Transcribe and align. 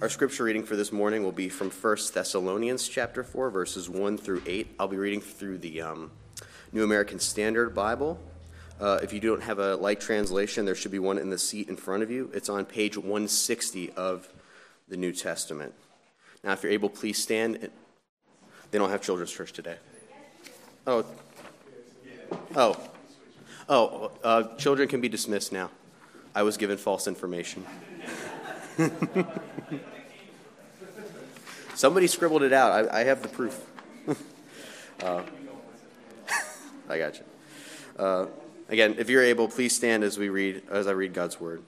Our 0.00 0.08
scripture 0.08 0.44
reading 0.44 0.62
for 0.62 0.76
this 0.76 0.92
morning 0.92 1.24
will 1.24 1.30
be 1.30 1.50
from 1.50 1.68
1 1.68 1.96
Thessalonians 2.14 2.88
chapter 2.88 3.22
4, 3.22 3.50
verses 3.50 3.90
1 3.90 4.16
through 4.16 4.42
8. 4.46 4.76
I'll 4.78 4.88
be 4.88 4.96
reading 4.96 5.20
through 5.20 5.58
the 5.58 5.82
um, 5.82 6.10
New 6.72 6.84
American 6.84 7.18
Standard 7.18 7.74
Bible. 7.74 8.18
Uh, 8.80 9.00
if 9.02 9.12
you 9.12 9.20
don't 9.20 9.42
have 9.42 9.58
a 9.58 9.76
light 9.76 10.00
translation, 10.00 10.64
there 10.64 10.74
should 10.74 10.90
be 10.90 10.98
one 10.98 11.18
in 11.18 11.28
the 11.28 11.36
seat 11.36 11.68
in 11.68 11.76
front 11.76 12.02
of 12.02 12.10
you. 12.10 12.30
It's 12.32 12.48
on 12.48 12.64
page 12.64 12.96
160 12.96 13.90
of 13.90 14.26
the 14.88 14.96
New 14.96 15.12
Testament. 15.12 15.74
Now, 16.42 16.52
if 16.52 16.62
you're 16.62 16.72
able, 16.72 16.88
please 16.88 17.22
stand. 17.22 17.68
They 18.70 18.78
don't 18.78 18.88
have 18.88 19.02
children's 19.02 19.32
church 19.32 19.52
today. 19.52 19.76
Oh. 20.86 21.04
Oh. 22.56 22.80
Oh, 23.68 24.12
uh, 24.24 24.56
children 24.56 24.88
can 24.88 25.02
be 25.02 25.10
dismissed 25.10 25.52
now. 25.52 25.68
I 26.34 26.42
was 26.42 26.56
given 26.56 26.78
false 26.78 27.06
information. 27.06 27.66
Somebody 31.74 32.06
scribbled 32.06 32.42
it 32.42 32.52
out. 32.52 32.72
I, 32.72 33.00
I 33.00 33.04
have 33.04 33.22
the 33.22 33.28
proof. 33.28 33.58
uh, 35.02 35.22
I 36.88 36.98
got 36.98 37.18
you. 37.18 37.24
Uh, 37.98 38.26
again, 38.68 38.96
if 38.98 39.08
you're 39.10 39.24
able, 39.24 39.48
please 39.48 39.74
stand 39.74 40.04
as 40.04 40.18
we 40.18 40.28
read 40.28 40.62
as 40.70 40.86
I 40.86 40.92
read 40.92 41.14
God's 41.14 41.40
word. 41.40 41.62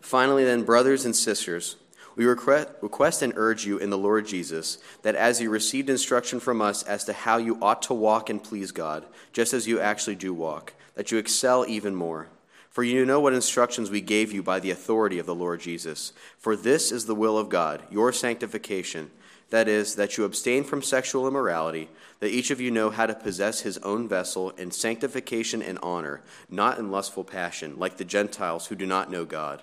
Finally, 0.00 0.44
then, 0.44 0.64
brothers 0.64 1.04
and 1.04 1.16
sisters, 1.16 1.76
we 2.16 2.26
request 2.26 3.22
and 3.22 3.32
urge 3.36 3.66
you 3.66 3.78
in 3.78 3.90
the 3.90 3.98
Lord 3.98 4.26
Jesus 4.26 4.78
that 5.02 5.14
as 5.14 5.40
you 5.40 5.50
received 5.50 5.90
instruction 5.90 6.38
from 6.40 6.60
us 6.60 6.82
as 6.82 7.04
to 7.04 7.12
how 7.12 7.38
you 7.38 7.58
ought 7.60 7.82
to 7.82 7.94
walk 7.94 8.30
and 8.30 8.42
please 8.42 8.70
God, 8.70 9.04
just 9.32 9.52
as 9.52 9.66
you 9.66 9.80
actually 9.80 10.14
do 10.14 10.32
walk, 10.32 10.74
that 10.94 11.10
you 11.10 11.18
excel 11.18 11.64
even 11.66 11.94
more. 11.94 12.28
For 12.74 12.82
you 12.82 13.06
know 13.06 13.20
what 13.20 13.34
instructions 13.34 13.88
we 13.88 14.00
gave 14.00 14.32
you 14.32 14.42
by 14.42 14.58
the 14.58 14.72
authority 14.72 15.20
of 15.20 15.26
the 15.26 15.34
Lord 15.34 15.60
Jesus. 15.60 16.12
For 16.38 16.56
this 16.56 16.90
is 16.90 17.06
the 17.06 17.14
will 17.14 17.38
of 17.38 17.48
God, 17.48 17.84
your 17.88 18.12
sanctification. 18.12 19.12
That 19.50 19.68
is, 19.68 19.94
that 19.94 20.18
you 20.18 20.24
abstain 20.24 20.64
from 20.64 20.82
sexual 20.82 21.28
immorality, 21.28 21.88
that 22.18 22.32
each 22.32 22.50
of 22.50 22.60
you 22.60 22.72
know 22.72 22.90
how 22.90 23.06
to 23.06 23.14
possess 23.14 23.60
his 23.60 23.78
own 23.78 24.08
vessel 24.08 24.50
in 24.58 24.72
sanctification 24.72 25.62
and 25.62 25.78
honor, 25.84 26.22
not 26.50 26.80
in 26.80 26.90
lustful 26.90 27.22
passion, 27.22 27.78
like 27.78 27.96
the 27.96 28.04
Gentiles 28.04 28.66
who 28.66 28.74
do 28.74 28.86
not 28.86 29.08
know 29.08 29.24
God 29.24 29.62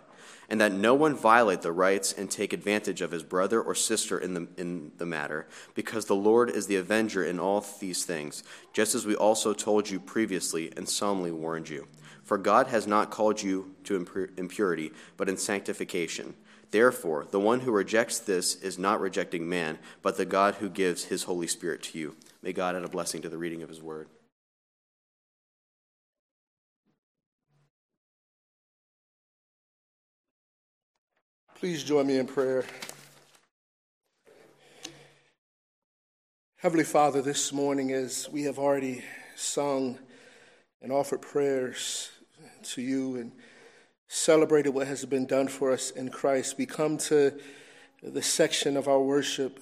and 0.52 0.60
that 0.60 0.74
no 0.74 0.94
one 0.94 1.16
violate 1.16 1.62
the 1.62 1.72
rights 1.72 2.12
and 2.12 2.30
take 2.30 2.52
advantage 2.52 3.00
of 3.00 3.12
his 3.12 3.24
brother 3.24 3.62
or 3.62 3.74
sister 3.74 4.20
in 4.20 4.34
the, 4.34 4.48
in 4.58 4.92
the 4.98 5.06
matter, 5.06 5.48
because 5.76 6.06
the 6.06 6.14
Lord 6.14 6.50
is 6.50 6.68
the 6.68 6.76
avenger 6.76 7.24
in 7.24 7.40
all 7.40 7.66
these 7.80 8.04
things, 8.04 8.44
just 8.74 8.94
as 8.94 9.06
we 9.06 9.16
also 9.16 9.54
told 9.54 9.90
you 9.90 9.98
previously 9.98 10.70
and 10.76 10.90
solemnly 10.90 11.32
warned 11.32 11.70
you. 11.70 11.88
For 12.32 12.38
God 12.38 12.68
has 12.68 12.88
not 12.88 13.12
called 13.12 13.44
you 13.44 13.76
to 13.84 13.98
impurity, 14.38 14.94
but 15.18 15.28
in 15.28 15.36
sanctification. 15.36 16.34
Therefore, 16.70 17.28
the 17.30 17.42
one 17.42 17.60
who 17.60 17.74
rejects 17.74 18.20
this 18.20 18.56
is 18.56 18.80
not 18.80 19.02
rejecting 19.02 19.50
man, 19.50 19.78
but 20.02 20.16
the 20.16 20.24
God 20.24 20.56
who 20.56 20.70
gives 20.70 21.04
his 21.04 21.24
Holy 21.24 21.46
Spirit 21.46 21.84
to 21.84 22.00
you. 22.00 22.16
May 22.42 22.54
God 22.54 22.78
add 22.78 22.86
a 22.86 22.88
blessing 22.88 23.22
to 23.24 23.28
the 23.28 23.38
reading 23.38 23.64
of 23.64 23.68
his 23.68 23.82
word. 23.82 24.08
Please 31.56 31.84
join 31.84 32.08
me 32.08 32.16
in 32.16 32.28
prayer. 32.28 32.64
Heavenly 36.60 36.86
Father, 36.86 37.22
this 37.22 37.52
morning, 37.52 37.92
as 37.92 38.30
we 38.32 38.44
have 38.44 38.58
already 38.58 39.04
sung 39.36 40.00
and 40.82 40.94
offered 40.94 41.22
prayers 41.22 42.10
to 42.64 42.82
you 42.82 43.16
and 43.16 43.32
celebrated 44.08 44.72
what 44.72 44.88
has 44.88 45.06
been 45.06 45.26
done 45.26 45.48
for 45.48 45.72
us 45.72 45.92
in 45.92 46.10
Christ, 46.10 46.58
we 46.58 46.66
come 46.66 46.98
to 46.98 47.34
the 48.04 48.22
section 48.22 48.76
of 48.76 48.88
our 48.88 49.02
worship 49.02 49.60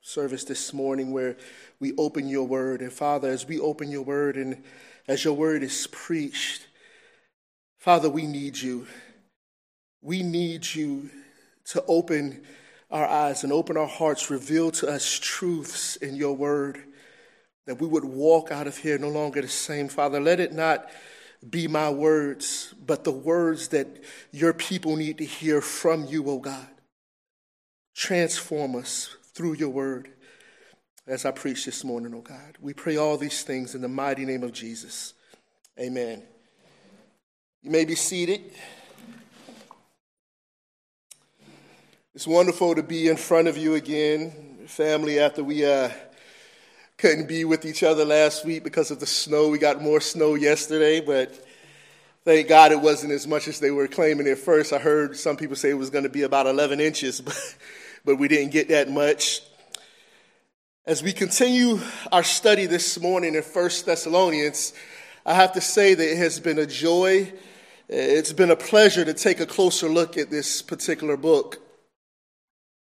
service 0.00 0.44
this 0.44 0.72
morning 0.72 1.12
where 1.12 1.36
we 1.80 1.92
open 1.96 2.28
your 2.28 2.46
word. 2.46 2.80
And 2.80 2.92
Father, 2.92 3.28
as 3.28 3.46
we 3.46 3.60
open 3.60 3.90
your 3.90 4.02
word 4.02 4.36
and 4.36 4.62
as 5.06 5.24
your 5.24 5.34
word 5.34 5.62
is 5.62 5.86
preached, 5.92 6.66
Father, 7.78 8.10
we 8.10 8.26
need 8.26 8.58
you. 8.58 8.86
We 10.02 10.22
need 10.22 10.74
you 10.74 11.10
to 11.66 11.84
open 11.86 12.42
our 12.90 13.06
eyes 13.06 13.44
and 13.44 13.52
open 13.52 13.76
our 13.76 13.86
hearts, 13.86 14.30
reveal 14.30 14.70
to 14.72 14.88
us 14.88 15.18
truths 15.18 15.96
in 15.96 16.16
your 16.16 16.34
word, 16.34 16.82
that 17.66 17.80
we 17.80 17.86
would 17.86 18.04
walk 18.04 18.50
out 18.50 18.66
of 18.66 18.78
here 18.78 18.98
no 18.98 19.08
longer 19.08 19.42
the 19.42 19.48
same. 19.48 19.88
Father, 19.88 20.20
let 20.20 20.40
it 20.40 20.52
not 20.52 20.90
be 21.48 21.68
my 21.68 21.90
words, 21.90 22.74
but 22.84 23.04
the 23.04 23.12
words 23.12 23.68
that 23.68 23.86
your 24.32 24.52
people 24.52 24.96
need 24.96 25.18
to 25.18 25.24
hear 25.24 25.60
from 25.60 26.06
you, 26.06 26.28
O 26.28 26.38
God. 26.38 26.68
Transform 27.94 28.76
us 28.76 29.16
through 29.34 29.54
your 29.54 29.68
word 29.68 30.10
as 31.06 31.24
I 31.24 31.30
preach 31.30 31.64
this 31.64 31.84
morning, 31.84 32.14
O 32.14 32.20
God. 32.20 32.56
We 32.60 32.74
pray 32.74 32.96
all 32.96 33.16
these 33.16 33.42
things 33.42 33.74
in 33.74 33.82
the 33.82 33.88
mighty 33.88 34.24
name 34.24 34.42
of 34.42 34.52
Jesus. 34.52 35.14
Amen. 35.78 36.22
You 37.62 37.70
may 37.70 37.84
be 37.84 37.94
seated. 37.94 38.52
It's 42.14 42.26
wonderful 42.26 42.74
to 42.74 42.82
be 42.82 43.08
in 43.08 43.16
front 43.16 43.46
of 43.46 43.56
you 43.56 43.74
again, 43.74 44.66
family, 44.66 45.20
after 45.20 45.44
we 45.44 45.64
uh, 45.64 45.90
couldn't 46.98 47.28
be 47.28 47.44
with 47.44 47.64
each 47.64 47.84
other 47.84 48.04
last 48.04 48.44
week 48.44 48.64
because 48.64 48.90
of 48.90 48.98
the 48.98 49.06
snow. 49.06 49.48
We 49.48 49.58
got 49.58 49.80
more 49.80 50.00
snow 50.00 50.34
yesterday, 50.34 51.00
but 51.00 51.32
thank 52.24 52.48
God 52.48 52.72
it 52.72 52.80
wasn't 52.80 53.12
as 53.12 53.24
much 53.24 53.46
as 53.46 53.60
they 53.60 53.70
were 53.70 53.86
claiming 53.86 54.26
at 54.26 54.38
first. 54.38 54.72
I 54.72 54.78
heard 54.78 55.16
some 55.16 55.36
people 55.36 55.54
say 55.54 55.70
it 55.70 55.74
was 55.74 55.90
going 55.90 56.02
to 56.02 56.10
be 56.10 56.22
about 56.22 56.48
11 56.48 56.80
inches, 56.80 57.20
but, 57.24 57.56
but 58.04 58.16
we 58.16 58.26
didn't 58.26 58.50
get 58.50 58.68
that 58.70 58.90
much. 58.90 59.42
As 60.86 61.00
we 61.00 61.12
continue 61.12 61.78
our 62.10 62.24
study 62.24 62.66
this 62.66 63.00
morning 63.00 63.36
in 63.36 63.44
1 63.44 63.70
Thessalonians, 63.86 64.72
I 65.24 65.34
have 65.34 65.52
to 65.52 65.60
say 65.60 65.94
that 65.94 66.12
it 66.12 66.18
has 66.18 66.40
been 66.40 66.58
a 66.58 66.66
joy. 66.66 67.32
It's 67.88 68.32
been 68.32 68.50
a 68.50 68.56
pleasure 68.56 69.04
to 69.04 69.14
take 69.14 69.38
a 69.38 69.46
closer 69.46 69.88
look 69.88 70.18
at 70.18 70.30
this 70.30 70.62
particular 70.62 71.16
book. 71.16 71.58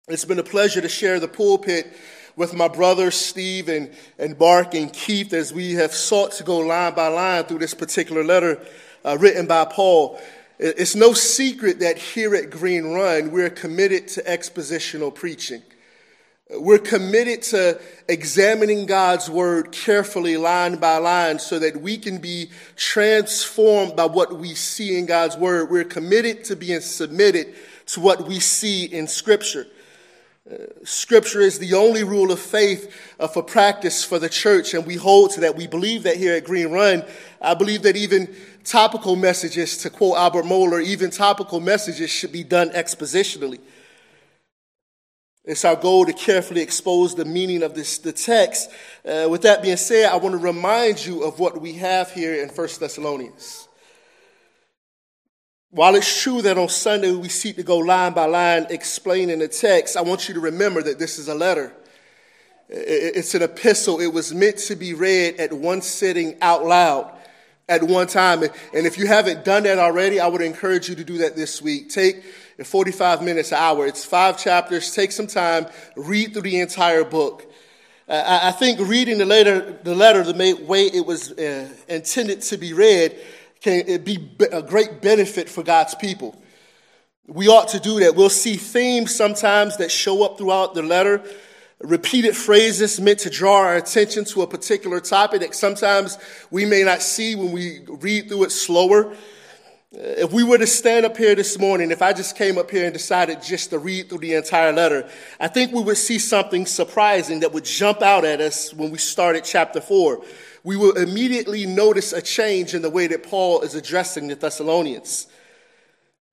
It's 0.07 0.23
been 0.23 0.39
a 0.39 0.43
pleasure 0.43 0.79
to 0.79 0.87
share 0.87 1.19
the 1.19 1.27
pulpit 1.27 1.93
with 2.35 2.53
my 2.53 2.67
brothers 2.67 3.15
Steve 3.15 3.69
and, 3.69 3.91
and 4.19 4.37
Mark 4.37 4.73
and 4.73 4.91
Keith 4.91 5.33
as 5.33 5.53
we 5.53 5.73
have 5.73 5.93
sought 5.93 6.33
to 6.33 6.43
go 6.43 6.59
line 6.59 6.93
by 6.93 7.07
line 7.07 7.43
through 7.45 7.59
this 7.59 7.73
particular 7.73 8.23
letter 8.23 8.59
uh, 9.03 9.17
written 9.19 9.47
by 9.47 9.65
Paul. 9.65 10.19
It's 10.57 10.95
no 10.95 11.13
secret 11.13 11.79
that 11.79 11.97
here 11.97 12.33
at 12.35 12.49
Green 12.49 12.93
Run, 12.93 13.31
we're 13.31 13.49
committed 13.49 14.07
to 14.09 14.21
expositional 14.23 15.13
preaching. 15.13 15.61
We're 16.49 16.77
committed 16.77 17.41
to 17.43 17.81
examining 18.07 18.85
God's 18.85 19.29
word 19.29 19.71
carefully, 19.71 20.37
line 20.37 20.75
by 20.75 20.97
line, 20.97 21.39
so 21.39 21.57
that 21.57 21.81
we 21.81 21.97
can 21.97 22.19
be 22.19 22.51
transformed 22.75 23.95
by 23.95 24.05
what 24.05 24.37
we 24.37 24.53
see 24.53 24.97
in 24.97 25.07
God's 25.07 25.35
word. 25.35 25.71
We're 25.71 25.83
committed 25.83 26.43
to 26.45 26.55
being 26.55 26.81
submitted 26.81 27.55
to 27.87 27.99
what 27.99 28.27
we 28.27 28.39
see 28.39 28.85
in 28.85 29.07
Scripture. 29.07 29.65
Scripture 30.83 31.41
is 31.41 31.57
the 31.57 31.73
only 31.73 32.03
rule 32.03 32.31
of 32.31 32.39
faith 32.39 32.95
uh, 33.19 33.27
for 33.27 33.41
practice 33.41 34.03
for 34.03 34.19
the 34.19 34.29
church, 34.29 34.75
and 34.75 34.85
we 34.85 34.95
hold 34.95 35.31
to 35.31 35.39
that. 35.39 35.55
We 35.55 35.65
believe 35.65 36.03
that 36.03 36.17
here 36.17 36.35
at 36.35 36.43
Green 36.43 36.71
Run. 36.71 37.03
I 37.41 37.55
believe 37.55 37.81
that 37.81 37.95
even 37.95 38.35
topical 38.63 39.15
messages, 39.15 39.77
to 39.79 39.89
quote 39.89 40.17
Albert 40.17 40.43
Mohler, 40.43 40.83
even 40.83 41.09
topical 41.09 41.59
messages 41.59 42.11
should 42.11 42.31
be 42.31 42.43
done 42.43 42.69
expositionally. 42.71 43.59
It's 45.43 45.65
our 45.65 45.75
goal 45.75 46.05
to 46.05 46.13
carefully 46.13 46.61
expose 46.61 47.15
the 47.15 47.25
meaning 47.25 47.63
of 47.63 47.73
this, 47.73 47.97
the 47.97 48.11
text. 48.11 48.69
Uh, 49.03 49.27
with 49.29 49.41
that 49.43 49.63
being 49.63 49.77
said, 49.77 50.11
I 50.11 50.17
want 50.17 50.33
to 50.33 50.37
remind 50.37 51.03
you 51.03 51.23
of 51.23 51.39
what 51.39 51.59
we 51.59 51.73
have 51.73 52.11
here 52.11 52.43
in 52.43 52.49
1 52.49 52.67
Thessalonians. 52.79 53.64
While 55.75 55.95
it's 55.95 56.21
true 56.21 56.41
that 56.43 56.57
on 56.57 56.69
Sunday 56.69 57.11
we 57.11 57.27
seek 57.27 57.57
to 57.57 57.63
go 57.63 57.79
line 57.79 58.13
by 58.13 58.27
line 58.27 58.65
explaining 58.69 59.39
the 59.39 59.49
text, 59.49 59.97
I 59.97 60.03
want 60.03 60.29
you 60.29 60.33
to 60.35 60.39
remember 60.39 60.81
that 60.81 60.99
this 60.99 61.19
is 61.19 61.27
a 61.27 61.35
letter. 61.35 61.73
It's 62.69 63.35
an 63.35 63.41
epistle. 63.41 63.99
It 63.99 64.07
was 64.07 64.33
meant 64.33 64.57
to 64.59 64.77
be 64.77 64.93
read 64.93 65.35
at 65.35 65.51
one 65.51 65.81
sitting 65.81 66.37
out 66.41 66.65
loud 66.65 67.11
at 67.67 67.83
one 67.83 68.07
time. 68.07 68.41
And 68.43 68.87
if 68.87 68.97
you 68.97 69.07
haven't 69.07 69.43
done 69.43 69.63
that 69.63 69.77
already, 69.77 70.21
I 70.21 70.29
would 70.29 70.39
encourage 70.39 70.87
you 70.87 70.95
to 70.95 71.03
do 71.03 71.17
that 71.17 71.35
this 71.35 71.61
week. 71.61 71.89
Take 71.89 72.23
45 72.63 73.21
minutes, 73.21 73.51
an 73.51 73.57
hour. 73.57 73.85
It's 73.85 74.05
five 74.05 74.39
chapters. 74.39 74.95
Take 74.95 75.11
some 75.11 75.27
time, 75.27 75.67
read 75.97 76.31
through 76.31 76.43
the 76.43 76.61
entire 76.61 77.03
book. 77.03 77.51
I 78.07 78.53
think 78.53 78.79
reading 78.79 79.17
the 79.17 79.25
letter, 79.25 79.77
the 79.83 79.93
letter 79.93 80.23
the 80.23 80.53
way 80.65 80.85
it 80.85 81.05
was 81.05 81.33
uh, 81.33 81.67
intended 81.89 82.43
to 82.43 82.57
be 82.57 82.71
read 82.71 83.19
can 83.65 84.03
be 84.03 84.29
a 84.51 84.61
great 84.61 85.01
benefit 85.01 85.49
for 85.49 85.63
God's 85.63 85.95
people. 85.95 86.39
We 87.25 87.47
ought 87.47 87.69
to 87.69 87.79
do 87.79 87.99
that. 88.01 88.15
We'll 88.15 88.29
see 88.29 88.57
themes 88.57 89.15
sometimes 89.15 89.77
that 89.77 89.89
show 89.89 90.23
up 90.23 90.37
throughout 90.37 90.75
the 90.75 90.83
letter, 90.83 91.23
repeated 91.79 92.37
phrases 92.37 93.01
meant 93.01 93.19
to 93.19 93.31
draw 93.31 93.57
our 93.57 93.75
attention 93.75 94.23
to 94.25 94.43
a 94.43 94.47
particular 94.47 94.99
topic 94.99 95.41
that 95.41 95.55
sometimes 95.55 96.19
we 96.51 96.63
may 96.65 96.83
not 96.83 97.01
see 97.01 97.33
when 97.33 97.51
we 97.51 97.79
read 97.87 98.29
through 98.29 98.43
it 98.43 98.51
slower. 98.51 99.15
If 99.91 100.31
we 100.31 100.43
were 100.43 100.59
to 100.59 100.67
stand 100.67 101.07
up 101.07 101.17
here 101.17 101.33
this 101.33 101.57
morning, 101.57 101.89
if 101.89 102.03
I 102.03 102.13
just 102.13 102.37
came 102.37 102.59
up 102.59 102.69
here 102.69 102.83
and 102.85 102.93
decided 102.93 103.41
just 103.41 103.71
to 103.71 103.79
read 103.79 104.09
through 104.09 104.19
the 104.19 104.35
entire 104.35 104.73
letter, 104.73 105.09
I 105.39 105.47
think 105.47 105.71
we 105.71 105.81
would 105.81 105.97
see 105.97 106.19
something 106.19 106.67
surprising 106.67 107.39
that 107.39 107.51
would 107.51 107.65
jump 107.65 108.03
out 108.03 108.25
at 108.25 108.41
us 108.41 108.71
when 108.75 108.91
we 108.91 108.99
started 108.99 109.43
chapter 109.43 109.81
4. 109.81 110.23
We 110.65 110.77
will 110.77 110.97
immediately 110.97 111.67
notice 111.67 112.11
a 112.11 112.23
change 112.23 112.73
in 112.73 112.81
the 112.81 112.89
way 112.89 113.05
that 113.05 113.21
Paul 113.21 113.61
is 113.61 113.75
addressing 113.75 114.29
the 114.29 114.35
Thessalonians. 114.35 115.27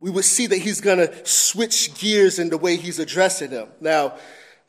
We 0.01 0.09
would 0.09 0.25
see 0.25 0.47
that 0.47 0.57
he's 0.57 0.81
going 0.81 1.07
to 1.07 1.27
switch 1.27 1.95
gears 1.97 2.39
in 2.39 2.49
the 2.49 2.57
way 2.57 2.77
he's 2.77 2.99
addressing 2.99 3.51
them. 3.51 3.69
Now, 3.79 4.15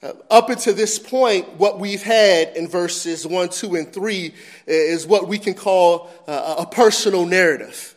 uh, 0.04 0.12
up 0.30 0.50
until 0.50 0.74
this 0.74 1.00
point, 1.00 1.48
what 1.54 1.80
we've 1.80 2.04
had 2.04 2.58
in 2.58 2.68
verses 2.68 3.26
1, 3.26 3.50
2, 3.50 3.76
and 3.76 3.94
3 3.94 4.34
is 4.68 5.08
what 5.08 5.30
we 5.30 5.38
can 5.40 5.54
call 5.54 6.10
uh, 6.28 6.56
a 6.60 6.66
personal 6.66 7.26
narrative. 7.26 7.96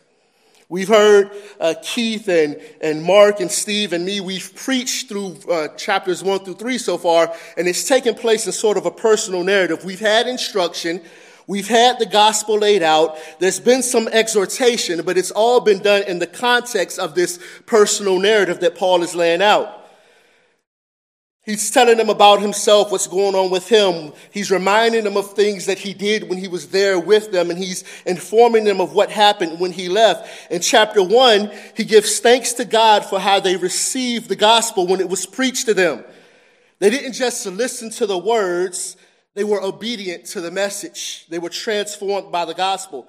We've 0.69 0.87
heard 0.87 1.31
uh, 1.59 1.73
Keith 1.83 2.29
and, 2.29 2.61
and 2.79 3.03
Mark 3.03 3.41
and 3.41 3.51
Steve 3.51 3.91
and 3.91 4.05
me, 4.05 4.21
we've 4.21 4.55
preached 4.55 5.09
through 5.09 5.37
uh, 5.51 5.67
chapters 5.75 6.23
one 6.23 6.39
through 6.45 6.55
three 6.55 6.77
so 6.77 6.97
far, 6.97 7.33
and 7.57 7.67
it's 7.67 7.85
taken 7.85 8.15
place 8.15 8.45
in 8.45 8.53
sort 8.53 8.77
of 8.77 8.85
a 8.85 8.91
personal 8.91 9.43
narrative. 9.43 9.83
We've 9.83 9.99
had 9.99 10.27
instruction, 10.27 11.01
we've 11.47 11.67
had 11.67 11.97
the 11.97 12.05
gospel 12.05 12.59
laid 12.59 12.83
out, 12.83 13.17
there's 13.39 13.59
been 13.59 13.81
some 13.81 14.07
exhortation, 14.09 15.01
but 15.03 15.17
it's 15.17 15.31
all 15.31 15.61
been 15.61 15.79
done 15.79 16.03
in 16.03 16.19
the 16.19 16.27
context 16.27 16.99
of 16.99 17.15
this 17.15 17.39
personal 17.65 18.19
narrative 18.19 18.59
that 18.59 18.75
Paul 18.75 19.01
is 19.01 19.15
laying 19.15 19.41
out. 19.41 19.73
He's 21.47 21.71
telling 21.71 21.95
them 21.95 22.09
about 22.09 22.41
himself, 22.41 22.91
what's 22.91 23.07
going 23.07 23.33
on 23.33 23.49
with 23.49 23.69
him. 23.69 24.11
He's 24.31 24.51
reminding 24.51 25.05
them 25.05 25.15
of 25.15 25.31
things 25.31 25.67
that 25.67 25.79
he 25.79 25.93
did 25.93 26.27
when 26.27 26.37
he 26.37 26.49
was 26.49 26.67
there 26.67 26.99
with 26.99 27.31
them, 27.31 27.49
and 27.49 27.57
he's 27.57 27.85
informing 28.05 28.65
them 28.65 28.81
of 28.81 28.91
what 28.93 29.09
happened 29.09 29.57
when 29.57 29.71
he 29.71 29.87
left. 29.87 30.51
In 30.51 30.59
chapter 30.59 31.01
one, 31.01 31.49
he 31.73 31.85
gives 31.85 32.19
thanks 32.19 32.51
to 32.53 32.65
God 32.65 33.05
for 33.05 33.17
how 33.17 33.39
they 33.39 33.55
received 33.55 34.27
the 34.27 34.35
gospel 34.35 34.87
when 34.87 34.99
it 34.99 35.07
was 35.07 35.25
preached 35.25 35.67
to 35.67 35.73
them. 35.73 36.03
They 36.79 36.89
didn't 36.89 37.13
just 37.13 37.45
listen 37.45 37.91
to 37.91 38.05
the 38.05 38.17
words, 38.17 38.97
they 39.37 39.43
were 39.43 39.61
obedient 39.61 40.25
to 40.25 40.41
the 40.41 40.49
message. 40.49 41.27
They 41.29 41.37
were 41.37 41.51
transformed 41.51 42.31
by 42.31 42.43
the 42.45 42.55
gospel. 42.55 43.07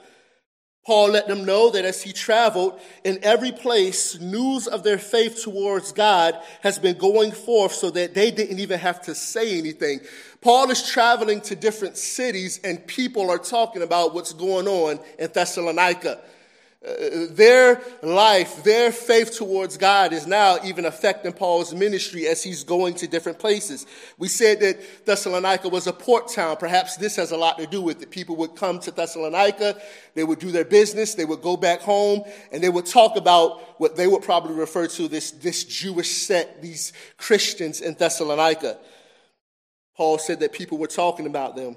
Paul 0.84 1.08
let 1.08 1.26
them 1.26 1.46
know 1.46 1.70
that 1.70 1.86
as 1.86 2.02
he 2.02 2.12
traveled 2.12 2.78
in 3.02 3.18
every 3.22 3.50
place, 3.50 4.20
news 4.20 4.66
of 4.66 4.82
their 4.82 4.98
faith 4.98 5.42
towards 5.42 5.90
God 5.90 6.38
has 6.60 6.78
been 6.78 6.98
going 6.98 7.32
forth 7.32 7.72
so 7.72 7.88
that 7.92 8.12
they 8.12 8.30
didn't 8.30 8.58
even 8.58 8.78
have 8.78 9.00
to 9.04 9.14
say 9.14 9.58
anything. 9.58 10.00
Paul 10.42 10.70
is 10.70 10.86
traveling 10.86 11.40
to 11.42 11.56
different 11.56 11.96
cities 11.96 12.60
and 12.62 12.86
people 12.86 13.30
are 13.30 13.38
talking 13.38 13.80
about 13.80 14.12
what's 14.12 14.34
going 14.34 14.68
on 14.68 15.00
in 15.18 15.30
Thessalonica. 15.32 16.20
Their 16.80 17.82
life, 18.04 18.62
their 18.62 18.92
faith 18.92 19.36
towards 19.36 19.76
God 19.76 20.12
is 20.12 20.28
now 20.28 20.58
even 20.64 20.84
affecting 20.84 21.32
Paul's 21.32 21.74
ministry 21.74 22.28
as 22.28 22.44
he's 22.44 22.62
going 22.62 22.94
to 22.94 23.08
different 23.08 23.40
places. 23.40 23.84
We 24.16 24.28
said 24.28 24.60
that 24.60 25.04
Thessalonica 25.04 25.68
was 25.68 25.88
a 25.88 25.92
port 25.92 26.28
town. 26.28 26.56
Perhaps 26.56 26.96
this 26.96 27.16
has 27.16 27.32
a 27.32 27.36
lot 27.36 27.58
to 27.58 27.66
do 27.66 27.82
with 27.82 28.00
it. 28.00 28.12
People 28.12 28.36
would 28.36 28.54
come 28.54 28.78
to 28.80 28.92
Thessalonica, 28.92 29.76
they 30.14 30.22
would 30.22 30.38
do 30.38 30.52
their 30.52 30.64
business, 30.64 31.14
they 31.14 31.24
would 31.24 31.42
go 31.42 31.56
back 31.56 31.80
home, 31.80 32.22
and 32.52 32.62
they 32.62 32.68
would 32.68 32.86
talk 32.86 33.16
about 33.16 33.80
what 33.80 33.96
they 33.96 34.06
would 34.06 34.22
probably 34.22 34.54
refer 34.54 34.86
to 34.86 35.08
this, 35.08 35.32
this 35.32 35.64
Jewish 35.64 36.10
sect, 36.10 36.62
these 36.62 36.92
Christians 37.16 37.80
in 37.80 37.94
Thessalonica. 37.94 38.78
Paul 39.96 40.18
said 40.18 40.38
that 40.40 40.52
people 40.52 40.78
were 40.78 40.86
talking 40.86 41.26
about 41.26 41.56
them. 41.56 41.76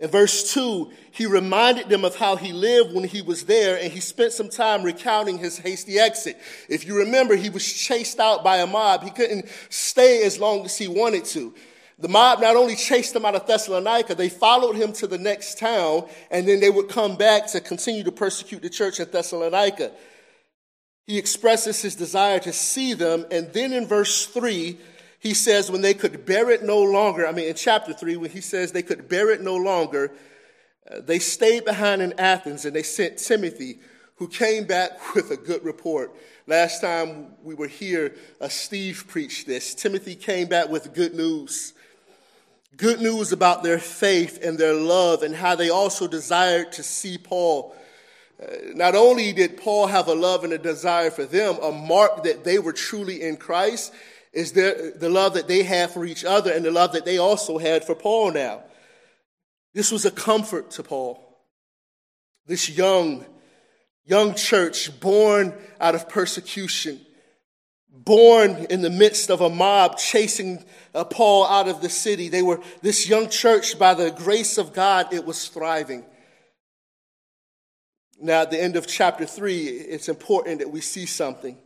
In 0.00 0.10
verse 0.10 0.52
2, 0.54 0.92
he 1.10 1.26
reminded 1.26 1.88
them 1.88 2.04
of 2.04 2.14
how 2.14 2.36
he 2.36 2.52
lived 2.52 2.94
when 2.94 3.04
he 3.04 3.20
was 3.20 3.46
there, 3.46 3.76
and 3.76 3.92
he 3.92 3.98
spent 3.98 4.32
some 4.32 4.48
time 4.48 4.84
recounting 4.84 5.38
his 5.38 5.58
hasty 5.58 5.98
exit. 5.98 6.38
If 6.68 6.86
you 6.86 6.98
remember, 6.98 7.34
he 7.34 7.50
was 7.50 7.70
chased 7.70 8.20
out 8.20 8.44
by 8.44 8.58
a 8.58 8.66
mob. 8.66 9.02
He 9.02 9.10
couldn't 9.10 9.46
stay 9.70 10.22
as 10.22 10.38
long 10.38 10.64
as 10.64 10.78
he 10.78 10.86
wanted 10.86 11.24
to. 11.26 11.52
The 11.98 12.08
mob 12.08 12.40
not 12.40 12.54
only 12.54 12.76
chased 12.76 13.16
him 13.16 13.24
out 13.24 13.34
of 13.34 13.48
Thessalonica, 13.48 14.14
they 14.14 14.28
followed 14.28 14.76
him 14.76 14.92
to 14.94 15.08
the 15.08 15.18
next 15.18 15.58
town, 15.58 16.08
and 16.30 16.46
then 16.46 16.60
they 16.60 16.70
would 16.70 16.88
come 16.88 17.16
back 17.16 17.48
to 17.48 17.60
continue 17.60 18.04
to 18.04 18.12
persecute 18.12 18.62
the 18.62 18.70
church 18.70 19.00
in 19.00 19.10
Thessalonica. 19.10 19.90
He 21.08 21.18
expresses 21.18 21.82
his 21.82 21.96
desire 21.96 22.38
to 22.40 22.52
see 22.52 22.94
them, 22.94 23.26
and 23.32 23.52
then 23.52 23.72
in 23.72 23.84
verse 23.84 24.26
3, 24.26 24.78
he 25.18 25.34
says 25.34 25.70
when 25.70 25.80
they 25.80 25.94
could 25.94 26.24
bear 26.24 26.50
it 26.50 26.62
no 26.62 26.80
longer, 26.80 27.26
I 27.26 27.32
mean, 27.32 27.48
in 27.48 27.54
chapter 27.54 27.92
3, 27.92 28.16
when 28.16 28.30
he 28.30 28.40
says 28.40 28.72
they 28.72 28.82
could 28.82 29.08
bear 29.08 29.30
it 29.30 29.40
no 29.40 29.56
longer, 29.56 30.12
uh, 30.90 31.00
they 31.00 31.18
stayed 31.18 31.64
behind 31.64 32.02
in 32.02 32.18
Athens 32.18 32.64
and 32.64 32.74
they 32.74 32.84
sent 32.84 33.18
Timothy, 33.18 33.80
who 34.16 34.28
came 34.28 34.64
back 34.64 34.92
with 35.14 35.30
a 35.30 35.36
good 35.36 35.64
report. 35.64 36.14
Last 36.46 36.80
time 36.80 37.34
we 37.42 37.54
were 37.54 37.68
here, 37.68 38.14
uh, 38.40 38.48
Steve 38.48 39.04
preached 39.08 39.46
this. 39.46 39.74
Timothy 39.74 40.14
came 40.14 40.48
back 40.48 40.68
with 40.68 40.94
good 40.94 41.14
news. 41.14 41.74
Good 42.76 43.00
news 43.00 43.32
about 43.32 43.64
their 43.64 43.80
faith 43.80 44.44
and 44.44 44.56
their 44.56 44.74
love 44.74 45.24
and 45.24 45.34
how 45.34 45.56
they 45.56 45.68
also 45.68 46.06
desired 46.06 46.70
to 46.72 46.84
see 46.84 47.18
Paul. 47.18 47.74
Uh, 48.40 48.46
not 48.74 48.94
only 48.94 49.32
did 49.32 49.56
Paul 49.56 49.88
have 49.88 50.06
a 50.06 50.14
love 50.14 50.44
and 50.44 50.52
a 50.52 50.58
desire 50.58 51.10
for 51.10 51.24
them, 51.24 51.56
a 51.60 51.72
mark 51.72 52.22
that 52.22 52.44
they 52.44 52.60
were 52.60 52.72
truly 52.72 53.22
in 53.22 53.36
Christ, 53.36 53.92
is 54.32 54.52
their, 54.52 54.92
the 54.92 55.08
love 55.08 55.34
that 55.34 55.48
they 55.48 55.62
had 55.62 55.90
for 55.90 56.04
each 56.04 56.24
other 56.24 56.52
and 56.52 56.64
the 56.64 56.70
love 56.70 56.92
that 56.92 57.04
they 57.04 57.18
also 57.18 57.58
had 57.58 57.84
for 57.84 57.94
Paul 57.94 58.32
now. 58.32 58.62
This 59.74 59.92
was 59.92 60.04
a 60.04 60.10
comfort 60.10 60.70
to 60.72 60.82
Paul. 60.82 61.24
This 62.46 62.70
young, 62.70 63.24
young 64.04 64.34
church 64.34 64.98
born 65.00 65.54
out 65.80 65.94
of 65.94 66.08
persecution, 66.08 67.00
born 67.90 68.66
in 68.70 68.80
the 68.82 68.90
midst 68.90 69.30
of 69.30 69.40
a 69.40 69.50
mob 69.50 69.98
chasing 69.98 70.64
uh, 70.94 71.04
Paul 71.04 71.46
out 71.46 71.68
of 71.68 71.80
the 71.82 71.90
city. 71.90 72.28
They 72.28 72.42
were 72.42 72.60
this 72.82 73.08
young 73.08 73.28
church, 73.28 73.78
by 73.78 73.94
the 73.94 74.10
grace 74.10 74.58
of 74.58 74.72
God, 74.72 75.12
it 75.12 75.24
was 75.24 75.48
thriving. 75.48 76.04
Now, 78.20 78.42
at 78.42 78.50
the 78.50 78.60
end 78.60 78.76
of 78.76 78.86
chapter 78.86 79.26
3, 79.26 79.66
it's 79.66 80.08
important 80.08 80.58
that 80.58 80.70
we 80.70 80.80
see 80.80 81.06
something. 81.06 81.56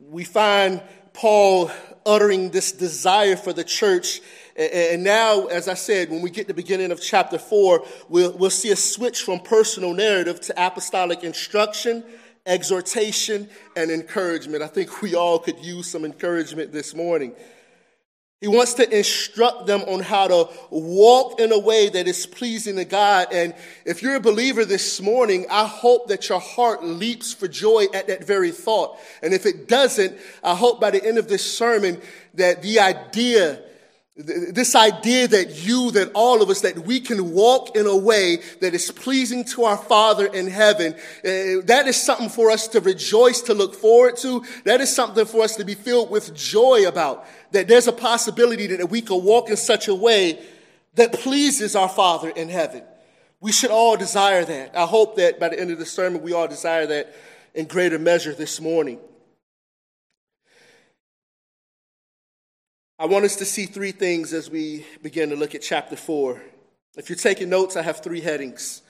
We 0.00 0.24
find 0.24 0.80
Paul 1.16 1.70
uttering 2.04 2.50
this 2.50 2.72
desire 2.72 3.36
for 3.36 3.52
the 3.52 3.64
church. 3.64 4.20
And 4.56 5.02
now, 5.02 5.46
as 5.46 5.66
I 5.66 5.74
said, 5.74 6.10
when 6.10 6.22
we 6.22 6.30
get 6.30 6.42
to 6.42 6.48
the 6.48 6.54
beginning 6.54 6.92
of 6.92 7.00
chapter 7.00 7.38
4, 7.38 7.84
we'll, 8.08 8.32
we'll 8.32 8.50
see 8.50 8.70
a 8.70 8.76
switch 8.76 9.22
from 9.22 9.40
personal 9.40 9.92
narrative 9.94 10.40
to 10.42 10.54
apostolic 10.56 11.24
instruction, 11.24 12.04
exhortation, 12.44 13.48
and 13.76 13.90
encouragement. 13.90 14.62
I 14.62 14.68
think 14.68 15.02
we 15.02 15.14
all 15.14 15.38
could 15.38 15.58
use 15.58 15.90
some 15.90 16.04
encouragement 16.04 16.72
this 16.72 16.94
morning. 16.94 17.34
He 18.40 18.48
wants 18.48 18.74
to 18.74 18.96
instruct 18.96 19.66
them 19.66 19.80
on 19.82 20.00
how 20.00 20.28
to 20.28 20.48
walk 20.68 21.40
in 21.40 21.52
a 21.52 21.58
way 21.58 21.88
that 21.88 22.06
is 22.06 22.26
pleasing 22.26 22.76
to 22.76 22.84
God. 22.84 23.28
And 23.32 23.54
if 23.86 24.02
you're 24.02 24.16
a 24.16 24.20
believer 24.20 24.66
this 24.66 25.00
morning, 25.00 25.46
I 25.50 25.66
hope 25.66 26.08
that 26.08 26.28
your 26.28 26.40
heart 26.40 26.84
leaps 26.84 27.32
for 27.32 27.48
joy 27.48 27.86
at 27.94 28.08
that 28.08 28.24
very 28.24 28.50
thought. 28.50 28.98
And 29.22 29.32
if 29.32 29.46
it 29.46 29.68
doesn't, 29.68 30.18
I 30.44 30.54
hope 30.54 30.82
by 30.82 30.90
the 30.90 31.02
end 31.02 31.16
of 31.16 31.28
this 31.28 31.50
sermon 31.50 32.00
that 32.34 32.60
the 32.60 32.80
idea 32.80 33.62
this 34.16 34.74
idea 34.74 35.28
that 35.28 35.66
you, 35.66 35.90
that 35.90 36.10
all 36.14 36.40
of 36.40 36.48
us, 36.48 36.62
that 36.62 36.78
we 36.78 37.00
can 37.00 37.34
walk 37.34 37.76
in 37.76 37.86
a 37.86 37.96
way 37.96 38.38
that 38.60 38.72
is 38.72 38.90
pleasing 38.90 39.44
to 39.44 39.64
our 39.64 39.76
Father 39.76 40.26
in 40.26 40.46
heaven, 40.46 40.94
uh, 40.94 41.60
that 41.64 41.84
is 41.86 42.00
something 42.00 42.30
for 42.30 42.50
us 42.50 42.66
to 42.68 42.80
rejoice, 42.80 43.42
to 43.42 43.52
look 43.52 43.74
forward 43.74 44.16
to. 44.18 44.42
That 44.64 44.80
is 44.80 44.94
something 44.94 45.26
for 45.26 45.42
us 45.42 45.56
to 45.56 45.64
be 45.64 45.74
filled 45.74 46.10
with 46.10 46.34
joy 46.34 46.88
about. 46.88 47.26
That 47.52 47.68
there's 47.68 47.88
a 47.88 47.92
possibility 47.92 48.66
that 48.68 48.88
we 48.88 49.02
can 49.02 49.22
walk 49.22 49.50
in 49.50 49.56
such 49.56 49.86
a 49.86 49.94
way 49.94 50.42
that 50.94 51.12
pleases 51.12 51.76
our 51.76 51.88
Father 51.88 52.30
in 52.30 52.48
heaven. 52.48 52.82
We 53.40 53.52
should 53.52 53.70
all 53.70 53.98
desire 53.98 54.46
that. 54.46 54.74
I 54.74 54.86
hope 54.86 55.16
that 55.16 55.38
by 55.38 55.50
the 55.50 55.60
end 55.60 55.70
of 55.70 55.78
the 55.78 55.84
sermon, 55.84 56.22
we 56.22 56.32
all 56.32 56.48
desire 56.48 56.86
that 56.86 57.14
in 57.54 57.66
greater 57.66 57.98
measure 57.98 58.32
this 58.32 58.62
morning. 58.62 58.98
I 62.98 63.04
want 63.04 63.26
us 63.26 63.36
to 63.36 63.44
see 63.44 63.66
three 63.66 63.92
things 63.92 64.32
as 64.32 64.48
we 64.48 64.86
begin 65.02 65.28
to 65.28 65.36
look 65.36 65.54
at 65.54 65.60
chapter 65.60 65.96
4. 65.96 66.40
If 66.96 67.10
you're 67.10 67.18
taking 67.18 67.50
notes, 67.50 67.76
I 67.76 67.82
have 67.82 68.00
three 68.00 68.22
headings. 68.22 68.80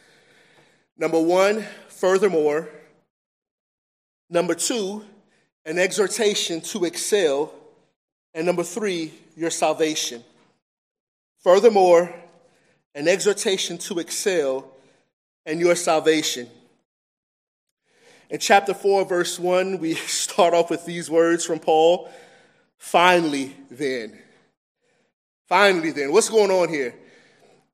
Number 0.96 1.20
one, 1.20 1.64
furthermore. 1.88 2.68
Number 4.30 4.54
two, 4.54 5.04
an 5.64 5.80
exhortation 5.80 6.60
to 6.60 6.84
excel. 6.84 7.52
And 8.32 8.46
number 8.46 8.62
three, 8.62 9.12
your 9.36 9.50
salvation. 9.50 10.22
Furthermore, 11.42 12.14
an 12.94 13.08
exhortation 13.08 13.76
to 13.78 13.98
excel 13.98 14.70
and 15.44 15.58
your 15.58 15.74
salvation. 15.74 16.48
In 18.30 18.38
chapter 18.38 18.72
4, 18.72 19.04
verse 19.04 19.36
1, 19.40 19.80
we 19.80 19.94
start 20.06 20.54
off 20.54 20.70
with 20.70 20.86
these 20.86 21.10
words 21.10 21.44
from 21.44 21.58
Paul. 21.58 22.08
Finally, 22.78 23.56
then. 23.70 24.18
Finally, 25.48 25.92
then. 25.92 26.12
What's 26.12 26.28
going 26.28 26.50
on 26.50 26.68
here? 26.68 26.94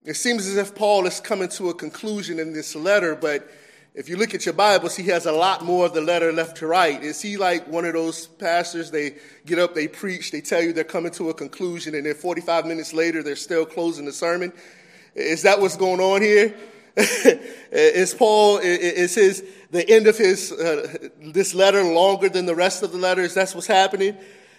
It 0.04 0.14
seems 0.14 0.46
as 0.46 0.56
if 0.56 0.74
Paul 0.74 1.06
is 1.06 1.20
coming 1.20 1.48
to 1.50 1.70
a 1.70 1.74
conclusion 1.74 2.38
in 2.38 2.52
this 2.52 2.74
letter, 2.74 3.14
but 3.14 3.48
if 3.94 4.08
you 4.08 4.16
look 4.16 4.34
at 4.34 4.46
your 4.46 4.54
Bibles, 4.54 4.96
he 4.96 5.04
has 5.08 5.26
a 5.26 5.32
lot 5.32 5.62
more 5.62 5.84
of 5.84 5.92
the 5.92 6.00
letter 6.00 6.32
left 6.32 6.56
to 6.58 6.66
write. 6.66 7.02
Is 7.02 7.20
he 7.20 7.36
like 7.36 7.68
one 7.68 7.84
of 7.84 7.92
those 7.92 8.26
pastors? 8.26 8.90
They 8.90 9.16
get 9.44 9.58
up, 9.58 9.74
they 9.74 9.86
preach, 9.86 10.30
they 10.30 10.40
tell 10.40 10.62
you 10.62 10.72
they're 10.72 10.82
coming 10.82 11.12
to 11.12 11.28
a 11.28 11.34
conclusion, 11.34 11.94
and 11.94 12.06
then 12.06 12.14
45 12.14 12.64
minutes 12.64 12.94
later, 12.94 13.22
they're 13.22 13.36
still 13.36 13.66
closing 13.66 14.06
the 14.06 14.12
sermon? 14.12 14.52
Is 15.14 15.42
that 15.42 15.60
what's 15.60 15.76
going 15.76 16.00
on 16.00 16.22
here? 16.22 16.54
is 17.70 18.14
Paul, 18.14 18.58
is 18.62 19.14
his, 19.14 19.44
the 19.70 19.88
end 19.88 20.06
of 20.06 20.16
his, 20.16 20.52
uh, 20.52 21.08
this 21.20 21.54
letter 21.54 21.84
longer 21.84 22.30
than 22.30 22.46
the 22.46 22.54
rest 22.54 22.82
of 22.82 22.92
the 22.92 22.98
letters? 22.98 23.34
That's 23.34 23.54
what's 23.54 23.66
happening? 23.66 24.16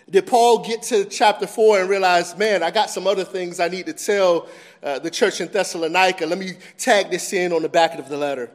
Did 0.09 0.27
Paul 0.27 0.59
get 0.59 0.83
to 0.83 1.05
chapter 1.05 1.47
4 1.47 1.81
and 1.81 1.89
realize, 1.89 2.37
man, 2.37 2.61
I 2.61 2.71
got 2.71 2.89
some 2.89 3.07
other 3.07 3.23
things 3.23 3.59
I 3.59 3.69
need 3.69 3.85
to 3.85 3.93
tell 3.93 4.47
uh, 4.81 4.99
the 4.99 5.09
church 5.09 5.39
in 5.39 5.47
Thessalonica? 5.47 6.25
Let 6.25 6.37
me 6.37 6.53
tag 6.77 7.09
this 7.09 7.31
in 7.31 7.53
on 7.53 7.61
the 7.61 7.69
back 7.69 7.97
of 7.97 8.09
the 8.09 8.17
letter. 8.17 8.51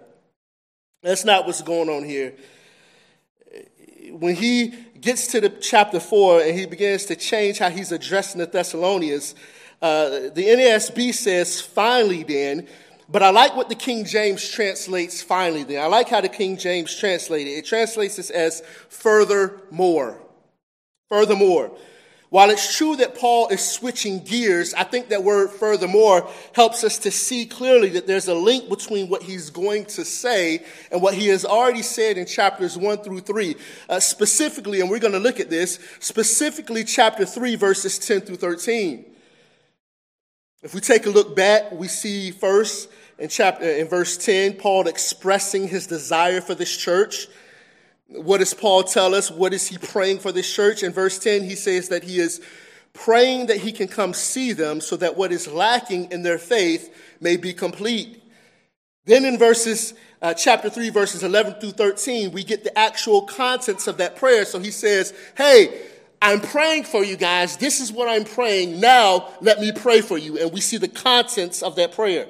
That's 1.03 1.25
not 1.25 1.47
what's 1.47 1.63
going 1.63 1.89
on 1.89 2.05
here. 2.05 2.35
When 4.11 4.35
he 4.35 4.75
gets 5.01 5.29
to 5.29 5.41
the 5.41 5.49
chapter 5.49 6.01
4 6.01 6.43
and 6.43 6.59
he 6.59 6.67
begins 6.67 7.07
to 7.07 7.17
change 7.17 7.59
how 7.59 7.71
he's 7.71 7.93
addressing 7.93 8.41
the 8.41 8.47
Thessalonians, 8.47 9.35
uh, 9.81 10.09
the 10.09 10.45
NASB 10.45 11.15
says, 11.15 11.61
finally 11.61 12.25
then, 12.25 12.69
but 13.09 13.23
I 13.23 13.31
like 13.31 13.57
what 13.57 13.71
the 13.71 13.75
King 13.75 14.05
James 14.05 14.47
translates 14.47 15.23
finally 15.23 15.63
then. 15.63 15.83
I 15.83 15.87
like 15.87 16.09
how 16.09 16.21
the 16.21 16.29
King 16.29 16.59
James 16.59 16.95
translated 16.95 17.55
it. 17.55 17.59
It 17.59 17.65
translates 17.65 18.17
this 18.17 18.29
as 18.29 18.63
furthermore. 18.89 20.21
Furthermore. 21.09 21.73
While 22.31 22.51
it's 22.51 22.77
true 22.77 22.95
that 22.97 23.15
Paul 23.15 23.49
is 23.49 23.65
switching 23.65 24.23
gears, 24.23 24.75
I 24.75 24.85
think 24.85 25.09
that 25.09 25.25
word 25.25 25.49
furthermore 25.49 26.29
helps 26.53 26.85
us 26.85 26.99
to 26.99 27.11
see 27.11 27.47
clearly 27.47 27.89
that 27.91 28.07
there's 28.07 28.29
a 28.29 28.35
link 28.35 28.69
between 28.69 29.09
what 29.09 29.23
he's 29.23 29.49
going 29.49 29.87
to 29.87 30.05
say 30.05 30.63
and 30.93 31.01
what 31.01 31.15
he 31.15 31.29
has 31.29 31.47
already 31.47 31.81
said 31.81 32.19
in 32.19 32.27
chapters 32.27 32.77
1 32.77 32.99
through 32.99 33.21
3. 33.21 33.57
Uh, 33.89 33.99
specifically, 33.99 34.83
and 34.83 34.91
we're 34.91 34.99
going 34.99 35.15
to 35.15 35.19
look 35.19 35.41
at 35.41 35.49
this, 35.49 35.79
specifically 36.01 36.85
chapter 36.85 37.25
3, 37.25 37.57
verses 37.57 37.99
10 37.99 38.23
through 38.23 38.37
13. 38.37 39.07
If 40.63 40.75
we 40.75 40.81
take 40.83 41.07
a 41.07 41.11
look 41.11 41.35
back, 41.35 41.73
we 41.73 41.89
see 41.89 42.31
first 42.31 42.91
in 43.19 43.31
chapter 43.31 43.65
in 43.65 43.89
verse 43.89 44.19
10, 44.19 44.55
Paul 44.55 44.87
expressing 44.87 45.67
his 45.67 45.87
desire 45.87 46.43
for 46.43 46.55
this 46.55 46.77
church. 46.77 47.27
What 48.09 48.39
does 48.39 48.55
Paul 48.55 48.85
tell 48.85 49.15
us? 49.15 49.31
What 49.31 49.53
is 49.53 49.69
he 49.69 49.77
praying 49.77 50.21
for 50.21 50.33
this 50.33 50.53
church? 50.53 50.83
In 50.83 50.93
verse 50.93 51.19
10, 51.19 51.45
he 51.45 51.55
says 51.55 51.89
that 51.91 52.05
he 52.05 52.19
is 52.19 52.41
praying 52.95 53.47
that 53.47 53.59
he 53.59 53.71
can 53.71 53.87
come 53.87 54.15
see 54.15 54.53
them 54.53 54.81
so 54.81 54.97
that 54.97 55.17
what 55.17 55.31
is 55.31 55.47
lacking 55.47 56.11
in 56.11 56.23
their 56.23 56.39
faith 56.39 56.95
may 57.21 57.37
be 57.37 57.53
complete. 57.53 58.23
Then 59.05 59.25
in 59.25 59.39
verses, 59.39 59.95
uh, 60.23 60.35
chapter 60.35 60.71
3, 60.71 60.91
verses 60.91 61.23
11 61.23 61.61
through 61.61 61.73
13, 61.73 62.33
we 62.33 62.45
get 62.45 62.65
the 62.65 62.77
actual 62.79 63.23
contents 63.23 63.87
of 63.87 63.99
that 63.99 64.17
prayer. 64.17 64.45
So 64.45 64.59
he 64.59 64.71
says, 64.71 65.13
Hey, 65.37 65.83
I'm 66.21 66.41
praying 66.41 66.85
for 66.85 67.05
you 67.05 67.17
guys. 67.17 67.57
This 67.59 67.81
is 67.81 67.93
what 67.93 68.09
I'm 68.09 68.25
praying. 68.25 68.81
Now 68.81 69.29
let 69.41 69.61
me 69.61 69.71
pray 69.71 70.01
for 70.01 70.19
you. 70.19 70.39
And 70.39 70.53
we 70.53 70.61
see 70.61 70.79
the 70.79 70.89
contents 70.89 71.63
of 71.63 71.77
that 71.77 71.93
prayer. 71.93 72.27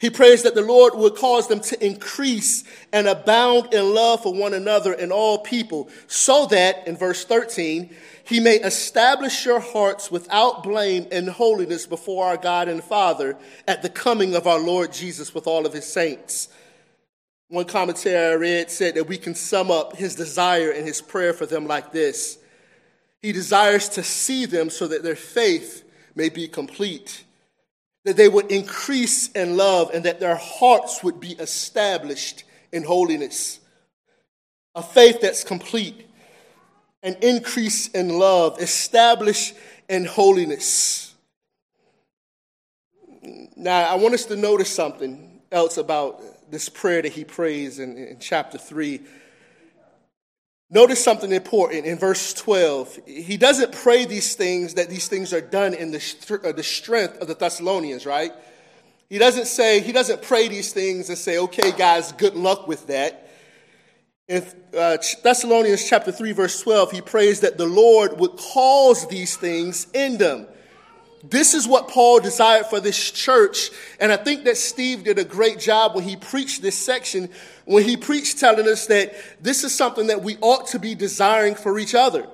He 0.00 0.10
prays 0.10 0.44
that 0.44 0.54
the 0.54 0.62
Lord 0.62 0.94
would 0.94 1.16
cause 1.16 1.48
them 1.48 1.60
to 1.60 1.84
increase 1.84 2.62
and 2.92 3.08
abound 3.08 3.74
in 3.74 3.94
love 3.94 4.22
for 4.22 4.32
one 4.32 4.54
another 4.54 4.92
and 4.92 5.10
all 5.10 5.38
people, 5.38 5.90
so 6.06 6.46
that, 6.46 6.86
in 6.86 6.96
verse 6.96 7.24
13, 7.24 7.94
he 8.22 8.38
may 8.38 8.56
establish 8.56 9.44
your 9.44 9.58
hearts 9.58 10.10
without 10.10 10.62
blame 10.62 11.08
and 11.10 11.28
holiness 11.28 11.86
before 11.86 12.26
our 12.26 12.36
God 12.36 12.68
and 12.68 12.82
Father 12.82 13.36
at 13.66 13.82
the 13.82 13.88
coming 13.88 14.36
of 14.36 14.46
our 14.46 14.60
Lord 14.60 14.92
Jesus 14.92 15.34
with 15.34 15.48
all 15.48 15.66
of 15.66 15.72
his 15.72 15.86
saints. 15.86 16.48
One 17.48 17.64
commentary 17.64 18.32
I 18.32 18.34
read 18.34 18.70
said 18.70 18.94
that 18.94 19.08
we 19.08 19.16
can 19.16 19.34
sum 19.34 19.70
up 19.70 19.96
his 19.96 20.14
desire 20.14 20.70
and 20.70 20.86
his 20.86 21.00
prayer 21.00 21.32
for 21.32 21.46
them 21.46 21.66
like 21.66 21.92
this 21.92 22.38
He 23.22 23.32
desires 23.32 23.88
to 23.90 24.04
see 24.04 24.44
them 24.44 24.70
so 24.70 24.86
that 24.86 25.02
their 25.02 25.16
faith 25.16 25.82
may 26.14 26.28
be 26.28 26.46
complete 26.46 27.24
that 28.04 28.16
they 28.16 28.28
would 28.28 28.50
increase 28.50 29.28
in 29.32 29.56
love 29.56 29.90
and 29.92 30.04
that 30.04 30.20
their 30.20 30.36
hearts 30.36 31.02
would 31.02 31.20
be 31.20 31.32
established 31.32 32.44
in 32.72 32.84
holiness. 32.84 33.60
A 34.74 34.82
faith 34.82 35.20
that's 35.20 35.44
complete, 35.44 36.06
an 37.02 37.16
increase 37.22 37.88
in 37.88 38.18
love, 38.18 38.60
established 38.60 39.54
in 39.88 40.04
holiness. 40.04 41.14
Now, 43.56 43.90
I 43.90 43.94
want 43.96 44.14
us 44.14 44.24
to 44.26 44.36
notice 44.36 44.72
something 44.72 45.40
else 45.50 45.78
about 45.78 46.50
this 46.50 46.68
prayer 46.68 47.02
that 47.02 47.12
he 47.12 47.24
prays 47.24 47.78
in, 47.78 47.96
in 47.96 48.18
chapter 48.20 48.58
3 48.58 49.00
Notice 50.70 51.02
something 51.02 51.32
important 51.32 51.86
in 51.86 51.98
verse 51.98 52.34
12. 52.34 52.98
He 53.06 53.38
doesn't 53.38 53.72
pray 53.72 54.04
these 54.04 54.34
things 54.34 54.74
that 54.74 54.90
these 54.90 55.08
things 55.08 55.32
are 55.32 55.40
done 55.40 55.72
in 55.72 55.90
the, 55.90 56.40
uh, 56.44 56.52
the 56.52 56.62
strength 56.62 57.16
of 57.18 57.28
the 57.28 57.34
Thessalonians, 57.34 58.04
right? 58.04 58.32
He 59.08 59.16
doesn't 59.16 59.46
say, 59.46 59.80
he 59.80 59.92
doesn't 59.92 60.20
pray 60.20 60.48
these 60.48 60.74
things 60.74 61.08
and 61.08 61.16
say, 61.16 61.38
okay, 61.38 61.72
guys, 61.72 62.12
good 62.12 62.34
luck 62.34 62.68
with 62.68 62.86
that. 62.88 63.30
In 64.28 64.44
uh, 64.76 64.98
Thessalonians 65.22 65.88
chapter 65.88 66.12
3, 66.12 66.32
verse 66.32 66.60
12, 66.60 66.92
he 66.92 67.00
prays 67.00 67.40
that 67.40 67.56
the 67.56 67.66
Lord 67.66 68.20
would 68.20 68.36
cause 68.36 69.08
these 69.08 69.38
things 69.38 69.86
in 69.94 70.18
them. 70.18 70.46
This 71.22 71.54
is 71.54 71.66
what 71.66 71.88
Paul 71.88 72.20
desired 72.20 72.66
for 72.66 72.80
this 72.80 73.10
church. 73.10 73.70
And 73.98 74.12
I 74.12 74.16
think 74.16 74.44
that 74.44 74.56
Steve 74.56 75.04
did 75.04 75.18
a 75.18 75.24
great 75.24 75.58
job 75.58 75.94
when 75.94 76.04
he 76.04 76.16
preached 76.16 76.62
this 76.62 76.78
section, 76.78 77.28
when 77.64 77.84
he 77.84 77.96
preached 77.96 78.38
telling 78.38 78.68
us 78.68 78.86
that 78.86 79.14
this 79.42 79.64
is 79.64 79.74
something 79.74 80.06
that 80.08 80.22
we 80.22 80.36
ought 80.40 80.68
to 80.68 80.78
be 80.78 80.94
desiring 80.94 81.54
for 81.54 81.78
each 81.78 81.94
other. 81.94 82.26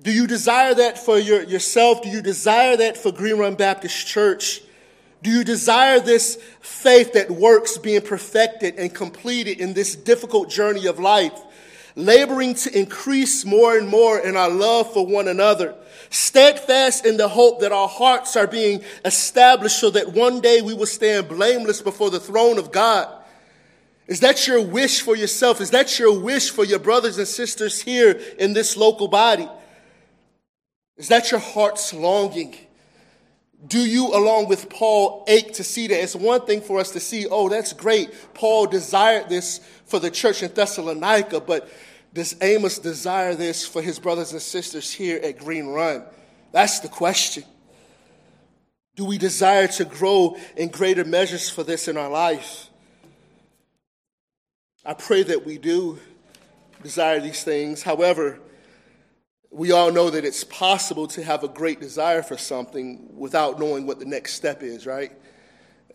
Do 0.00 0.12
you 0.12 0.28
desire 0.28 0.74
that 0.74 0.96
for 0.96 1.18
your, 1.18 1.42
yourself? 1.42 2.02
Do 2.02 2.08
you 2.08 2.22
desire 2.22 2.76
that 2.76 2.96
for 2.96 3.10
Green 3.10 3.36
Run 3.36 3.56
Baptist 3.56 4.06
Church? 4.06 4.60
Do 5.24 5.30
you 5.30 5.42
desire 5.42 5.98
this 5.98 6.36
faith 6.60 7.14
that 7.14 7.28
works 7.28 7.76
being 7.78 8.02
perfected 8.02 8.76
and 8.76 8.94
completed 8.94 9.58
in 9.58 9.74
this 9.74 9.96
difficult 9.96 10.50
journey 10.50 10.86
of 10.86 11.00
life? 11.00 11.36
Laboring 11.96 12.54
to 12.54 12.78
increase 12.78 13.44
more 13.44 13.76
and 13.76 13.88
more 13.88 14.20
in 14.20 14.36
our 14.36 14.50
love 14.50 14.92
for 14.92 15.04
one 15.04 15.26
another 15.26 15.74
steadfast 16.10 17.04
in 17.04 17.16
the 17.16 17.28
hope 17.28 17.60
that 17.60 17.72
our 17.72 17.88
hearts 17.88 18.36
are 18.36 18.46
being 18.46 18.82
established 19.04 19.78
so 19.78 19.90
that 19.90 20.12
one 20.12 20.40
day 20.40 20.60
we 20.62 20.74
will 20.74 20.86
stand 20.86 21.28
blameless 21.28 21.82
before 21.82 22.10
the 22.10 22.20
throne 22.20 22.58
of 22.58 22.72
God. 22.72 23.14
Is 24.06 24.20
that 24.20 24.46
your 24.46 24.62
wish 24.62 25.02
for 25.02 25.14
yourself? 25.14 25.60
Is 25.60 25.70
that 25.70 25.98
your 25.98 26.18
wish 26.18 26.50
for 26.50 26.64
your 26.64 26.78
brothers 26.78 27.18
and 27.18 27.28
sisters 27.28 27.80
here 27.80 28.18
in 28.38 28.54
this 28.54 28.76
local 28.76 29.06
body? 29.06 29.48
Is 30.96 31.08
that 31.08 31.30
your 31.30 31.40
heart's 31.40 31.92
longing? 31.92 32.56
Do 33.66 33.80
you, 33.80 34.06
along 34.08 34.48
with 34.48 34.70
Paul, 34.70 35.24
ache 35.28 35.54
to 35.54 35.64
see 35.64 35.88
that? 35.88 36.02
It's 36.02 36.14
one 36.14 36.46
thing 36.46 36.60
for 36.60 36.78
us 36.78 36.92
to 36.92 37.00
see, 37.00 37.26
oh, 37.26 37.48
that's 37.48 37.72
great. 37.72 38.14
Paul 38.32 38.66
desired 38.66 39.28
this 39.28 39.60
for 39.84 39.98
the 39.98 40.10
church 40.10 40.42
in 40.42 40.52
Thessalonica, 40.54 41.40
but 41.40 41.68
does 42.18 42.36
Amos 42.40 42.78
desire 42.78 43.34
this 43.34 43.66
for 43.66 43.80
his 43.80 43.98
brothers 43.98 44.32
and 44.32 44.42
sisters 44.42 44.92
here 44.92 45.20
at 45.22 45.38
Green 45.38 45.68
Run? 45.68 46.04
That's 46.52 46.80
the 46.80 46.88
question. 46.88 47.44
Do 48.96 49.04
we 49.04 49.18
desire 49.18 49.68
to 49.68 49.84
grow 49.84 50.36
in 50.56 50.68
greater 50.68 51.04
measures 51.04 51.48
for 51.48 51.62
this 51.62 51.86
in 51.86 51.96
our 51.96 52.10
life? 52.10 52.68
I 54.84 54.94
pray 54.94 55.22
that 55.22 55.46
we 55.46 55.58
do 55.58 55.98
desire 56.82 57.20
these 57.20 57.44
things. 57.44 57.82
However, 57.82 58.40
we 59.50 59.72
all 59.72 59.92
know 59.92 60.10
that 60.10 60.24
it's 60.24 60.44
possible 60.44 61.06
to 61.08 61.22
have 61.22 61.44
a 61.44 61.48
great 61.48 61.80
desire 61.80 62.22
for 62.22 62.36
something 62.36 63.16
without 63.16 63.60
knowing 63.60 63.86
what 63.86 63.98
the 63.98 64.04
next 64.04 64.34
step 64.34 64.62
is, 64.62 64.86
right? 64.86 65.12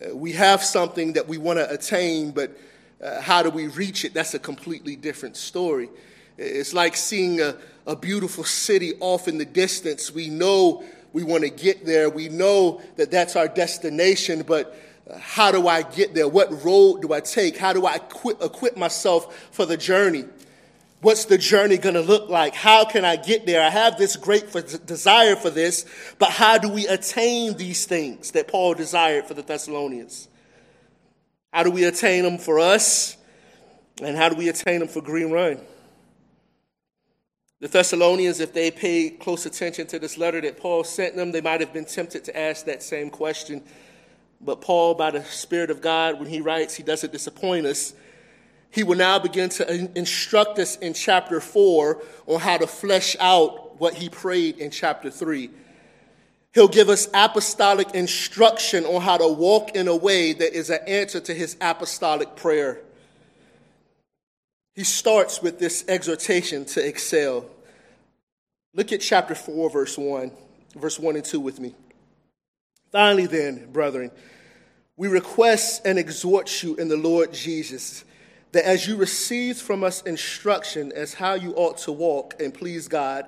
Uh, 0.00 0.16
we 0.16 0.32
have 0.32 0.62
something 0.62 1.12
that 1.12 1.28
we 1.28 1.38
want 1.38 1.58
to 1.58 1.70
attain, 1.70 2.30
but 2.30 2.56
uh, 3.02 3.20
how 3.20 3.42
do 3.42 3.50
we 3.50 3.66
reach 3.66 4.04
it? 4.04 4.14
That's 4.14 4.34
a 4.34 4.38
completely 4.38 4.96
different 4.96 5.36
story. 5.36 5.90
It's 6.36 6.74
like 6.74 6.96
seeing 6.96 7.40
a, 7.40 7.56
a 7.86 7.96
beautiful 7.96 8.44
city 8.44 8.94
off 9.00 9.28
in 9.28 9.38
the 9.38 9.44
distance. 9.44 10.12
We 10.12 10.28
know 10.28 10.84
we 11.12 11.22
want 11.22 11.44
to 11.44 11.50
get 11.50 11.86
there. 11.86 12.10
We 12.10 12.28
know 12.28 12.82
that 12.96 13.10
that's 13.10 13.36
our 13.36 13.48
destination, 13.48 14.42
but 14.46 14.76
uh, 15.08 15.18
how 15.18 15.52
do 15.52 15.68
I 15.68 15.82
get 15.82 16.14
there? 16.14 16.28
What 16.28 16.64
road 16.64 17.02
do 17.02 17.12
I 17.12 17.20
take? 17.20 17.56
How 17.56 17.72
do 17.72 17.86
I 17.86 17.96
equip, 17.96 18.42
equip 18.42 18.76
myself 18.76 19.48
for 19.52 19.64
the 19.64 19.76
journey? 19.76 20.24
What's 21.02 21.26
the 21.26 21.36
journey 21.36 21.76
going 21.76 21.96
to 21.96 22.00
look 22.00 22.30
like? 22.30 22.54
How 22.54 22.86
can 22.86 23.04
I 23.04 23.16
get 23.16 23.44
there? 23.44 23.60
I 23.62 23.68
have 23.68 23.98
this 23.98 24.16
great 24.16 24.50
for, 24.50 24.62
desire 24.62 25.36
for 25.36 25.50
this, 25.50 25.84
but 26.18 26.30
how 26.30 26.56
do 26.56 26.68
we 26.68 26.86
attain 26.86 27.58
these 27.58 27.84
things 27.84 28.30
that 28.30 28.48
Paul 28.48 28.72
desired 28.72 29.26
for 29.26 29.34
the 29.34 29.42
Thessalonians? 29.42 30.28
How 31.52 31.62
do 31.62 31.70
we 31.70 31.84
attain 31.84 32.24
them 32.24 32.38
for 32.38 32.58
us? 32.58 33.18
And 34.02 34.16
how 34.16 34.30
do 34.30 34.36
we 34.36 34.48
attain 34.48 34.80
them 34.80 34.88
for 34.88 35.02
Green 35.02 35.30
Run? 35.30 35.60
The 37.64 37.70
Thessalonians, 37.70 38.40
if 38.40 38.52
they 38.52 38.70
paid 38.70 39.20
close 39.20 39.46
attention 39.46 39.86
to 39.86 39.98
this 39.98 40.18
letter 40.18 40.38
that 40.42 40.58
Paul 40.58 40.84
sent 40.84 41.16
them, 41.16 41.32
they 41.32 41.40
might 41.40 41.62
have 41.62 41.72
been 41.72 41.86
tempted 41.86 42.22
to 42.24 42.38
ask 42.38 42.66
that 42.66 42.82
same 42.82 43.08
question 43.08 43.62
But 44.38 44.60
Paul, 44.60 44.92
by 44.92 45.12
the 45.12 45.24
Spirit 45.24 45.70
of 45.70 45.80
God, 45.80 46.20
when 46.20 46.28
he 46.28 46.42
writes, 46.42 46.74
he 46.74 46.82
doesn't 46.82 47.10
disappoint 47.10 47.64
us. 47.64 47.94
He 48.70 48.82
will 48.82 48.98
now 48.98 49.18
begin 49.18 49.48
to 49.48 49.98
instruct 49.98 50.58
us 50.58 50.76
in 50.76 50.92
chapter 50.92 51.40
4 51.40 52.02
on 52.26 52.38
how 52.38 52.58
to 52.58 52.66
flesh 52.66 53.16
out 53.18 53.80
what 53.80 53.94
he 53.94 54.10
prayed 54.10 54.58
in 54.58 54.70
chapter 54.70 55.10
3. 55.10 55.48
He'll 56.52 56.68
give 56.68 56.90
us 56.90 57.08
apostolic 57.14 57.94
instruction 57.94 58.84
on 58.84 59.00
how 59.00 59.16
to 59.16 59.28
walk 59.28 59.74
in 59.74 59.88
a 59.88 59.96
way 59.96 60.34
that 60.34 60.52
is 60.52 60.68
an 60.68 60.80
answer 60.86 61.18
to 61.18 61.32
his 61.32 61.56
apostolic 61.62 62.36
prayer. 62.36 62.82
He 64.74 64.84
starts 64.84 65.40
with 65.40 65.58
this 65.58 65.82
exhortation 65.88 66.66
to 66.66 66.86
excel. 66.86 67.46
Look 68.74 68.92
at 68.92 69.00
chapter 69.00 69.34
4, 69.34 69.70
verse 69.70 69.96
1, 69.96 70.32
verse 70.74 70.98
1 70.98 71.16
and 71.16 71.24
2 71.24 71.38
with 71.38 71.60
me. 71.60 71.74
Finally, 72.90 73.26
then, 73.26 73.68
brethren, 73.72 74.10
we 74.96 75.08
request 75.08 75.82
and 75.84 75.98
exhort 75.98 76.62
you 76.62 76.74
in 76.76 76.88
the 76.88 76.96
Lord 76.96 77.32
Jesus 77.32 78.04
that 78.54 78.64
as 78.64 78.86
you 78.86 78.96
received 78.96 79.60
from 79.60 79.82
us 79.82 80.02
instruction 80.02 80.92
as 80.92 81.14
how 81.14 81.34
you 81.34 81.52
ought 81.54 81.76
to 81.78 81.92
walk 81.92 82.36
and 82.40 82.54
please 82.54 82.86
God, 82.86 83.26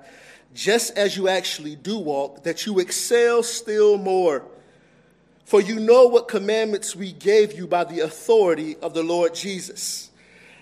just 0.55 0.97
as 0.97 1.17
you 1.17 1.29
actually 1.29 1.75
do 1.75 1.99
walk, 1.99 2.45
that 2.45 2.65
you 2.65 2.79
excel 2.79 3.43
still 3.43 3.99
more. 3.99 4.45
For 5.45 5.61
you 5.61 5.81
know 5.81 6.07
what 6.07 6.29
commandments 6.29 6.95
we 6.95 7.13
gave 7.13 7.53
you 7.53 7.67
by 7.67 7.85
the 7.85 8.01
authority 8.01 8.77
of 8.77 8.95
the 8.95 9.03
Lord 9.03 9.35
Jesus. 9.35 10.06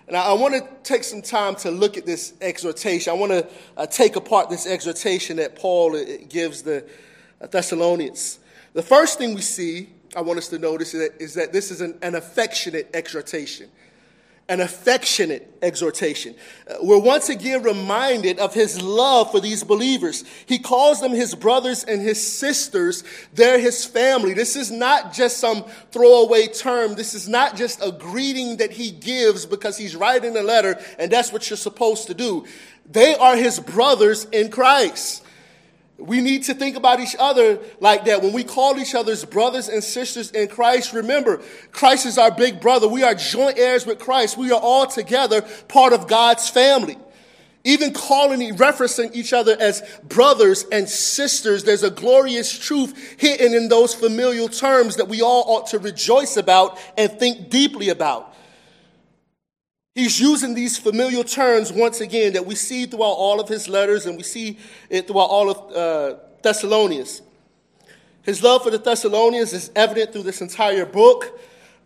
And 0.06 0.16
I, 0.16 0.32
want 0.34 0.54
to 0.54 0.68
take 0.82 1.02
some 1.02 1.22
time 1.22 1.54
to 1.56 1.70
look 1.70 1.96
at 1.96 2.04
this 2.04 2.34
exhortation. 2.40 3.10
I 3.10 3.16
want 3.16 3.32
to 3.32 3.48
uh, 3.76 3.86
take 3.86 4.16
apart 4.16 4.50
this 4.50 4.66
exhortation 4.66 5.38
that 5.38 5.56
Paul 5.56 5.96
uh, 5.96 6.04
gives 6.28 6.62
the 6.62 6.84
uh, 7.40 7.46
Thessalonians. 7.46 8.38
The 8.74 8.82
first 8.82 9.16
thing 9.16 9.34
we 9.34 9.40
see, 9.40 9.88
I 10.14 10.20
want 10.20 10.38
us 10.38 10.48
to 10.48 10.58
notice, 10.58 10.92
is 10.92 11.00
that, 11.00 11.22
is 11.22 11.34
that 11.34 11.52
this 11.52 11.70
is 11.70 11.80
an, 11.80 11.98
an 12.02 12.16
affectionate 12.16 12.90
exhortation 12.92 13.70
an 14.48 14.60
affectionate 14.60 15.56
exhortation. 15.62 16.34
Uh, 16.68 16.74
we're 16.82 16.98
once 16.98 17.30
again 17.30 17.62
reminded 17.62 18.38
of 18.38 18.52
his 18.52 18.80
love 18.82 19.30
for 19.30 19.40
these 19.40 19.64
believers. 19.64 20.22
He 20.44 20.58
calls 20.58 21.00
them 21.00 21.12
his 21.12 21.34
brothers 21.34 21.82
and 21.82 22.02
his 22.02 22.20
sisters. 22.22 23.04
They're 23.32 23.58
his 23.58 23.86
family. 23.86 24.34
This 24.34 24.54
is 24.54 24.70
not 24.70 25.14
just 25.14 25.38
some 25.38 25.64
throwaway 25.92 26.48
term. 26.48 26.94
This 26.94 27.14
is 27.14 27.26
not 27.26 27.56
just 27.56 27.82
a 27.82 27.90
greeting 27.90 28.58
that 28.58 28.72
he 28.72 28.90
gives 28.90 29.46
because 29.46 29.78
he's 29.78 29.96
writing 29.96 30.36
a 30.36 30.42
letter 30.42 30.78
and 30.98 31.10
that's 31.10 31.32
what 31.32 31.48
you're 31.48 31.56
supposed 31.56 32.08
to 32.08 32.14
do. 32.14 32.44
They 32.90 33.14
are 33.14 33.36
his 33.36 33.58
brothers 33.58 34.26
in 34.26 34.50
Christ. 34.50 35.23
We 36.06 36.20
need 36.20 36.42
to 36.44 36.54
think 36.54 36.76
about 36.76 37.00
each 37.00 37.16
other 37.18 37.58
like 37.80 38.04
that. 38.04 38.22
When 38.22 38.32
we 38.32 38.44
call 38.44 38.78
each 38.78 38.94
other's 38.94 39.24
brothers 39.24 39.68
and 39.68 39.82
sisters 39.82 40.30
in 40.30 40.48
Christ, 40.48 40.92
remember, 40.92 41.40
Christ 41.72 42.04
is 42.04 42.18
our 42.18 42.30
big 42.30 42.60
brother. 42.60 42.86
We 42.88 43.02
are 43.02 43.14
joint 43.14 43.58
heirs 43.58 43.86
with 43.86 43.98
Christ. 43.98 44.36
We 44.36 44.52
are 44.52 44.60
all 44.60 44.86
together 44.86 45.42
part 45.68 45.92
of 45.92 46.06
God's 46.06 46.48
family. 46.48 46.98
Even 47.66 47.94
calling, 47.94 48.54
referencing 48.56 49.14
each 49.14 49.32
other 49.32 49.56
as 49.58 49.82
brothers 50.04 50.66
and 50.70 50.86
sisters, 50.86 51.64
there's 51.64 51.82
a 51.82 51.90
glorious 51.90 52.58
truth 52.58 53.16
hidden 53.18 53.54
in 53.54 53.68
those 53.68 53.94
familial 53.94 54.48
terms 54.48 54.96
that 54.96 55.08
we 55.08 55.22
all 55.22 55.44
ought 55.46 55.68
to 55.68 55.78
rejoice 55.78 56.36
about 56.36 56.78
and 56.98 57.10
think 57.18 57.48
deeply 57.48 57.88
about. 57.88 58.33
He's 59.94 60.18
using 60.18 60.54
these 60.54 60.76
familiar 60.76 61.22
terms 61.22 61.72
once 61.72 62.00
again 62.00 62.32
that 62.32 62.44
we 62.44 62.56
see 62.56 62.86
throughout 62.86 63.14
all 63.14 63.38
of 63.38 63.48
his 63.48 63.68
letters 63.68 64.06
and 64.06 64.16
we 64.16 64.24
see 64.24 64.58
it 64.90 65.06
throughout 65.06 65.30
all 65.30 65.50
of 65.50 65.76
uh, 65.76 66.18
Thessalonians. 66.42 67.22
His 68.22 68.42
love 68.42 68.64
for 68.64 68.70
the 68.70 68.78
Thessalonians 68.78 69.52
is 69.52 69.70
evident 69.76 70.12
through 70.12 70.24
this 70.24 70.40
entire 70.40 70.84
book. 70.84 71.38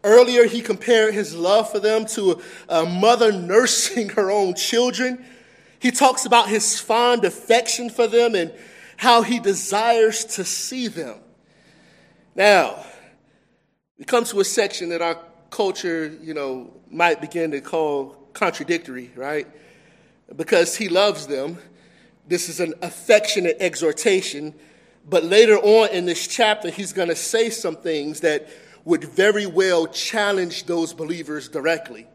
Earlier, 0.03 0.47
he 0.47 0.63
compared 0.63 1.13
his 1.13 1.35
love 1.35 1.71
for 1.71 1.81
them 1.81 2.07
to 2.07 2.41
a 2.69 2.87
mother 2.87 3.31
nursing 3.31 4.09
her 4.11 4.31
own 4.31 4.55
children. 4.55 5.23
He 5.79 5.91
talks 5.91 6.25
about 6.25 6.49
his 6.49 6.81
fond 6.81 7.25
affection 7.25 7.91
for 7.91 8.07
them 8.07 8.35
and 8.35 8.53
how 8.97 9.23
he 9.23 9.39
desires 9.39 10.25
to 10.25 10.45
see 10.45 10.89
them. 10.89 11.19
Now, 12.35 12.85
we 13.99 14.05
come 14.05 14.25
to 14.25 14.41
a 14.41 14.45
section 14.45 14.89
that 14.91 15.03
our 15.03 15.19
culture, 15.51 16.17
you 16.23 16.35
know, 16.35 16.73
might 16.91 17.21
begin 17.21 17.51
to 17.53 17.61
call 17.61 18.17
contradictory, 18.33 19.11
right? 19.15 19.47
Because 20.35 20.77
he 20.77 20.89
loves 20.89 21.27
them. 21.27 21.59
This 22.27 22.49
is 22.49 22.61
an 22.61 22.75
affectionate 22.83 23.57
exhortation. 23.61 24.55
But 25.09 25.25
later 25.25 25.57
on 25.57 25.89
in 25.91 26.05
this 26.05 26.27
chapter, 26.27 26.71
he's 26.71 26.93
going 26.93 27.09
to 27.09 27.17
say 27.17 27.51
some 27.51 27.77
things 27.77 28.21
that 28.21 28.49
would 28.85 29.05
very 29.05 29.47
well 29.47 29.87
challenge 29.87 30.65
those 30.65 30.93
believers 30.93 31.49
directly 31.49 32.07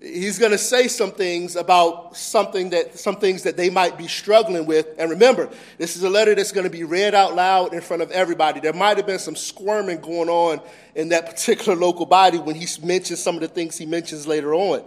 he's 0.00 0.38
going 0.38 0.52
to 0.52 0.58
say 0.58 0.88
some 0.88 1.10
things 1.10 1.56
about 1.56 2.16
something 2.16 2.70
that 2.70 2.98
some 2.98 3.16
things 3.16 3.42
that 3.42 3.56
they 3.56 3.68
might 3.68 3.98
be 3.98 4.08
struggling 4.08 4.66
with. 4.66 4.86
And 4.98 5.10
remember 5.10 5.50
this 5.78 5.96
is 5.96 6.02
a 6.02 6.10
letter 6.10 6.34
that's 6.34 6.52
going 6.52 6.64
to 6.64 6.70
be 6.70 6.84
read 6.84 7.14
out 7.14 7.34
loud 7.34 7.74
in 7.74 7.80
front 7.80 8.02
of 8.02 8.10
everybody. 8.10 8.60
There 8.60 8.72
might 8.72 8.96
have 8.96 9.06
been 9.06 9.18
some 9.18 9.36
squirming 9.36 10.00
going 10.00 10.28
on 10.28 10.60
in 10.94 11.10
that 11.10 11.26
particular 11.30 11.76
local 11.76 12.06
body 12.06 12.38
when 12.38 12.56
he 12.56 12.66
mentions 12.82 13.22
some 13.22 13.34
of 13.34 13.42
the 13.42 13.48
things 13.48 13.76
he 13.76 13.86
mentions 13.86 14.26
later 14.26 14.54
on. 14.54 14.82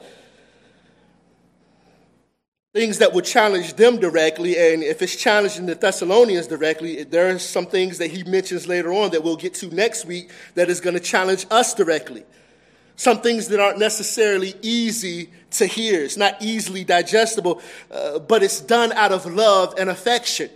Things 2.73 2.97
that 2.97 3.13
would 3.13 3.25
challenge 3.25 3.75
them 3.75 3.99
directly 3.99 4.57
and 4.57 4.81
if 4.81 5.03
it's 5.03 5.15
challenging 5.15 5.67
the 5.67 5.75
thessalonians 5.75 6.47
directly 6.47 7.03
there 7.03 7.29
are 7.29 7.37
some 7.37 7.67
things 7.67 7.99
that 7.99 8.09
he 8.09 8.23
mentions 8.23 8.67
later 8.67 8.91
on 8.91 9.11
that 9.11 9.23
we'll 9.23 9.35
get 9.35 9.53
to 9.53 9.67
next 9.67 10.05
week 10.05 10.31
that 10.55 10.71
is 10.71 10.81
going 10.81 10.95
to 10.95 10.99
challenge 10.99 11.45
us 11.51 11.75
directly 11.75 12.23
some 12.95 13.21
things 13.21 13.47
that 13.49 13.59
aren't 13.59 13.79
necessarily 13.79 14.53
easy 14.61 15.29
to 15.51 15.65
hear. 15.65 16.03
It's 16.03 16.17
not 16.17 16.41
easily 16.41 16.83
digestible, 16.83 17.61
uh, 17.91 18.19
but 18.19 18.43
it's 18.43 18.61
done 18.61 18.91
out 18.93 19.11
of 19.11 19.25
love 19.25 19.75
and 19.77 19.89
affection. 19.89 20.49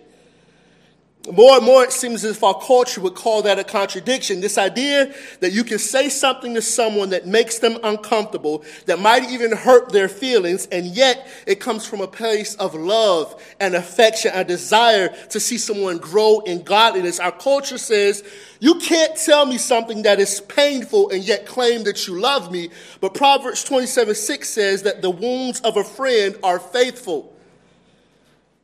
More 1.32 1.58
and 1.58 1.66
more, 1.66 1.84
it 1.84 1.92
seems 1.92 2.24
as 2.24 2.38
if 2.38 2.44
our 2.44 2.58
culture 2.58 3.02
would 3.02 3.16
call 3.16 3.42
that 3.42 3.60
a 3.60 3.64
contradiction. 3.64 4.40
This 4.40 4.58
idea 4.58 5.14
that 5.42 5.52
you 5.52 5.66
can 5.66 5.78
say 5.78 6.08
something 6.08 6.54
to 6.54 6.62
someone 6.62 7.10
that 7.10 7.28
makes 7.28 7.60
them 7.60 7.78
uncomfortable, 7.84 8.64
that 8.86 9.00
might 9.00 9.30
even 9.30 9.52
hurt 9.52 9.92
their 9.92 10.08
feelings, 10.08 10.68
and 10.68 10.86
yet 10.86 11.28
it 11.46 11.60
comes 11.60 11.86
from 11.86 12.00
a 12.00 12.08
place 12.08 12.56
of 12.56 12.76
love 12.76 13.44
and 13.60 13.76
affection, 13.76 14.32
a 14.34 14.46
desire 14.46 15.10
to 15.30 15.40
see 15.40 15.58
someone 15.58 15.98
grow 15.98 16.40
in 16.42 16.64
godliness. 16.64 17.20
Our 17.20 17.34
culture 17.34 17.78
says, 17.78 18.24
you 18.60 18.76
can't 18.76 19.16
tell 19.18 19.46
me 19.46 19.58
something 19.58 20.04
that 20.04 20.20
is 20.20 20.40
painful 20.42 21.10
and 21.10 21.24
yet 21.24 21.46
claim 21.46 21.84
that 21.84 22.08
you 22.08 22.20
love 22.20 22.52
me. 22.52 22.70
But 23.02 23.14
Proverbs 23.14 23.64
27 23.66 24.16
6 24.16 24.50
says 24.50 24.84
that 24.84 25.02
the 25.02 25.10
wounds 25.10 25.60
of 25.62 25.76
a 25.76 25.84
friend 25.84 26.38
are 26.42 26.60
faithful. 26.60 27.36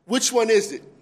Which 0.06 0.32
one 0.32 0.50
is 0.50 0.72
it? 0.72 0.93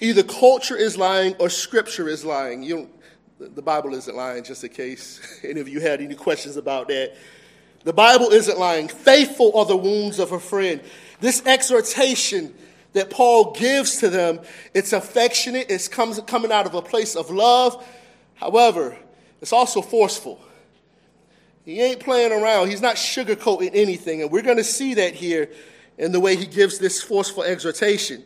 Either 0.00 0.22
culture 0.22 0.76
is 0.76 0.96
lying 0.96 1.34
or 1.38 1.48
scripture 1.48 2.08
is 2.08 2.24
lying. 2.24 2.62
You 2.62 2.90
the 3.38 3.62
Bible 3.62 3.94
isn't 3.94 4.16
lying, 4.16 4.44
just 4.44 4.64
in 4.64 4.70
case 4.70 5.40
any 5.44 5.60
of 5.60 5.68
you 5.68 5.80
had 5.80 6.00
any 6.00 6.14
questions 6.14 6.56
about 6.56 6.88
that. 6.88 7.14
The 7.84 7.92
Bible 7.92 8.30
isn't 8.30 8.58
lying. 8.58 8.88
Faithful 8.88 9.56
are 9.56 9.64
the 9.64 9.76
wounds 9.76 10.18
of 10.18 10.32
a 10.32 10.40
friend. 10.40 10.80
This 11.20 11.44
exhortation 11.46 12.54
that 12.94 13.10
Paul 13.10 13.52
gives 13.52 13.98
to 13.98 14.08
them, 14.08 14.40
it's 14.74 14.92
affectionate, 14.92 15.70
it's 15.70 15.86
comes, 15.86 16.18
coming 16.26 16.50
out 16.50 16.66
of 16.66 16.74
a 16.74 16.82
place 16.82 17.14
of 17.14 17.30
love. 17.30 17.86
However, 18.34 18.96
it's 19.40 19.52
also 19.52 19.82
forceful. 19.82 20.40
He 21.64 21.80
ain't 21.80 22.00
playing 22.00 22.32
around, 22.32 22.70
he's 22.70 22.80
not 22.80 22.96
sugarcoating 22.96 23.70
anything. 23.74 24.22
And 24.22 24.30
we're 24.30 24.42
going 24.42 24.56
to 24.56 24.64
see 24.64 24.94
that 24.94 25.14
here 25.14 25.50
in 25.98 26.12
the 26.12 26.20
way 26.20 26.36
he 26.36 26.46
gives 26.46 26.78
this 26.78 27.02
forceful 27.02 27.42
exhortation. 27.42 28.24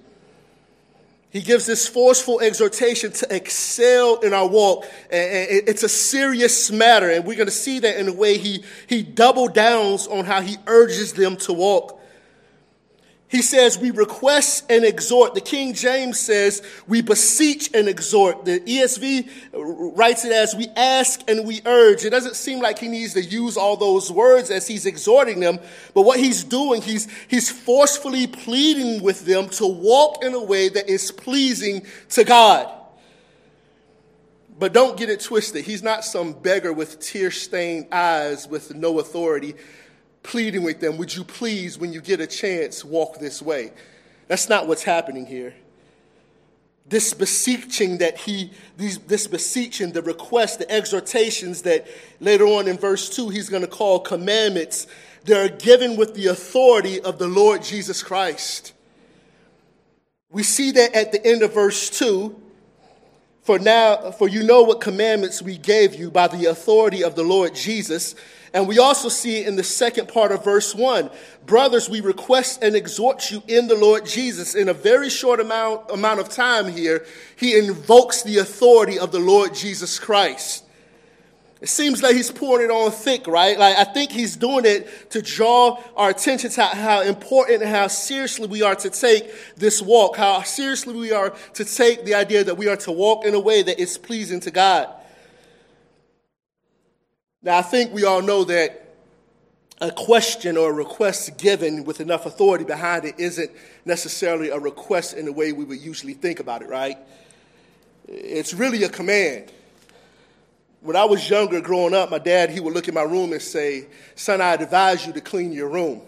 He 1.31 1.41
gives 1.41 1.65
this 1.65 1.87
forceful 1.87 2.41
exhortation 2.41 3.13
to 3.13 3.35
excel 3.35 4.19
in 4.21 4.35
our 4.35 4.49
walk. 4.49 4.85
And 5.11 5.49
it's 5.69 5.85
a 5.85 5.89
serious 5.89 6.73
matter, 6.73 7.09
and 7.09 7.25
we're 7.25 7.37
going 7.37 7.47
to 7.47 7.53
see 7.53 7.79
that 7.79 7.99
in 7.99 8.07
the 8.07 8.13
way 8.13 8.37
he, 8.37 8.65
he 8.89 9.03
double 9.03 9.47
downs 9.47 10.09
on 10.09 10.25
how 10.25 10.41
he 10.41 10.57
urges 10.67 11.13
them 11.13 11.37
to 11.39 11.53
walk. 11.53 12.00
He 13.31 13.43
says, 13.43 13.79
We 13.79 13.93
request 13.93 14.65
and 14.69 14.85
exhort. 14.85 15.35
The 15.35 15.41
King 15.41 15.73
James 15.73 16.19
says, 16.19 16.63
We 16.89 17.01
beseech 17.01 17.71
and 17.73 17.89
exhort. 17.89 18.45
The 18.45 18.59
ESV 18.59 19.97
writes 19.97 20.25
it 20.25 20.33
as, 20.33 20.57
We 20.57 20.67
ask 20.77 21.23
and 21.29 21.47
we 21.47 21.63
urge. 21.65 22.05
It 22.05 22.11
doesn't 22.11 22.35
seem 22.35 22.59
like 22.59 22.81
he 22.81 22.89
needs 22.89 23.15
to 23.15 23.23
use 23.23 23.57
all 23.57 23.77
those 23.77 24.11
words 24.11 24.51
as 24.51 24.67
he's 24.67 24.85
exhorting 24.85 25.39
them, 25.39 25.61
but 25.95 26.03
what 26.03 26.19
he's 26.19 26.43
doing, 26.43 26.83
he's, 26.83 27.07
he's 27.29 27.49
forcefully 27.49 28.27
pleading 28.27 29.01
with 29.01 29.25
them 29.25 29.49
to 29.51 29.67
walk 29.67 30.25
in 30.25 30.35
a 30.35 30.43
way 30.43 30.69
that 30.69 30.91
is 30.91 31.13
pleasing 31.13 31.87
to 32.11 32.25
God. 32.25 32.69
But 34.59 34.73
don't 34.73 34.99
get 34.99 35.09
it 35.09 35.21
twisted. 35.21 35.65
He's 35.65 35.85
not 35.85 36.05
some 36.05 36.33
beggar 36.33 36.73
with 36.73 36.99
tear 36.99 37.31
stained 37.31 37.87
eyes 37.93 38.49
with 38.49 38.75
no 38.75 38.99
authority 38.99 39.55
pleading 40.23 40.63
with 40.63 40.81
them, 40.81 40.97
Would 40.99 41.15
you 41.15 41.25
please, 41.25 41.79
when 41.79 41.93
you 41.93 42.01
get 42.01 42.21
a 42.21 42.27
chance, 42.27 42.85
walk 42.85 43.19
this 43.19 43.41
way? 43.41 43.73
That's 44.29 44.49
not 44.49 44.67
what's 44.69 44.85
happening 44.85 45.27
here. 45.27 45.55
this 46.87 47.15
beseeching 47.15 47.99
that 47.99 48.19
he, 48.19 48.51
these, 48.77 48.99
this 48.99 49.27
beseeching, 49.27 49.93
the 49.93 50.03
request, 50.03 50.59
the 50.59 50.71
exhortations 50.71 51.63
that 51.63 51.87
later 52.19 52.45
on 52.45 52.67
in 52.67 52.77
verse 52.77 53.09
2 53.15 53.29
he's 53.29 53.49
going 53.49 53.63
to 53.63 53.69
call 53.69 54.01
commandments, 54.01 54.87
they're 55.25 55.49
given 55.49 55.97
with 55.97 56.15
the 56.15 56.27
authority 56.27 57.01
of 57.01 57.19
the 57.19 57.29
Lord 57.29 57.63
Jesus 57.63 58.03
Christ. 58.03 58.73
We 60.31 60.43
see 60.43 60.71
that 60.73 60.95
at 60.95 61.13
the 61.13 61.25
end 61.25 61.43
of 61.43 61.55
verse 61.55 61.91
2. 61.91 62.41
For 63.43 63.59
now, 63.59 64.11
for 64.13 64.29
you 64.29 64.45
know 64.45 64.63
what 64.63 64.81
commandments 64.81 65.43
we 65.43 65.59
gave 65.59 65.95
you 65.95 66.11
by 66.11 66.29
the 66.29 66.47
authority 66.47 67.03
of 67.03 67.17
the 67.17 67.23
Lord 67.23 67.55
Jesus. 67.55 68.15
And 68.53 68.67
we 68.67 68.79
also 68.79 69.09
see 69.09 69.45
in 69.45 69.55
the 69.55 69.63
second 69.63 70.09
part 70.09 70.33
of 70.33 70.45
verse 70.45 70.75
1. 70.75 71.11
Brothers, 71.47 71.89
we 71.89 72.01
request 72.01 72.63
and 72.63 72.75
exhort 72.75 73.31
you 73.31 73.43
in 73.47 73.69
the 73.69 73.77
Lord 73.77 74.05
Jesus. 74.07 74.57
In 74.57 74.69
a 74.69 74.75
very 74.75 75.09
short 75.09 75.39
amount, 75.39 75.91
amount 75.91 76.19
of 76.19 76.29
time 76.29 76.69
here, 76.69 77.07
he 77.37 77.57
invokes 77.57 78.23
the 78.23 78.39
authority 78.39 78.99
of 78.99 79.13
the 79.13 79.21
Lord 79.21 79.55
Jesus 79.55 79.99
Christ. 80.01 80.65
It 81.61 81.69
seems 81.69 82.03
like 82.03 82.17
he's 82.17 82.31
pouring 82.31 82.65
it 82.65 82.71
on 82.71 82.91
thick, 82.91 83.27
right? 83.27 83.59
Like 83.59 83.77
I 83.77 83.85
think 83.85 84.11
he's 84.11 84.35
doing 84.35 84.65
it 84.65 85.11
to 85.11 85.21
draw 85.21 85.79
our 85.95 86.09
attention 86.09 86.51
to 86.51 86.63
how 86.63 87.03
important 87.03 87.63
and 87.63 87.71
how 87.71 87.87
seriously 87.87 88.49
we 88.49 88.63
are 88.63 88.75
to 88.77 88.89
take 88.89 89.31
this 89.57 89.83
walk, 89.83 90.17
how 90.17 90.43
seriously 90.43 90.95
we 90.95 91.13
are 91.13 91.31
to 91.55 91.65
take 91.65 92.05
the 92.07 92.15
idea 92.15 92.45
that 92.45 92.57
we 92.57 92.67
are 92.69 92.79
to 92.79 92.93
walk 92.93 93.27
in 93.27 93.35
a 93.35 93.41
way 93.41 93.63
that 93.63 93.79
is 93.79 93.99
pleasing 93.99 94.41
to 94.41 94.51
God. 94.51 94.89
Now, 97.43 97.59
I 97.59 97.63
think 97.63 97.93
we 97.93 98.05
all 98.05 98.23
know 98.23 98.45
that 98.45 98.95
a 99.81 99.91
question 99.91 100.57
or 100.57 100.71
a 100.71 100.73
request 100.73 101.39
given 101.39 101.85
with 101.85 102.01
enough 102.01 102.27
authority 102.27 102.65
behind 102.65 103.05
it 103.07 103.15
isn't 103.19 103.51
necessarily 103.85 104.51
a 104.51 104.59
request 104.59 105.17
in 105.17 105.25
the 105.25 105.33
way 105.33 105.53
we 105.53 105.65
would 105.65 105.81
usually 105.81 106.13
think 106.13 106.39
about 106.39 106.61
it, 106.61 106.69
right? 106.69 106.99
It's 108.07 108.53
really 108.53 108.83
a 108.83 108.89
command 108.89 109.51
when 110.83 110.97
I 110.97 111.05
was 111.05 111.29
younger, 111.29 111.61
growing 111.61 111.95
up, 111.95 112.11
my 112.11 112.19
dad, 112.19 112.51
he 112.51 112.61
would 112.61 112.73
look 112.73 112.89
at 112.89 112.95
my 112.95 113.03
room 113.03 113.33
and 113.33 113.43
say, 113.43 113.87
Son, 114.15 114.41
I 114.41 114.55
advise 114.55 115.07
you 115.07 115.13
to 115.13 115.21
clean 115.21 115.53
your 115.53 115.69
room. 115.69 116.01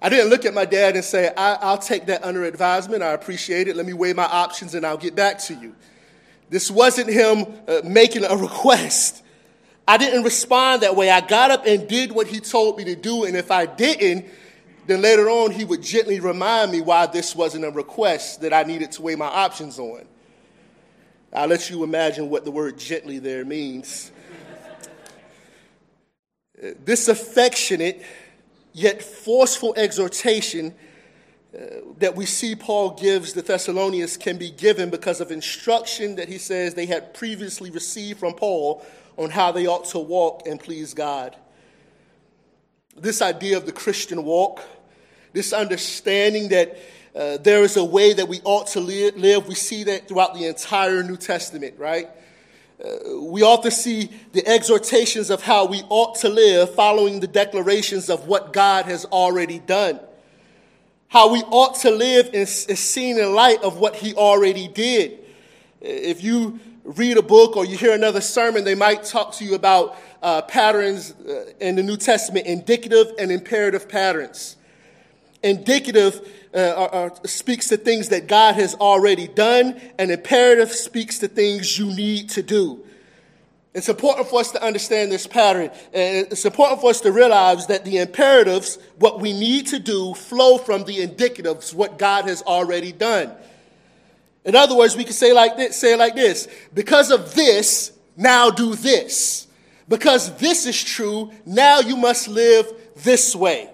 I 0.00 0.08
didn't 0.08 0.30
look 0.30 0.44
at 0.44 0.54
my 0.54 0.64
dad 0.64 0.94
and 0.94 1.04
say, 1.04 1.32
I, 1.36 1.72
will 1.72 1.78
take 1.78 2.06
that 2.06 2.24
under 2.24 2.44
advisement. 2.44 3.02
I 3.02 3.12
appreciate 3.12 3.68
it. 3.68 3.76
Let 3.76 3.86
me 3.86 3.92
weigh 3.92 4.12
my 4.12 4.24
options 4.24 4.74
and 4.74 4.86
I'll 4.86 4.96
get 4.96 5.14
back 5.14 5.38
to 5.40 5.54
you. 5.54 5.74
This 6.48 6.70
wasn't 6.70 7.10
him 7.10 7.46
uh, 7.68 7.80
making 7.84 8.24
a 8.24 8.36
request. 8.36 9.22
I 9.90 9.96
didn't 9.96 10.22
respond 10.22 10.82
that 10.82 10.94
way. 10.94 11.10
I 11.10 11.20
got 11.20 11.50
up 11.50 11.66
and 11.66 11.88
did 11.88 12.12
what 12.12 12.28
he 12.28 12.38
told 12.38 12.78
me 12.78 12.84
to 12.84 12.94
do. 12.94 13.24
And 13.24 13.36
if 13.36 13.50
I 13.50 13.66
didn't, 13.66 14.24
then 14.86 15.02
later 15.02 15.28
on 15.28 15.50
he 15.50 15.64
would 15.64 15.82
gently 15.82 16.20
remind 16.20 16.70
me 16.70 16.80
why 16.80 17.06
this 17.06 17.34
wasn't 17.34 17.64
a 17.64 17.72
request 17.72 18.42
that 18.42 18.52
I 18.52 18.62
needed 18.62 18.92
to 18.92 19.02
weigh 19.02 19.16
my 19.16 19.26
options 19.26 19.80
on. 19.80 20.04
I'll 21.32 21.48
let 21.48 21.70
you 21.70 21.82
imagine 21.82 22.30
what 22.30 22.44
the 22.44 22.52
word 22.52 22.78
gently 22.78 23.18
there 23.18 23.44
means. 23.44 24.12
this 26.84 27.08
affectionate 27.08 28.00
yet 28.72 29.02
forceful 29.02 29.74
exhortation 29.76 30.72
that 31.98 32.14
we 32.14 32.26
see 32.26 32.54
Paul 32.54 32.90
gives 32.90 33.32
the 33.32 33.42
Thessalonians 33.42 34.16
can 34.16 34.38
be 34.38 34.50
given 34.50 34.88
because 34.88 35.20
of 35.20 35.32
instruction 35.32 36.16
that 36.16 36.28
he 36.28 36.38
says 36.38 36.74
they 36.74 36.86
had 36.86 37.12
previously 37.12 37.70
received 37.70 38.20
from 38.20 38.34
Paul 38.34 38.84
on 39.16 39.30
how 39.30 39.50
they 39.50 39.66
ought 39.66 39.84
to 39.86 39.98
walk 39.98 40.46
and 40.46 40.60
please 40.60 40.94
God. 40.94 41.36
This 42.96 43.20
idea 43.20 43.56
of 43.56 43.66
the 43.66 43.72
Christian 43.72 44.24
walk, 44.24 44.62
this 45.32 45.52
understanding 45.52 46.48
that 46.50 46.78
uh, 47.16 47.38
there 47.38 47.64
is 47.64 47.76
a 47.76 47.84
way 47.84 48.12
that 48.12 48.28
we 48.28 48.40
ought 48.44 48.68
to 48.68 48.80
live. 48.80 49.48
We 49.48 49.54
see 49.54 49.84
that 49.84 50.06
throughout 50.06 50.34
the 50.34 50.46
entire 50.46 51.02
New 51.02 51.16
Testament, 51.16 51.74
right? 51.78 52.08
Uh, 52.82 53.20
we 53.22 53.42
to 53.42 53.70
see 53.70 54.08
the 54.32 54.46
exhortations 54.46 55.30
of 55.30 55.42
how 55.42 55.66
we 55.66 55.82
ought 55.88 56.14
to 56.20 56.28
live 56.28 56.74
following 56.74 57.20
the 57.20 57.26
declarations 57.26 58.08
of 58.08 58.26
what 58.26 58.52
God 58.52 58.84
has 58.84 59.04
already 59.06 59.58
done. 59.58 60.00
How 61.10 61.32
we 61.32 61.40
ought 61.40 61.74
to 61.80 61.90
live 61.90 62.30
is, 62.34 62.66
seen 62.78 63.18
in 63.18 63.34
light 63.34 63.64
of 63.64 63.78
what 63.78 63.96
He 63.96 64.14
already 64.14 64.68
did. 64.68 65.18
If 65.80 66.22
you 66.22 66.60
read 66.84 67.16
a 67.16 67.22
book 67.22 67.56
or 67.56 67.64
you 67.64 67.76
hear 67.76 67.92
another 67.92 68.20
sermon, 68.20 68.62
they 68.62 68.76
might 68.76 69.02
talk 69.02 69.34
to 69.34 69.44
you 69.44 69.56
about 69.56 69.96
uh, 70.22 70.42
patterns 70.42 71.12
uh, 71.28 71.46
in 71.58 71.74
the 71.74 71.82
New 71.82 71.96
Testament, 71.96 72.46
indicative 72.46 73.12
and 73.18 73.32
imperative 73.32 73.88
patterns. 73.88 74.54
Indicative 75.42 76.32
uh, 76.54 77.10
speaks 77.24 77.66
to 77.70 77.76
things 77.76 78.10
that 78.10 78.28
God 78.28 78.54
has 78.54 78.76
already 78.76 79.26
done, 79.26 79.80
and 79.98 80.12
imperative 80.12 80.70
speaks 80.70 81.18
to 81.18 81.26
things 81.26 81.76
you 81.76 81.86
need 81.86 82.28
to 82.28 82.42
do. 82.44 82.84
It's 83.72 83.88
important 83.88 84.26
for 84.26 84.40
us 84.40 84.50
to 84.52 84.62
understand 84.62 85.12
this 85.12 85.28
pattern, 85.28 85.70
and 85.92 86.26
it's 86.32 86.44
important 86.44 86.80
for 86.80 86.90
us 86.90 87.00
to 87.02 87.12
realize 87.12 87.68
that 87.68 87.84
the 87.84 87.98
imperatives, 87.98 88.78
what 88.98 89.20
we 89.20 89.32
need 89.32 89.68
to 89.68 89.78
do, 89.78 90.12
flow 90.14 90.58
from 90.58 90.84
the 90.84 91.06
indicatives, 91.06 91.72
what 91.72 91.96
God 91.96 92.24
has 92.24 92.42
already 92.42 92.90
done. 92.90 93.32
In 94.44 94.56
other 94.56 94.76
words, 94.76 94.96
we 94.96 95.04
could 95.04 95.14
say 95.14 95.32
like 95.32 95.56
this, 95.56 95.76
say 95.76 95.92
it 95.92 95.98
like 95.98 96.16
this: 96.16 96.48
because 96.74 97.12
of 97.12 97.34
this, 97.34 97.92
now 98.16 98.50
do 98.50 98.74
this. 98.74 99.46
Because 99.88 100.36
this 100.36 100.66
is 100.66 100.82
true, 100.82 101.32
now 101.44 101.80
you 101.80 101.96
must 101.96 102.28
live 102.28 102.72
this 102.96 103.34
way. 103.34 103.68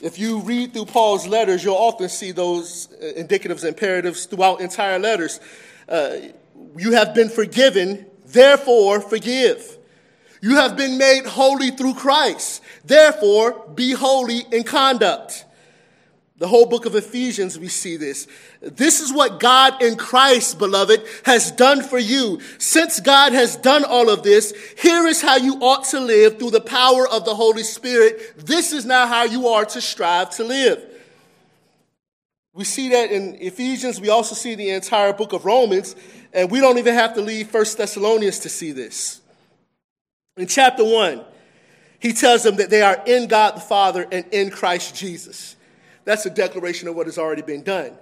If 0.00 0.18
you 0.18 0.40
read 0.40 0.72
through 0.72 0.86
Paul's 0.86 1.26
letters, 1.26 1.62
you'll 1.62 1.74
often 1.74 2.08
see 2.08 2.32
those 2.32 2.88
uh, 2.92 3.20
indicatives, 3.20 3.60
and 3.60 3.68
imperatives 3.68 4.24
throughout 4.26 4.60
entire 4.60 4.98
letters. 4.98 5.40
Uh, 5.88 6.16
you 6.76 6.92
have 6.92 7.14
been 7.14 7.28
forgiven, 7.28 8.06
therefore 8.32 9.00
forgive. 9.00 9.78
You 10.40 10.56
have 10.56 10.76
been 10.76 10.98
made 10.98 11.24
holy 11.24 11.70
through 11.70 11.94
Christ, 11.94 12.62
therefore 12.84 13.68
be 13.74 13.92
holy 13.92 14.40
in 14.50 14.64
conduct. 14.64 15.44
The 16.38 16.48
whole 16.48 16.66
book 16.66 16.86
of 16.86 16.96
Ephesians, 16.96 17.56
we 17.56 17.68
see 17.68 17.96
this. 17.96 18.26
This 18.60 19.00
is 19.00 19.12
what 19.12 19.38
God 19.38 19.80
in 19.80 19.94
Christ, 19.94 20.58
beloved, 20.58 21.00
has 21.24 21.52
done 21.52 21.84
for 21.84 22.00
you. 22.00 22.40
Since 22.58 22.98
God 22.98 23.32
has 23.32 23.54
done 23.54 23.84
all 23.84 24.10
of 24.10 24.24
this, 24.24 24.52
here 24.76 25.06
is 25.06 25.22
how 25.22 25.36
you 25.36 25.54
ought 25.60 25.84
to 25.90 26.00
live 26.00 26.40
through 26.40 26.50
the 26.50 26.60
power 26.60 27.06
of 27.06 27.24
the 27.24 27.36
Holy 27.36 27.62
Spirit. 27.62 28.44
This 28.44 28.72
is 28.72 28.84
now 28.84 29.06
how 29.06 29.22
you 29.22 29.46
are 29.46 29.64
to 29.66 29.80
strive 29.80 30.30
to 30.30 30.42
live. 30.42 30.84
We 32.54 32.64
see 32.64 32.88
that 32.88 33.12
in 33.12 33.36
Ephesians. 33.36 34.00
We 34.00 34.08
also 34.08 34.34
see 34.34 34.56
the 34.56 34.70
entire 34.70 35.12
book 35.12 35.32
of 35.32 35.44
Romans. 35.44 35.94
And 36.32 36.50
we 36.50 36.60
don't 36.60 36.78
even 36.78 36.94
have 36.94 37.14
to 37.14 37.20
leave 37.20 37.48
First 37.48 37.78
Thessalonians 37.78 38.40
to 38.40 38.48
see 38.48 38.72
this. 38.72 39.20
In 40.36 40.46
chapter 40.46 40.84
1, 40.84 41.22
he 41.98 42.12
tells 42.12 42.42
them 42.42 42.56
that 42.56 42.70
they 42.70 42.82
are 42.82 43.00
in 43.06 43.28
God 43.28 43.56
the 43.56 43.60
Father 43.60 44.06
and 44.10 44.24
in 44.32 44.50
Christ 44.50 44.94
Jesus. 44.96 45.56
That's 46.04 46.26
a 46.26 46.30
declaration 46.30 46.88
of 46.88 46.96
what 46.96 47.06
has 47.06 47.18
already 47.18 47.42
been 47.42 47.62
done. 47.62 47.92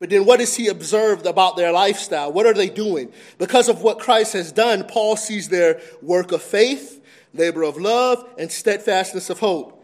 But 0.00 0.10
then 0.10 0.26
what 0.26 0.40
is 0.40 0.56
he 0.56 0.68
observed 0.68 1.24
about 1.24 1.56
their 1.56 1.72
lifestyle? 1.72 2.32
What 2.32 2.46
are 2.46 2.52
they 2.52 2.68
doing? 2.68 3.12
Because 3.38 3.68
of 3.68 3.82
what 3.82 4.00
Christ 4.00 4.32
has 4.32 4.52
done, 4.52 4.84
Paul 4.84 5.16
sees 5.16 5.48
their 5.48 5.80
work 6.02 6.32
of 6.32 6.42
faith, 6.42 7.02
labor 7.32 7.62
of 7.62 7.78
love, 7.78 8.28
and 8.36 8.50
steadfastness 8.50 9.30
of 9.30 9.38
hope. 9.38 9.82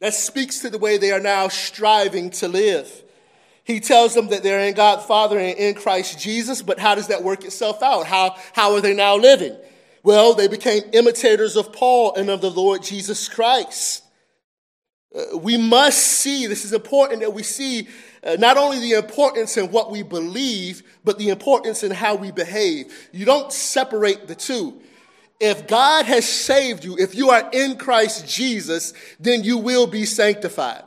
That 0.00 0.14
speaks 0.14 0.60
to 0.60 0.70
the 0.70 0.78
way 0.78 0.96
they 0.96 1.12
are 1.12 1.20
now 1.20 1.48
striving 1.48 2.30
to 2.30 2.48
live. 2.48 3.04
He 3.68 3.80
tells 3.80 4.14
them 4.14 4.28
that 4.28 4.42
they're 4.42 4.66
in 4.66 4.72
God 4.72 5.02
Father 5.02 5.38
and 5.38 5.58
in 5.58 5.74
Christ 5.74 6.18
Jesus, 6.18 6.62
but 6.62 6.78
how 6.78 6.94
does 6.94 7.08
that 7.08 7.22
work 7.22 7.44
itself 7.44 7.82
out? 7.82 8.06
How, 8.06 8.34
how 8.54 8.72
are 8.72 8.80
they 8.80 8.94
now 8.94 9.16
living? 9.16 9.54
Well, 10.02 10.32
they 10.32 10.48
became 10.48 10.84
imitators 10.94 11.54
of 11.54 11.70
Paul 11.70 12.14
and 12.14 12.30
of 12.30 12.40
the 12.40 12.50
Lord 12.50 12.82
Jesus 12.82 13.28
Christ. 13.28 14.04
Uh, 15.14 15.36
we 15.36 15.58
must 15.58 15.98
see, 15.98 16.46
this 16.46 16.64
is 16.64 16.72
important 16.72 17.20
that 17.20 17.34
we 17.34 17.42
see 17.42 17.88
uh, 18.24 18.36
not 18.38 18.56
only 18.56 18.78
the 18.78 18.92
importance 18.92 19.58
in 19.58 19.70
what 19.70 19.90
we 19.90 20.02
believe, 20.02 20.82
but 21.04 21.18
the 21.18 21.28
importance 21.28 21.82
in 21.82 21.90
how 21.90 22.14
we 22.14 22.32
behave. 22.32 23.10
You 23.12 23.26
don't 23.26 23.52
separate 23.52 24.28
the 24.28 24.34
two. 24.34 24.80
If 25.40 25.66
God 25.66 26.06
has 26.06 26.26
saved 26.26 26.84
you, 26.84 26.96
if 26.96 27.14
you 27.14 27.28
are 27.28 27.50
in 27.52 27.76
Christ 27.76 28.26
Jesus, 28.26 28.94
then 29.20 29.44
you 29.44 29.58
will 29.58 29.86
be 29.86 30.06
sanctified. 30.06 30.84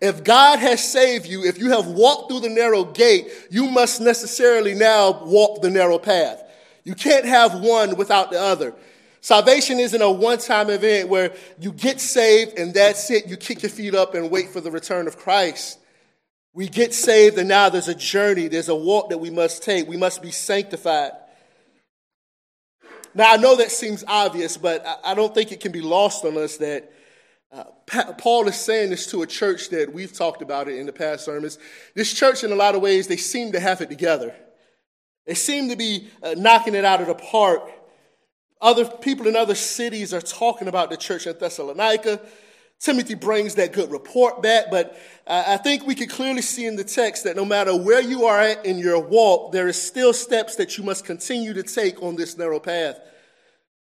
If 0.00 0.24
God 0.24 0.58
has 0.58 0.86
saved 0.86 1.26
you, 1.26 1.44
if 1.44 1.58
you 1.58 1.70
have 1.70 1.86
walked 1.86 2.30
through 2.30 2.40
the 2.40 2.50
narrow 2.50 2.84
gate, 2.84 3.28
you 3.50 3.66
must 3.66 4.00
necessarily 4.00 4.74
now 4.74 5.24
walk 5.24 5.62
the 5.62 5.70
narrow 5.70 5.98
path. 5.98 6.42
You 6.84 6.94
can't 6.94 7.24
have 7.24 7.60
one 7.60 7.96
without 7.96 8.30
the 8.30 8.40
other. 8.40 8.74
Salvation 9.20 9.80
isn't 9.80 10.00
a 10.00 10.10
one 10.10 10.38
time 10.38 10.70
event 10.70 11.08
where 11.08 11.34
you 11.58 11.72
get 11.72 12.00
saved 12.00 12.58
and 12.58 12.72
that's 12.72 13.10
it. 13.10 13.26
You 13.26 13.36
kick 13.36 13.62
your 13.62 13.70
feet 13.70 13.94
up 13.94 14.14
and 14.14 14.30
wait 14.30 14.50
for 14.50 14.60
the 14.60 14.70
return 14.70 15.08
of 15.08 15.16
Christ. 15.16 15.78
We 16.52 16.68
get 16.68 16.94
saved 16.94 17.36
and 17.38 17.48
now 17.48 17.68
there's 17.68 17.88
a 17.88 17.94
journey, 17.94 18.48
there's 18.48 18.68
a 18.68 18.76
walk 18.76 19.10
that 19.10 19.18
we 19.18 19.30
must 19.30 19.62
take. 19.62 19.88
We 19.88 19.96
must 19.96 20.22
be 20.22 20.30
sanctified. 20.30 21.12
Now, 23.14 23.32
I 23.32 23.36
know 23.38 23.56
that 23.56 23.72
seems 23.72 24.04
obvious, 24.06 24.58
but 24.58 24.86
I 25.02 25.14
don't 25.14 25.34
think 25.34 25.50
it 25.50 25.60
can 25.60 25.72
be 25.72 25.80
lost 25.80 26.24
on 26.24 26.36
us 26.36 26.58
that 26.58 26.92
Paul 28.18 28.48
is 28.48 28.56
saying 28.56 28.90
this 28.90 29.06
to 29.10 29.22
a 29.22 29.26
church 29.26 29.70
that 29.70 29.92
we've 29.92 30.12
talked 30.12 30.42
about 30.42 30.68
it 30.68 30.78
in 30.78 30.86
the 30.86 30.92
past 30.92 31.24
sermons. 31.24 31.58
This 31.94 32.12
church, 32.12 32.44
in 32.44 32.52
a 32.52 32.56
lot 32.56 32.74
of 32.74 32.82
ways, 32.82 33.06
they 33.06 33.16
seem 33.16 33.52
to 33.52 33.60
have 33.60 33.80
it 33.80 33.88
together. 33.88 34.34
They 35.26 35.34
seem 35.34 35.68
to 35.68 35.76
be 35.76 36.08
uh, 36.22 36.34
knocking 36.36 36.74
it 36.74 36.84
out 36.84 37.00
of 37.00 37.06
the 37.06 37.14
park. 37.14 37.62
Other 38.60 38.84
people 38.84 39.26
in 39.26 39.36
other 39.36 39.54
cities 39.54 40.14
are 40.14 40.20
talking 40.20 40.68
about 40.68 40.90
the 40.90 40.96
church 40.96 41.26
in 41.26 41.36
Thessalonica. 41.38 42.20
Timothy 42.78 43.14
brings 43.14 43.54
that 43.54 43.72
good 43.72 43.90
report 43.90 44.42
back, 44.42 44.66
but 44.70 44.98
uh, 45.26 45.44
I 45.46 45.56
think 45.56 45.86
we 45.86 45.94
can 45.94 46.08
clearly 46.08 46.42
see 46.42 46.66
in 46.66 46.76
the 46.76 46.84
text 46.84 47.24
that 47.24 47.34
no 47.34 47.44
matter 47.44 47.74
where 47.74 48.02
you 48.02 48.26
are 48.26 48.38
at 48.38 48.66
in 48.66 48.78
your 48.78 49.00
walk, 49.00 49.52
there 49.52 49.66
is 49.66 49.80
still 49.80 50.12
steps 50.12 50.56
that 50.56 50.76
you 50.76 50.84
must 50.84 51.04
continue 51.04 51.54
to 51.54 51.62
take 51.62 52.02
on 52.02 52.16
this 52.16 52.36
narrow 52.36 52.60
path. 52.60 53.00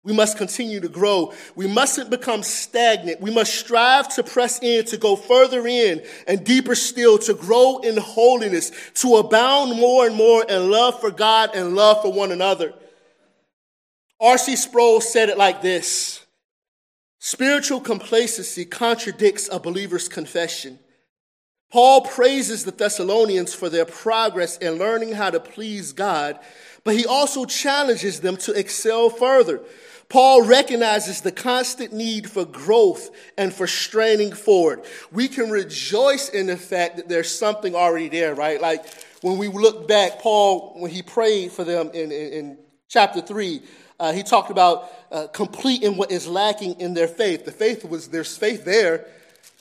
We 0.04 0.12
must 0.12 0.38
continue 0.38 0.80
to 0.80 0.88
grow. 0.88 1.34
We 1.56 1.66
mustn't 1.66 2.08
become 2.08 2.42
stagnant. 2.42 3.20
We 3.20 3.30
must 3.30 3.54
strive 3.54 4.08
to 4.14 4.22
press 4.22 4.62
in, 4.62 4.84
to 4.86 4.96
go 4.96 5.16
further 5.16 5.66
in 5.66 6.02
and 6.26 6.44
deeper 6.44 6.74
still, 6.74 7.18
to 7.18 7.34
grow 7.34 7.78
in 7.78 7.96
holiness, 7.96 8.70
to 8.94 9.16
abound 9.16 9.78
more 9.78 10.06
and 10.06 10.14
more 10.14 10.44
in 10.44 10.70
love 10.70 11.00
for 11.00 11.10
God 11.10 11.50
and 11.54 11.74
love 11.74 12.02
for 12.02 12.12
one 12.12 12.32
another. 12.32 12.74
R.C. 14.20 14.56
Sproul 14.56 15.00
said 15.00 15.28
it 15.28 15.38
like 15.38 15.62
this 15.62 16.24
Spiritual 17.18 17.80
complacency 17.80 18.64
contradicts 18.64 19.48
a 19.50 19.58
believer's 19.58 20.08
confession. 20.08 20.78
Paul 21.70 22.02
praises 22.02 22.64
the 22.64 22.70
Thessalonians 22.70 23.52
for 23.54 23.68
their 23.68 23.84
progress 23.84 24.56
in 24.56 24.78
learning 24.78 25.12
how 25.12 25.30
to 25.30 25.40
please 25.40 25.92
God, 25.92 26.38
but 26.84 26.96
he 26.96 27.04
also 27.04 27.44
challenges 27.44 28.20
them 28.20 28.36
to 28.38 28.52
excel 28.52 29.10
further. 29.10 29.60
Paul 30.08 30.46
recognizes 30.46 31.20
the 31.20 31.32
constant 31.32 31.92
need 31.92 32.30
for 32.30 32.46
growth 32.46 33.10
and 33.36 33.52
for 33.52 33.66
straining 33.66 34.32
forward. 34.32 34.84
We 35.12 35.28
can 35.28 35.50
rejoice 35.50 36.30
in 36.30 36.46
the 36.46 36.56
fact 36.56 36.96
that 36.96 37.08
there's 37.08 37.30
something 37.30 37.74
already 37.74 38.08
there, 38.08 38.34
right? 38.34 38.60
Like 38.60 38.86
when 39.20 39.36
we 39.36 39.48
look 39.48 39.86
back, 39.86 40.20
Paul, 40.20 40.74
when 40.78 40.90
he 40.90 41.02
prayed 41.02 41.52
for 41.52 41.62
them 41.62 41.90
in, 41.92 42.10
in, 42.10 42.32
in 42.32 42.58
chapter 42.88 43.20
3, 43.20 43.60
uh, 44.00 44.12
he 44.12 44.22
talked 44.22 44.50
about 44.50 44.90
uh, 45.12 45.26
completing 45.26 45.96
what 45.96 46.10
is 46.10 46.26
lacking 46.26 46.80
in 46.80 46.94
their 46.94 47.08
faith. 47.08 47.44
The 47.44 47.52
faith 47.52 47.84
was, 47.84 48.08
there's 48.08 48.36
faith 48.36 48.64
there, 48.64 49.06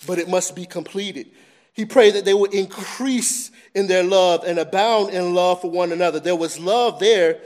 but 0.05 0.17
it 0.17 0.29
must 0.29 0.55
be 0.55 0.65
completed. 0.65 1.27
He 1.73 1.86
prayed 1.86 2.13
that 2.13 2.23
they 2.23 2.33
would 2.33 2.53
increase 2.53 3.51
in 3.75 3.88
their 3.88 4.03
love 4.03 4.43
and 4.45 4.57
abound 4.60 5.13
in 5.13 5.33
love 5.33 5.62
for 5.62 5.69
one 5.69 5.91
another. 5.91 6.19
There 6.19 6.36
was 6.36 6.57
love 6.57 6.99
there, 6.99 7.39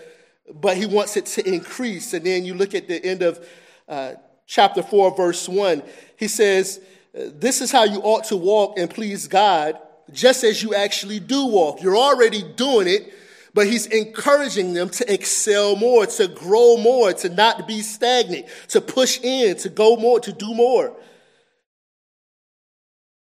but 0.54 0.78
he 0.78 0.86
wants 0.86 1.18
it 1.18 1.26
to 1.28 1.48
increase. 1.48 2.14
And 2.14 2.26
then 2.26 2.46
you 2.46 2.54
look 2.54 2.74
at 2.74 2.88
the 2.88 3.04
end 3.04 3.22
of 3.22 3.48
uh, 3.88 4.14
chapter 4.46 4.84
4, 4.84 5.16
verse 5.16 5.48
1. 5.48 5.84
He 6.18 6.28
says, 6.28 6.82
This 7.14 7.62
is 7.62 7.72
how 7.72 7.84
you 7.84 8.00
ought 8.00 8.26
to 8.26 8.38
walk 8.38 8.78
and 8.78 8.90
please 8.90 9.28
God, 9.28 9.80
just 10.12 10.44
as 10.44 10.62
you 10.62 10.76
actually 10.76 11.20
do 11.20 11.48
walk. 11.48 11.82
You're 11.82 11.98
already 11.98 12.44
doing 12.44 12.88
it 12.88 13.14
but 13.54 13.68
he's 13.68 13.86
encouraging 13.88 14.74
them 14.74 14.90
to 14.90 15.14
excel 15.14 15.76
more, 15.76 16.06
to 16.06 16.28
grow 16.28 16.78
more, 16.78 17.14
to 17.14 17.30
not 17.30 17.68
be 17.68 17.82
stagnant, 17.82 18.46
to 18.70 18.80
push 18.80 19.20
in, 19.22 19.58
to 19.58 19.70
go 19.70 19.98
more, 19.98 20.20
to 20.22 20.32
do 20.32 20.54
more. 20.54 20.96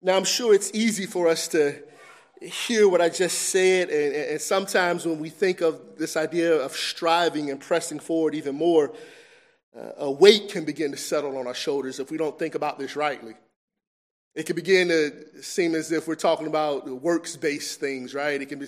Now, 0.02 0.16
I'm 0.16 0.24
sure 0.24 0.54
it's 0.54 0.70
easy 0.74 1.06
for 1.06 1.28
us 1.28 1.48
to 1.48 1.82
hear 2.40 2.88
what 2.88 3.00
I 3.00 3.08
just 3.08 3.50
said, 3.50 3.90
and, 3.90 4.14
and 4.14 4.40
sometimes 4.40 5.04
when 5.04 5.18
we 5.18 5.28
think 5.28 5.60
of 5.60 5.98
this 5.98 6.16
idea 6.16 6.54
of 6.56 6.72
striving 6.72 7.50
and 7.50 7.60
pressing 7.60 8.00
forward 8.00 8.34
even 8.34 8.54
more, 8.54 8.92
uh, 9.76 9.90
a 9.98 10.10
weight 10.10 10.50
can 10.50 10.64
begin 10.64 10.90
to 10.90 10.96
settle 10.96 11.36
on 11.36 11.46
our 11.46 11.54
shoulders 11.54 12.00
if 12.00 12.10
we 12.10 12.16
don't 12.16 12.38
think 12.38 12.54
about 12.54 12.78
this 12.78 12.96
rightly. 12.96 13.34
It 14.34 14.46
can 14.46 14.56
begin 14.56 14.88
to 14.88 15.42
seem 15.42 15.74
as 15.74 15.90
if 15.92 16.06
we're 16.06 16.14
talking 16.14 16.46
about 16.46 16.88
works 16.88 17.36
based 17.36 17.80
things, 17.80 18.14
right? 18.14 18.40
It 18.40 18.48
can 18.48 18.58
be, 18.58 18.66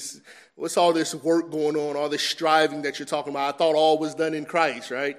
what's 0.56 0.76
all 0.76 0.92
this 0.92 1.14
work 1.14 1.50
going 1.50 1.76
on, 1.76 1.96
all 1.96 2.08
this 2.08 2.22
striving 2.22 2.82
that 2.82 2.98
you're 2.98 3.06
talking 3.06 3.32
about? 3.32 3.54
I 3.54 3.56
thought 3.56 3.74
all 3.74 3.98
was 3.98 4.14
done 4.14 4.34
in 4.34 4.44
Christ, 4.44 4.90
right? 4.90 5.16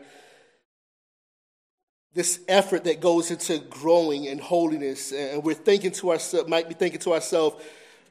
This 2.13 2.41
effort 2.47 2.83
that 2.83 2.99
goes 2.99 3.31
into 3.31 3.57
growing 3.57 4.25
in 4.25 4.37
holiness, 4.37 5.11
and 5.11 5.43
we're 5.43 5.55
thinking 5.55 5.91
to 5.93 6.11
ourselves, 6.11 6.47
might 6.47 6.67
be 6.67 6.75
thinking 6.75 6.99
to 6.99 7.13
ourselves, 7.13 7.63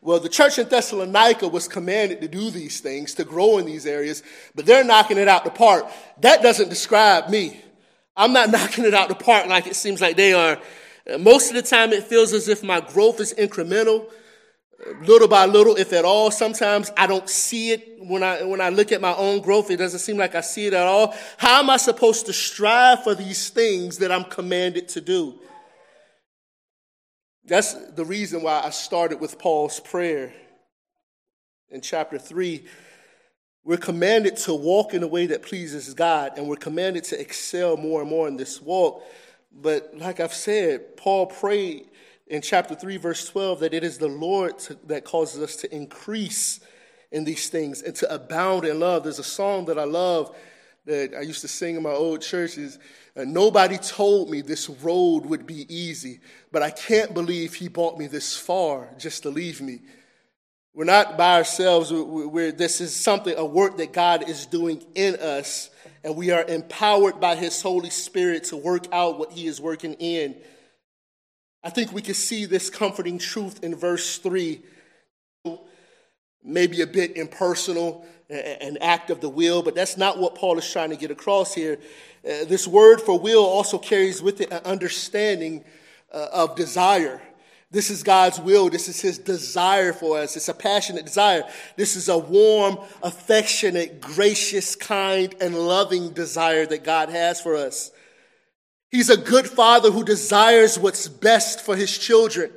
well, 0.02 0.20
the 0.20 0.28
church 0.28 0.58
in 0.58 0.68
Thessalonica 0.68 1.48
was 1.48 1.68
commanded 1.68 2.20
to 2.20 2.28
do 2.28 2.50
these 2.50 2.80
things, 2.80 3.14
to 3.14 3.24
grow 3.24 3.58
in 3.58 3.66
these 3.66 3.86
areas, 3.86 4.22
but 4.54 4.66
they're 4.66 4.84
knocking 4.84 5.16
it 5.16 5.28
out 5.28 5.44
the 5.44 5.50
park. 5.50 5.86
That 6.20 6.42
doesn't 6.42 6.68
describe 6.68 7.30
me. 7.30 7.60
I'm 8.16 8.32
not 8.32 8.50
knocking 8.52 8.84
it 8.84 8.94
out 8.94 9.08
the 9.08 9.14
park 9.14 9.46
like 9.46 9.66
it 9.66 9.76
seems 9.76 10.00
like 10.00 10.16
they 10.16 10.34
are 10.34 10.58
uh, 11.10 11.18
most 11.18 11.48
of 11.50 11.56
the 11.56 11.62
time, 11.62 11.92
it 11.92 12.04
feels 12.04 12.32
as 12.32 12.48
if 12.48 12.62
my 12.62 12.80
growth 12.80 13.20
is 13.20 13.34
incremental, 13.34 14.06
uh, 14.86 15.04
little 15.04 15.26
by 15.26 15.46
little, 15.46 15.76
if 15.76 15.92
at 15.92 16.04
all. 16.04 16.30
Sometimes 16.30 16.92
I 16.96 17.06
don't 17.06 17.28
see 17.28 17.72
it 17.72 17.96
when 17.98 18.22
I, 18.22 18.44
when 18.44 18.60
I 18.60 18.68
look 18.68 18.92
at 18.92 19.00
my 19.00 19.14
own 19.14 19.40
growth. 19.40 19.70
It 19.70 19.78
doesn't 19.78 19.98
seem 19.98 20.16
like 20.16 20.34
I 20.34 20.40
see 20.40 20.66
it 20.66 20.74
at 20.74 20.86
all. 20.86 21.14
How 21.38 21.60
am 21.60 21.70
I 21.70 21.76
supposed 21.76 22.26
to 22.26 22.32
strive 22.32 23.02
for 23.02 23.14
these 23.14 23.50
things 23.50 23.98
that 23.98 24.12
I'm 24.12 24.24
commanded 24.24 24.88
to 24.90 25.00
do? 25.00 25.40
That's 27.44 27.74
the 27.74 28.04
reason 28.04 28.42
why 28.42 28.62
I 28.64 28.70
started 28.70 29.20
with 29.20 29.38
Paul's 29.38 29.80
prayer 29.80 30.32
in 31.70 31.80
chapter 31.80 32.18
3. 32.18 32.64
We're 33.64 33.78
commanded 33.78 34.36
to 34.38 34.54
walk 34.54 34.94
in 34.94 35.02
a 35.02 35.08
way 35.08 35.26
that 35.26 35.42
pleases 35.42 35.92
God, 35.94 36.32
and 36.36 36.48
we're 36.48 36.56
commanded 36.56 37.04
to 37.04 37.20
excel 37.20 37.76
more 37.76 38.00
and 38.00 38.10
more 38.10 38.28
in 38.28 38.36
this 38.36 38.60
walk. 38.60 39.02
But 39.52 39.92
like 39.96 40.20
I've 40.20 40.34
said, 40.34 40.96
Paul 40.96 41.26
prayed 41.26 41.86
in 42.28 42.42
chapter 42.42 42.74
3, 42.74 42.96
verse 42.96 43.28
12, 43.28 43.60
that 43.60 43.74
it 43.74 43.82
is 43.82 43.98
the 43.98 44.08
Lord 44.08 44.58
to, 44.60 44.78
that 44.86 45.04
causes 45.04 45.42
us 45.42 45.56
to 45.56 45.74
increase 45.74 46.60
in 47.10 47.24
these 47.24 47.50
things 47.50 47.82
and 47.82 47.94
to 47.96 48.14
abound 48.14 48.64
in 48.64 48.80
love. 48.80 49.02
There's 49.02 49.18
a 49.18 49.24
song 49.24 49.66
that 49.66 49.78
I 49.78 49.84
love 49.84 50.34
that 50.84 51.14
I 51.16 51.22
used 51.22 51.40
to 51.42 51.48
sing 51.48 51.76
in 51.76 51.82
my 51.82 51.90
old 51.90 52.22
churches. 52.22 52.78
Uh, 53.16 53.24
Nobody 53.24 53.78
told 53.78 54.30
me 54.30 54.40
this 54.40 54.68
road 54.68 55.26
would 55.26 55.46
be 55.46 55.66
easy, 55.74 56.20
but 56.50 56.62
I 56.62 56.70
can't 56.70 57.14
believe 57.14 57.54
he 57.54 57.68
brought 57.68 57.98
me 57.98 58.06
this 58.06 58.36
far 58.36 58.88
just 58.98 59.22
to 59.22 59.30
leave 59.30 59.60
me. 59.60 59.80
We're 60.74 60.84
not 60.84 61.18
by 61.18 61.36
ourselves. 61.36 61.92
We're, 61.92 62.26
we're, 62.26 62.52
this 62.52 62.80
is 62.80 62.96
something, 62.96 63.34
a 63.36 63.44
work 63.44 63.76
that 63.76 63.92
God 63.92 64.28
is 64.28 64.46
doing 64.46 64.84
in 64.94 65.16
us 65.16 65.70
and 66.04 66.16
we 66.16 66.30
are 66.30 66.44
empowered 66.44 67.20
by 67.20 67.36
His 67.36 67.62
Holy 67.62 67.90
Spirit 67.90 68.44
to 68.44 68.56
work 68.56 68.86
out 68.92 69.18
what 69.18 69.32
He 69.32 69.46
is 69.46 69.60
working 69.60 69.94
in. 69.94 70.36
I 71.62 71.70
think 71.70 71.92
we 71.92 72.02
can 72.02 72.14
see 72.14 72.44
this 72.44 72.70
comforting 72.70 73.18
truth 73.18 73.62
in 73.62 73.76
verse 73.76 74.18
3. 74.18 74.60
Maybe 76.44 76.80
a 76.80 76.86
bit 76.86 77.16
impersonal, 77.16 78.04
an 78.28 78.78
act 78.80 79.10
of 79.10 79.20
the 79.20 79.28
will, 79.28 79.62
but 79.62 79.74
that's 79.74 79.96
not 79.96 80.18
what 80.18 80.34
Paul 80.34 80.58
is 80.58 80.70
trying 80.70 80.90
to 80.90 80.96
get 80.96 81.10
across 81.10 81.54
here. 81.54 81.78
Uh, 82.24 82.44
this 82.44 82.66
word 82.66 83.00
for 83.00 83.18
will 83.18 83.44
also 83.44 83.78
carries 83.78 84.22
with 84.22 84.40
it 84.40 84.50
an 84.50 84.62
understanding 84.64 85.64
uh, 86.12 86.28
of 86.32 86.56
desire. 86.56 87.20
This 87.70 87.88
is 87.88 88.02
God's 88.02 88.38
will. 88.38 88.68
This 88.68 88.88
is 88.88 89.00
His 89.00 89.18
desire 89.18 89.92
for 89.92 90.18
us. 90.18 90.36
It's 90.36 90.48
a 90.48 90.54
passionate 90.54 91.06
desire. 91.06 91.42
This 91.76 91.96
is 91.96 92.08
a 92.08 92.18
warm, 92.18 92.78
affectionate, 93.02 94.00
gracious, 94.00 94.76
kind, 94.76 95.34
and 95.40 95.56
loving 95.56 96.10
desire 96.10 96.66
that 96.66 96.84
God 96.84 97.08
has 97.08 97.40
for 97.40 97.56
us. 97.56 97.90
He's 98.90 99.08
a 99.08 99.16
good 99.16 99.46
father 99.46 99.90
who 99.90 100.04
desires 100.04 100.78
what's 100.78 101.08
best 101.08 101.62
for 101.62 101.74
his 101.74 101.96
children. 101.96 102.52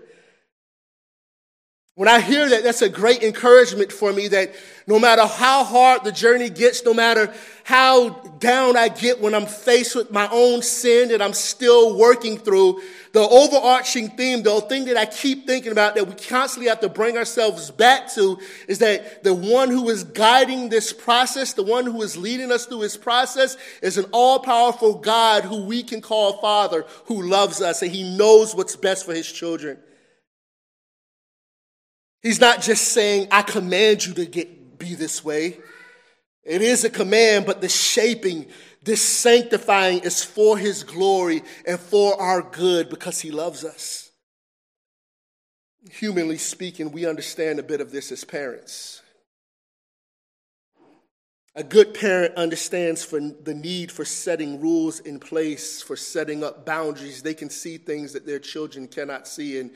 When 1.96 2.10
I 2.10 2.20
hear 2.20 2.50
that, 2.50 2.62
that's 2.62 2.82
a 2.82 2.90
great 2.90 3.24
encouragement 3.24 3.90
for 3.90 4.12
me 4.12 4.28
that 4.28 4.54
no 4.86 5.00
matter 5.00 5.26
how 5.26 5.64
hard 5.64 6.04
the 6.04 6.12
journey 6.12 6.50
gets, 6.50 6.84
no 6.84 6.94
matter 6.94 7.34
how 7.64 8.10
down 8.40 8.76
I 8.76 8.90
get 8.90 9.22
when 9.22 9.34
I'm 9.34 9.46
faced 9.46 9.96
with 9.96 10.12
my 10.12 10.28
own 10.30 10.62
sin 10.62 11.08
that 11.08 11.22
I'm 11.22 11.32
still 11.32 11.98
working 11.98 12.38
through, 12.38 12.82
the 13.14 13.22
overarching 13.22 14.10
theme, 14.10 14.44
the 14.44 14.60
thing 14.60 14.84
that 14.86 14.98
I 14.98 15.06
keep 15.06 15.48
thinking 15.48 15.72
about 15.72 15.96
that 15.96 16.06
we 16.06 16.16
constantly 16.16 16.68
have 16.68 16.82
to 16.82 16.90
bring 16.90 17.18
ourselves 17.18 17.72
back 17.72 18.12
to 18.16 18.40
is 18.68 18.80
that 18.80 19.24
the 19.24 19.34
one 19.34 19.70
who 19.70 19.90
is 19.90 20.04
guiding 20.04 20.68
this 20.68 20.92
process, 20.92 21.54
the 21.54 21.64
one 21.64 21.86
who 21.86 22.02
is 22.02 22.18
leading 22.18 22.52
us 22.52 22.66
through 22.66 22.82
this 22.82 22.98
process 22.98 23.56
is 23.82 23.98
an 23.98 24.06
all 24.12 24.40
powerful 24.40 24.96
God 24.96 25.46
who 25.46 25.64
we 25.64 25.82
can 25.82 26.02
call 26.02 26.42
Father, 26.42 26.86
who 27.06 27.22
loves 27.22 27.62
us 27.62 27.82
and 27.82 27.92
he 27.94 28.18
knows 28.18 28.54
what's 28.54 28.76
best 28.76 29.06
for 29.06 29.14
his 29.14 29.32
children. 29.32 29.78
He's 32.26 32.42
not 32.42 32.64
just 32.64 32.88
saying, 32.88 33.28
I 33.30 33.44
command 33.44 34.04
you 34.04 34.16
to 34.16 34.26
get, 34.26 34.80
be 34.80 34.96
this 34.96 35.24
way. 35.24 35.60
It 36.44 36.64
is 36.64 36.84
a 36.84 36.90
command, 36.90 37.46
but 37.46 37.62
the 37.62 37.70
shaping, 37.70 38.48
this 38.82 39.00
sanctifying 39.00 40.00
is 40.00 40.24
for 40.24 40.58
his 40.58 40.82
glory 40.82 41.44
and 41.68 41.80
for 41.80 42.20
our 42.20 42.42
good 42.42 42.90
because 42.90 43.20
he 43.20 43.30
loves 43.30 43.64
us. 43.64 44.10
Humanly 45.92 46.40
speaking, 46.40 46.92
we 46.92 47.06
understand 47.06 47.60
a 47.60 47.64
bit 47.64 47.80
of 47.80 47.92
this 47.92 48.12
as 48.12 48.24
parents. 48.24 49.04
A 51.54 51.64
good 51.64 51.94
parent 51.94 52.34
understands 52.38 53.04
for 53.04 53.20
the 53.20 53.54
need 53.54 53.92
for 53.92 54.04
setting 54.04 54.60
rules 54.60 55.00
in 55.00 55.20
place, 55.20 55.80
for 55.80 55.96
setting 55.96 56.44
up 56.44 56.66
boundaries. 56.66 57.22
They 57.22 57.36
can 57.36 57.52
see 57.52 57.78
things 57.78 58.14
that 58.14 58.26
their 58.26 58.40
children 58.40 58.88
cannot 58.88 59.28
see. 59.28 59.60
And 59.60 59.70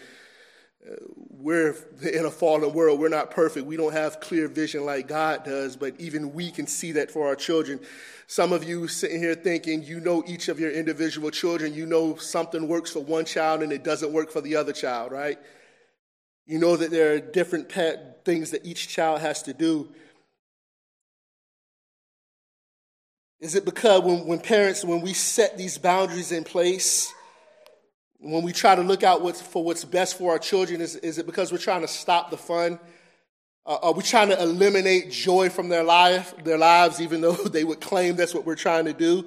we're 1.29 1.75
in 2.01 2.25
a 2.25 2.31
fallen 2.31 2.73
world. 2.73 2.99
We're 2.99 3.09
not 3.09 3.31
perfect. 3.31 3.65
We 3.65 3.77
don't 3.77 3.93
have 3.93 4.19
clear 4.19 4.47
vision 4.47 4.85
like 4.85 5.07
God 5.07 5.43
does, 5.43 5.75
but 5.75 5.99
even 5.99 6.33
we 6.33 6.51
can 6.51 6.67
see 6.67 6.93
that 6.93 7.11
for 7.11 7.27
our 7.27 7.35
children. 7.35 7.79
Some 8.27 8.53
of 8.53 8.63
you 8.63 8.87
sitting 8.87 9.19
here 9.19 9.35
thinking 9.35 9.83
you 9.83 9.99
know 9.99 10.23
each 10.27 10.47
of 10.47 10.59
your 10.59 10.71
individual 10.71 11.31
children. 11.31 11.73
You 11.73 11.85
know 11.85 12.15
something 12.15 12.67
works 12.67 12.91
for 12.91 12.99
one 12.99 13.25
child 13.25 13.61
and 13.61 13.71
it 13.71 13.83
doesn't 13.83 14.11
work 14.11 14.31
for 14.31 14.41
the 14.41 14.55
other 14.55 14.73
child, 14.73 15.11
right? 15.11 15.37
You 16.45 16.59
know 16.59 16.75
that 16.77 16.91
there 16.91 17.13
are 17.13 17.19
different 17.19 17.71
things 17.71 18.51
that 18.51 18.65
each 18.65 18.87
child 18.87 19.21
has 19.21 19.43
to 19.43 19.53
do. 19.53 19.89
Is 23.39 23.55
it 23.55 23.65
because 23.65 24.01
when, 24.01 24.25
when 24.25 24.39
parents, 24.39 24.83
when 24.83 25.01
we 25.01 25.13
set 25.13 25.57
these 25.57 25.77
boundaries 25.77 26.31
in 26.31 26.43
place, 26.43 27.13
when 28.19 28.43
we 28.43 28.51
try 28.51 28.75
to 28.75 28.81
look 28.81 29.03
out 29.03 29.21
what's, 29.21 29.41
for 29.41 29.63
what's 29.63 29.85
best 29.85 30.17
for 30.17 30.31
our 30.31 30.39
children, 30.39 30.81
is, 30.81 30.95
is 30.97 31.17
it 31.17 31.25
because 31.25 31.51
we're 31.51 31.57
trying 31.57 31.81
to 31.81 31.87
stop 31.87 32.29
the 32.29 32.37
fun? 32.37 32.79
Uh, 33.65 33.77
are 33.81 33.93
we 33.93 34.03
trying 34.03 34.29
to 34.29 34.41
eliminate 34.41 35.11
joy 35.11 35.49
from 35.49 35.69
their 35.69 35.83
life, 35.83 36.33
their 36.43 36.57
lives, 36.57 36.99
even 36.99 37.21
though 37.21 37.33
they 37.51 37.63
would 37.63 37.79
claim 37.79 38.15
that's 38.15 38.33
what 38.33 38.45
we're 38.45 38.55
trying 38.55 38.85
to 38.85 38.93
do? 38.93 39.25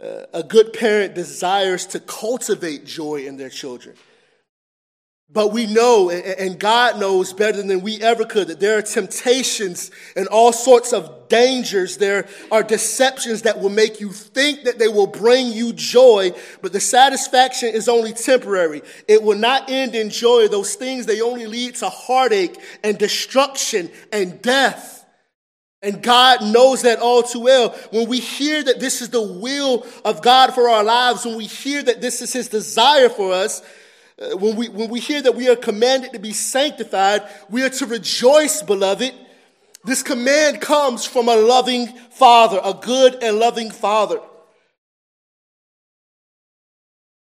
Uh, 0.00 0.26
a 0.34 0.42
good 0.42 0.72
parent 0.72 1.14
desires 1.14 1.86
to 1.86 1.98
cultivate 1.98 2.84
joy 2.84 3.26
in 3.26 3.36
their 3.36 3.48
children. 3.48 3.96
But 5.28 5.52
we 5.52 5.66
know, 5.66 6.08
and 6.08 6.58
God 6.58 7.00
knows 7.00 7.32
better 7.32 7.60
than 7.60 7.80
we 7.80 8.00
ever 8.00 8.24
could, 8.24 8.46
that 8.46 8.60
there 8.60 8.78
are 8.78 8.82
temptations 8.82 9.90
and 10.14 10.28
all 10.28 10.52
sorts 10.52 10.92
of 10.92 11.28
dangers. 11.28 11.96
There 11.96 12.28
are 12.52 12.62
deceptions 12.62 13.42
that 13.42 13.60
will 13.60 13.70
make 13.70 14.00
you 14.00 14.12
think 14.12 14.62
that 14.64 14.78
they 14.78 14.86
will 14.86 15.08
bring 15.08 15.48
you 15.48 15.72
joy, 15.72 16.32
but 16.62 16.72
the 16.72 16.78
satisfaction 16.78 17.70
is 17.70 17.88
only 17.88 18.12
temporary. 18.12 18.82
It 19.08 19.20
will 19.20 19.36
not 19.36 19.68
end 19.68 19.96
in 19.96 20.10
joy. 20.10 20.46
Those 20.46 20.76
things, 20.76 21.06
they 21.06 21.20
only 21.20 21.46
lead 21.46 21.74
to 21.76 21.88
heartache 21.88 22.56
and 22.84 22.96
destruction 22.96 23.90
and 24.12 24.40
death. 24.40 25.04
And 25.82 26.02
God 26.02 26.44
knows 26.44 26.82
that 26.82 27.00
all 27.00 27.24
too 27.24 27.40
well. 27.40 27.70
When 27.90 28.08
we 28.08 28.20
hear 28.20 28.62
that 28.62 28.78
this 28.78 29.02
is 29.02 29.10
the 29.10 29.22
will 29.22 29.84
of 30.04 30.22
God 30.22 30.54
for 30.54 30.68
our 30.68 30.84
lives, 30.84 31.26
when 31.26 31.36
we 31.36 31.46
hear 31.46 31.82
that 31.82 32.00
this 32.00 32.22
is 32.22 32.32
His 32.32 32.48
desire 32.48 33.08
for 33.08 33.32
us, 33.32 33.60
when, 34.18 34.56
we, 34.56 34.68
when 34.68 34.88
we 34.88 35.00
hear 35.00 35.20
that 35.20 35.34
we 35.34 35.48
are 35.48 35.56
commanded 35.56 36.12
to 36.12 36.18
be 36.18 36.32
sanctified, 36.32 37.22
we 37.50 37.62
are 37.62 37.70
to 37.70 37.86
rejoice, 37.86 38.62
beloved. 38.62 39.12
This 39.84 40.02
command 40.02 40.60
comes 40.60 41.04
from 41.04 41.28
a 41.28 41.36
loving 41.36 41.88
father, 42.10 42.60
a 42.64 42.72
good 42.72 43.22
and 43.22 43.38
loving 43.38 43.70
father. 43.70 44.20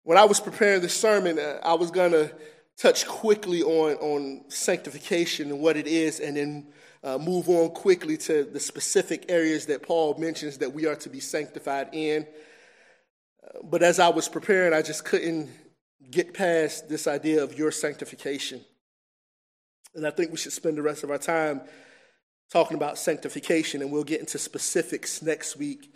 When 0.03 0.19
I 0.19 0.25
was 0.25 0.41
preparing 0.41 0.83
this 0.83 0.99
sermon, 0.99 1.39
uh, 1.39 1.61
I 1.63 1.75
was 1.75 1.91
going 1.91 2.13
to 2.13 2.33
touch 2.77 3.07
quickly 3.07 3.63
on, 3.63 3.95
on 3.97 4.45
sanctification 4.49 5.51
and 5.51 5.61
what 5.61 5.77
it 5.77 5.87
is, 5.87 6.19
and 6.19 6.37
then 6.37 6.67
uh, 7.05 7.19
move 7.19 7.49
on 7.49 7.71
quickly 7.71 8.17
to 8.17 8.45
the 8.45 8.61
specific 8.61 9.27
areas 9.29 9.67
that 9.67 9.83
Paul 9.83 10.17
mentions 10.19 10.59
that 10.59 10.73
we 10.73 10.87
are 10.87 10.97
to 10.97 11.09
be 11.09 11.21
sanctified 11.21 11.91
in. 11.93 12.27
Uh, 13.43 13.61
but 13.63 13.83
as 13.83 14.01
I 14.01 14.09
was 14.09 14.29
preparing, 14.29 14.75
I 14.75 14.83
just 14.83 15.05
couldn't 15.05 15.49
get 16.11 16.35
past 16.35 16.89
this 16.89 17.07
idea 17.07 17.43
of 17.43 17.59
your 17.59 17.71
sanctification. 17.71 18.65
And 19.95 20.07
I 20.07 20.11
think 20.11 20.31
we 20.31 20.37
should 20.37 20.53
spend 20.53 20.79
the 20.79 20.83
rest 20.83 21.05
of 21.05 21.11
our 21.11 21.19
time 21.19 21.63
talking 22.53 22.77
about 22.77 22.99
sanctification, 22.99 23.83
and 23.83 23.91
we'll 23.93 24.05
get 24.05 24.21
into 24.21 24.39
specifics 24.39 25.23
next 25.23 25.57
week. 25.57 25.93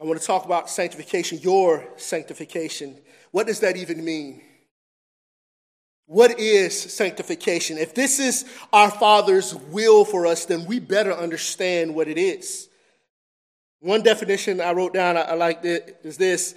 I 0.00 0.04
want 0.04 0.20
to 0.20 0.26
talk 0.26 0.44
about 0.44 0.68
sanctification, 0.68 1.38
your 1.38 1.88
sanctification. 1.96 2.98
What 3.30 3.46
does 3.46 3.60
that 3.60 3.76
even 3.76 4.04
mean? 4.04 4.42
What 6.06 6.38
is 6.38 6.80
sanctification? 6.80 7.78
If 7.78 7.94
this 7.94 8.20
is 8.20 8.44
our 8.72 8.90
Father's 8.90 9.54
will 9.54 10.04
for 10.04 10.26
us, 10.26 10.44
then 10.44 10.66
we 10.66 10.78
better 10.78 11.12
understand 11.12 11.94
what 11.94 12.08
it 12.08 12.18
is. 12.18 12.68
One 13.80 14.02
definition 14.02 14.60
I 14.60 14.72
wrote 14.72 14.94
down, 14.94 15.16
I, 15.16 15.34
like 15.34 15.64
it, 15.64 15.98
is 16.04 16.16
this 16.16 16.54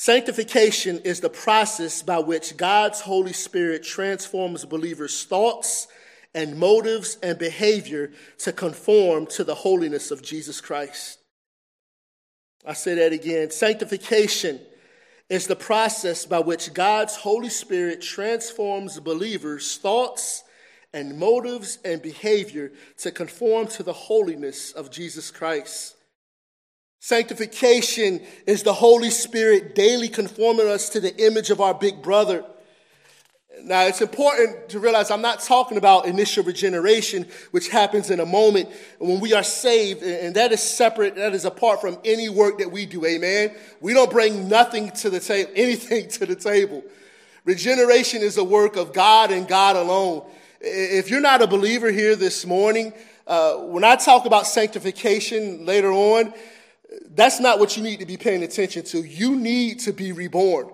Sanctification 0.00 1.00
is 1.00 1.20
the 1.20 1.28
process 1.28 2.00
by 2.00 2.20
which 2.20 2.56
God's 2.56 3.02
Holy 3.02 3.34
Spirit 3.34 3.82
transforms 3.82 4.64
believers' 4.64 5.24
thoughts 5.24 5.88
and 6.32 6.56
motives 6.56 7.18
and 7.22 7.38
behavior 7.38 8.10
to 8.38 8.50
conform 8.50 9.26
to 9.26 9.44
the 9.44 9.56
holiness 9.56 10.10
of 10.10 10.22
Jesus 10.22 10.58
Christ. 10.62 11.18
I 12.64 12.72
say 12.72 12.94
that 12.94 13.12
again. 13.12 13.50
Sanctification 13.50 14.58
is 15.28 15.46
the 15.46 15.54
process 15.54 16.24
by 16.24 16.38
which 16.38 16.72
God's 16.72 17.16
Holy 17.16 17.50
Spirit 17.50 18.00
transforms 18.00 18.98
believers' 19.00 19.76
thoughts 19.76 20.44
and 20.94 21.18
motives 21.18 21.78
and 21.84 22.00
behavior 22.00 22.72
to 22.96 23.12
conform 23.12 23.66
to 23.66 23.82
the 23.82 23.92
holiness 23.92 24.72
of 24.72 24.90
Jesus 24.90 25.30
Christ. 25.30 25.94
Sanctification 27.02 28.20
is 28.46 28.62
the 28.62 28.74
Holy 28.74 29.08
Spirit 29.08 29.74
daily 29.74 30.08
conforming 30.08 30.68
us 30.68 30.90
to 30.90 31.00
the 31.00 31.16
image 31.26 31.48
of 31.48 31.58
our 31.58 31.72
big 31.72 32.02
brother. 32.02 32.44
Now, 33.64 33.86
it's 33.86 34.02
important 34.02 34.68
to 34.68 34.78
realize 34.78 35.10
I'm 35.10 35.22
not 35.22 35.40
talking 35.40 35.78
about 35.78 36.04
initial 36.04 36.44
regeneration, 36.44 37.26
which 37.52 37.68
happens 37.68 38.10
in 38.10 38.20
a 38.20 38.26
moment 38.26 38.68
when 38.98 39.18
we 39.18 39.32
are 39.32 39.42
saved, 39.42 40.02
and 40.02 40.34
that 40.36 40.52
is 40.52 40.62
separate, 40.62 41.16
that 41.16 41.34
is 41.34 41.46
apart 41.46 41.80
from 41.80 41.98
any 42.04 42.28
work 42.28 42.58
that 42.58 42.70
we 42.70 42.84
do. 42.84 43.04
Amen. 43.06 43.54
We 43.80 43.94
don't 43.94 44.10
bring 44.10 44.48
nothing 44.48 44.90
to 44.92 45.08
the 45.08 45.20
table, 45.20 45.50
anything 45.56 46.08
to 46.10 46.26
the 46.26 46.36
table. 46.36 46.84
Regeneration 47.46 48.20
is 48.20 48.36
a 48.36 48.44
work 48.44 48.76
of 48.76 48.92
God 48.92 49.30
and 49.30 49.48
God 49.48 49.76
alone. 49.76 50.30
If 50.60 51.08
you're 51.08 51.22
not 51.22 51.40
a 51.40 51.46
believer 51.46 51.90
here 51.90 52.14
this 52.14 52.44
morning, 52.44 52.92
uh, 53.26 53.54
when 53.54 53.84
I 53.84 53.96
talk 53.96 54.26
about 54.26 54.46
sanctification 54.46 55.64
later 55.64 55.90
on, 55.90 56.34
that's 57.20 57.40
not 57.40 57.58
what 57.58 57.76
you 57.76 57.82
need 57.82 58.00
to 58.00 58.06
be 58.06 58.16
paying 58.16 58.42
attention 58.42 58.84
to. 58.84 59.02
You 59.02 59.36
need 59.36 59.80
to 59.80 59.92
be 59.92 60.12
reborn. 60.12 60.70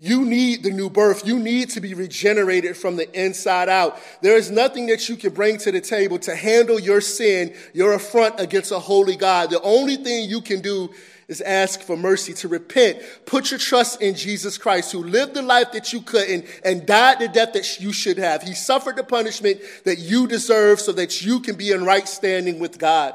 You 0.00 0.24
need 0.24 0.64
the 0.64 0.70
new 0.70 0.90
birth. 0.90 1.26
You 1.26 1.38
need 1.38 1.70
to 1.70 1.80
be 1.80 1.94
regenerated 1.94 2.76
from 2.76 2.96
the 2.96 3.10
inside 3.18 3.68
out. 3.68 3.98
There 4.20 4.36
is 4.36 4.50
nothing 4.50 4.86
that 4.86 5.08
you 5.08 5.16
can 5.16 5.32
bring 5.32 5.56
to 5.58 5.72
the 5.72 5.80
table 5.80 6.18
to 6.18 6.34
handle 6.34 6.80
your 6.80 7.00
sin, 7.00 7.54
your 7.72 7.94
affront 7.94 8.40
against 8.40 8.72
a 8.72 8.78
holy 8.78 9.16
God. 9.16 9.50
The 9.50 9.62
only 9.62 9.96
thing 9.96 10.28
you 10.28 10.40
can 10.40 10.60
do 10.60 10.90
is 11.28 11.40
ask 11.40 11.80
for 11.80 11.96
mercy, 11.96 12.34
to 12.34 12.48
repent. 12.48 12.98
Put 13.24 13.50
your 13.50 13.58
trust 13.58 14.02
in 14.02 14.14
Jesus 14.14 14.58
Christ, 14.58 14.92
who 14.92 15.02
lived 15.02 15.32
the 15.34 15.42
life 15.42 15.72
that 15.72 15.92
you 15.92 16.02
couldn't 16.02 16.44
and 16.64 16.84
died 16.84 17.20
the 17.20 17.28
death 17.28 17.54
that 17.54 17.80
you 17.80 17.92
should 17.92 18.18
have. 18.18 18.42
He 18.42 18.52
suffered 18.52 18.96
the 18.96 19.04
punishment 19.04 19.60
that 19.84 19.98
you 19.98 20.26
deserve 20.26 20.80
so 20.80 20.92
that 20.92 21.24
you 21.24 21.40
can 21.40 21.56
be 21.56 21.70
in 21.70 21.84
right 21.84 22.06
standing 22.06 22.58
with 22.58 22.78
God. 22.78 23.14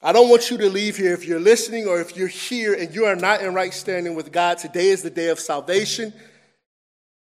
I 0.00 0.12
don't 0.12 0.28
want 0.28 0.50
you 0.50 0.58
to 0.58 0.68
leave 0.68 0.96
here 0.96 1.12
if 1.12 1.24
you're 1.24 1.40
listening 1.40 1.88
or 1.88 2.00
if 2.00 2.16
you're 2.16 2.28
here 2.28 2.72
and 2.72 2.94
you 2.94 3.06
are 3.06 3.16
not 3.16 3.42
in 3.42 3.52
right 3.52 3.74
standing 3.74 4.14
with 4.14 4.30
God. 4.30 4.58
Today 4.58 4.88
is 4.88 5.02
the 5.02 5.10
day 5.10 5.28
of 5.28 5.40
salvation. 5.40 6.12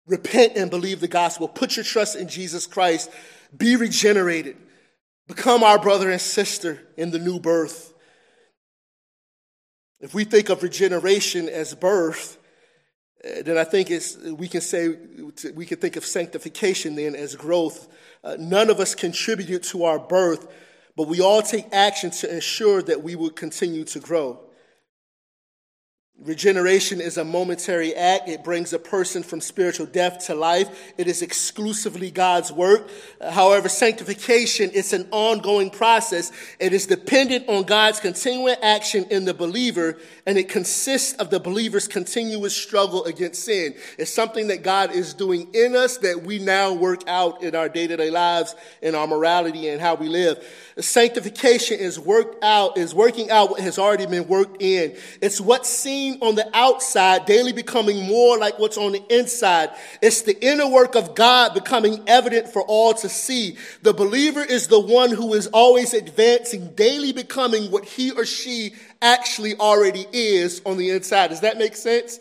Repent 0.08 0.54
and 0.56 0.72
believe 0.72 1.00
the 1.00 1.08
gospel. 1.08 1.48
Put 1.48 1.76
your 1.76 1.86
trust 1.86 2.16
in 2.16 2.28
Jesus 2.28 2.66
Christ. 2.66 3.12
Be 3.56 3.76
regenerated. 3.76 4.58
Become 5.28 5.64
our 5.64 5.78
brother 5.78 6.10
and 6.10 6.20
sister 6.20 6.82
in 6.98 7.12
the 7.12 7.20
new 7.20 7.40
birth. 7.40 7.94
If 10.00 10.16
we 10.16 10.24
think 10.24 10.50
of 10.50 10.64
regeneration 10.64 11.48
as 11.48 11.76
birth, 11.76 12.40
eh, 13.24 13.44
then 13.44 13.58
I 13.58 13.64
think 13.66 13.92
it's, 13.92 14.18
we 14.18 14.48
can 14.48 14.62
say 14.62 14.96
we 15.54 15.66
can 15.66 15.78
think 15.78 15.96
of 15.96 16.06
sanctification 16.06 16.96
then 16.96 17.16
as 17.16 17.36
growth. 17.36 17.88
Uh, 18.24 18.36
none 18.38 18.70
of 18.70 18.80
us 18.80 18.96
contributed 18.96 19.64
to 19.64 19.86
our 19.86 20.00
birth 20.00 20.48
but 20.96 21.08
we 21.08 21.22
all 21.22 21.42
take 21.42 21.66
action 21.72 22.12
to 22.12 22.34
ensure 22.34 22.82
that 22.84 23.04
we 23.04 23.16
will 23.16 23.32
continue 23.32 23.84
to 23.86 24.00
grow. 24.00 24.43
Regeneration 26.22 27.02
is 27.02 27.18
a 27.18 27.26
momentary 27.26 27.96
act. 27.96 28.30
It 28.30 28.44
brings 28.44 28.72
a 28.72 28.80
person 28.80 29.24
from 29.24 29.42
spiritual 29.42 29.88
death 29.88 30.28
to 30.28 30.36
life. 30.36 30.94
It 30.96 31.08
is 31.08 31.22
exclusively 31.24 32.12
God's 32.12 32.52
work. 32.52 32.90
However, 33.20 33.68
sanctification 33.68 34.70
is 34.70 34.94
an 34.94 35.08
ongoing 35.12 35.72
process. 35.72 36.32
It 36.60 36.72
is 36.72 36.86
dependent 36.86 37.50
on 37.50 37.64
God's 37.64 38.00
continuing 38.00 38.56
action 38.62 39.06
in 39.10 39.26
the 39.26 39.34
believer, 39.34 39.98
and 40.26 40.38
it 40.38 40.48
consists 40.48 41.14
of 41.14 41.30
the 41.32 41.40
believer's 41.40 41.88
continuous 41.88 42.56
struggle 42.56 43.04
against 43.06 43.44
sin. 43.44 43.74
It's 43.98 44.14
something 44.14 44.48
that 44.48 44.62
God 44.64 44.92
is 44.92 45.16
doing 45.16 45.50
in 45.54 45.76
us 45.76 45.98
that 45.98 46.24
we 46.24 46.38
now 46.38 46.74
work 46.74 47.02
out 47.08 47.42
in 47.42 47.54
our 47.54 47.68
day 47.68 47.88
to 47.88 47.98
day 47.98 48.12
lives, 48.12 48.56
in 48.84 48.94
our 48.96 49.08
morality, 49.08 49.68
and 49.68 49.82
how 49.82 49.96
we 49.96 50.08
live. 50.08 50.46
Sanctification 50.80 51.80
is 51.80 52.00
worked 52.00 52.42
out, 52.44 52.78
is 52.78 52.94
working 52.96 53.30
out 53.30 53.50
what 53.50 53.62
has 53.62 53.78
already 53.78 54.06
been 54.06 54.28
worked 54.28 54.62
in. 54.62 54.96
It's 55.20 55.42
what 55.42 55.66
seems 55.66 56.03
seen 56.04 56.18
on 56.22 56.36
the 56.36 56.50
outside 56.56 57.26
daily 57.26 57.54
becoming 57.54 58.06
more 58.08 58.38
like 58.38 58.60
what's 58.60 58.78
on 58.78 58.92
the 58.92 59.04
inside. 59.10 59.70
It's 60.02 60.24
the 60.24 60.40
inner 60.46 60.68
work 60.68 60.96
of 60.96 61.16
God 61.16 61.54
becoming 61.54 62.04
evident 62.08 62.50
for 62.50 62.62
all 62.64 62.94
to 62.96 63.10
see. 63.10 63.58
The 63.82 63.94
believer 63.94 64.42
is 64.42 64.68
the 64.68 64.80
one 64.80 65.12
who 65.12 65.34
is 65.34 65.48
always 65.48 65.94
advancing, 65.94 66.74
daily 66.74 67.14
becoming 67.14 67.72
what 67.72 67.86
he 67.86 68.12
or 68.12 68.26
she 68.26 68.74
actually 69.02 69.56
already 69.56 70.06
is 70.12 70.62
on 70.66 70.78
the 70.78 70.92
inside. 70.92 71.30
Does 71.30 71.42
that 71.42 71.58
make 71.58 71.76
sense? 71.76 72.20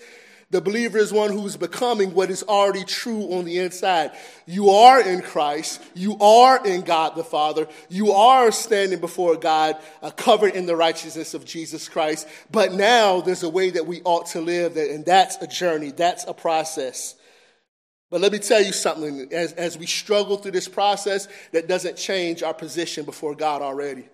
The 0.53 0.61
believer 0.61 0.99
is 0.99 1.15
one 1.15 1.33
who's 1.33 1.57
becoming 1.57 2.13
what 2.13 2.31
is 2.31 2.43
already 2.43 2.85
true 2.85 3.33
on 3.33 3.47
the 3.47 3.59
inside. 3.59 4.11
You 4.45 4.69
are 4.69 5.01
in 5.01 5.23
Christ. 5.23 5.81
You 5.95 6.19
are 6.19 6.65
in 6.67 6.83
God 6.83 7.17
the 7.17 7.25
Father. 7.25 7.67
You 7.89 8.13
are 8.13 8.53
standing 8.53 9.01
before 9.01 9.37
God, 9.37 9.79
uh, 10.03 10.11
covered 10.11 10.55
in 10.55 10.67
the 10.67 10.77
righteousness 10.77 11.33
of 11.33 11.47
Jesus 11.47 11.89
Christ. 11.89 12.29
But 12.51 12.75
now 12.75 13.23
there's 13.23 13.43
a 13.43 13.49
way 13.49 13.71
that 13.71 13.87
we 13.87 14.03
ought 14.05 14.27
to 14.33 14.43
live, 14.43 14.77
and 14.77 15.07
that's 15.07 15.37
a 15.37 15.47
journey. 15.47 15.91
That's 15.91 16.27
a 16.27 16.35
process. 16.35 17.15
But 18.11 18.21
let 18.21 18.31
me 18.31 18.39
tell 18.39 18.63
you 18.63 18.73
something. 18.73 19.33
As, 19.33 19.55
as 19.55 19.79
we 19.79 19.87
struggle 19.87 20.37
through 20.37 20.53
this 20.53 20.69
process, 20.69 21.29
that 21.53 21.67
doesn't 21.67 21.97
change 21.97 22.43
our 22.43 22.53
position 22.53 23.07
before 23.07 23.35
God 23.35 23.63
already. 23.63 24.07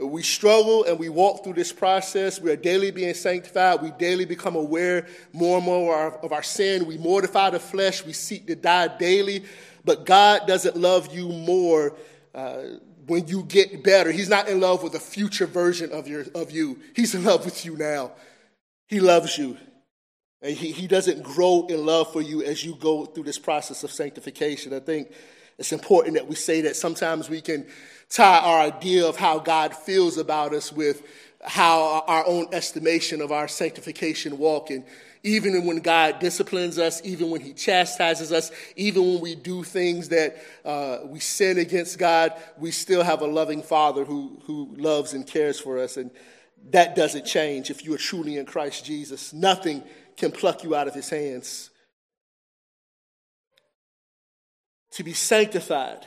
We 0.00 0.22
struggle 0.22 0.84
and 0.84 0.98
we 0.98 1.08
walk 1.08 1.44
through 1.44 1.54
this 1.54 1.72
process. 1.72 2.40
We 2.40 2.50
are 2.50 2.56
daily 2.56 2.90
being 2.90 3.14
sanctified. 3.14 3.82
We 3.82 3.90
daily 3.92 4.24
become 4.24 4.56
aware 4.56 5.06
more 5.32 5.58
and 5.58 5.66
more 5.66 5.94
of 5.94 6.14
our, 6.14 6.18
of 6.20 6.32
our 6.32 6.42
sin. 6.42 6.86
We 6.86 6.96
mortify 6.96 7.50
the 7.50 7.60
flesh. 7.60 8.04
We 8.04 8.12
seek 8.12 8.46
to 8.46 8.56
die 8.56 8.96
daily. 8.98 9.44
But 9.84 10.06
God 10.06 10.46
doesn't 10.46 10.76
love 10.76 11.14
you 11.14 11.28
more 11.28 11.94
uh, 12.34 12.62
when 13.06 13.26
you 13.28 13.42
get 13.42 13.82
better. 13.82 14.10
He's 14.10 14.28
not 14.28 14.48
in 14.48 14.60
love 14.60 14.82
with 14.82 14.94
a 14.94 15.00
future 15.00 15.46
version 15.46 15.92
of, 15.92 16.08
your, 16.08 16.24
of 16.34 16.50
you, 16.50 16.78
He's 16.94 17.14
in 17.14 17.24
love 17.24 17.44
with 17.44 17.64
you 17.64 17.76
now. 17.76 18.12
He 18.88 19.00
loves 19.00 19.36
you. 19.36 19.56
And 20.42 20.56
he, 20.56 20.72
he 20.72 20.86
doesn't 20.86 21.22
grow 21.22 21.66
in 21.68 21.84
love 21.84 22.12
for 22.12 22.22
you 22.22 22.42
as 22.42 22.64
you 22.64 22.74
go 22.74 23.04
through 23.04 23.24
this 23.24 23.38
process 23.38 23.84
of 23.84 23.90
sanctification. 23.90 24.72
I 24.72 24.80
think 24.80 25.12
it's 25.58 25.72
important 25.72 26.14
that 26.14 26.26
we 26.26 26.34
say 26.34 26.62
that 26.62 26.76
sometimes 26.76 27.28
we 27.28 27.42
can 27.42 27.66
tie 28.10 28.40
our 28.40 28.60
idea 28.60 29.06
of 29.06 29.16
how 29.16 29.38
God 29.38 29.74
feels 29.74 30.18
about 30.18 30.52
us 30.52 30.72
with 30.72 31.02
how 31.42 32.04
our 32.06 32.26
own 32.26 32.48
estimation 32.52 33.22
of 33.22 33.32
our 33.32 33.48
sanctification 33.48 34.36
walk. 34.36 34.70
And 34.70 34.84
even 35.22 35.64
when 35.64 35.78
God 35.78 36.18
disciplines 36.18 36.78
us, 36.78 37.00
even 37.04 37.30
when 37.30 37.40
He 37.40 37.52
chastises 37.52 38.32
us, 38.32 38.50
even 38.76 39.04
when 39.04 39.20
we 39.20 39.34
do 39.34 39.62
things 39.62 40.08
that 40.08 40.36
uh, 40.64 40.98
we 41.04 41.20
sin 41.20 41.58
against 41.58 41.98
God, 41.98 42.34
we 42.58 42.70
still 42.70 43.02
have 43.02 43.22
a 43.22 43.26
loving 43.26 43.62
Father 43.62 44.04
who, 44.04 44.38
who 44.44 44.74
loves 44.76 45.14
and 45.14 45.26
cares 45.26 45.58
for 45.58 45.78
us. 45.78 45.96
And 45.96 46.10
that 46.70 46.94
doesn't 46.94 47.24
change 47.24 47.70
if 47.70 47.84
you 47.84 47.94
are 47.94 47.98
truly 47.98 48.36
in 48.36 48.44
Christ 48.44 48.84
Jesus. 48.84 49.32
Nothing 49.32 49.82
can 50.16 50.30
pluck 50.32 50.64
you 50.64 50.74
out 50.74 50.88
of 50.88 50.94
His 50.94 51.08
hands. 51.08 51.70
To 54.92 55.04
be 55.04 55.12
sanctified 55.12 56.04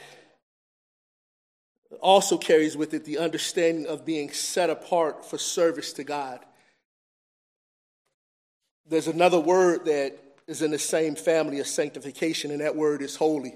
also 2.02 2.38
carries 2.38 2.78
with 2.78 2.94
it 2.94 3.06
the 3.06 3.18
understanding 3.18 3.86
of 3.88 4.06
being 4.06 4.32
set 4.32 4.70
apart 4.70 5.26
for 5.26 5.38
service 5.38 5.94
to 5.94 6.04
God. 6.04 6.40
There's 8.88 9.08
another 9.08 9.40
word 9.40 9.86
that 9.86 10.18
is 10.48 10.62
in 10.62 10.72
the 10.72 10.80
same 10.80 11.16
family 11.16 11.60
of 11.60 11.68
sanctification, 11.68 12.52
and 12.52 12.62
that 12.62 12.76
word 12.76 13.02
is 13.02 13.16
holy. 13.16 13.56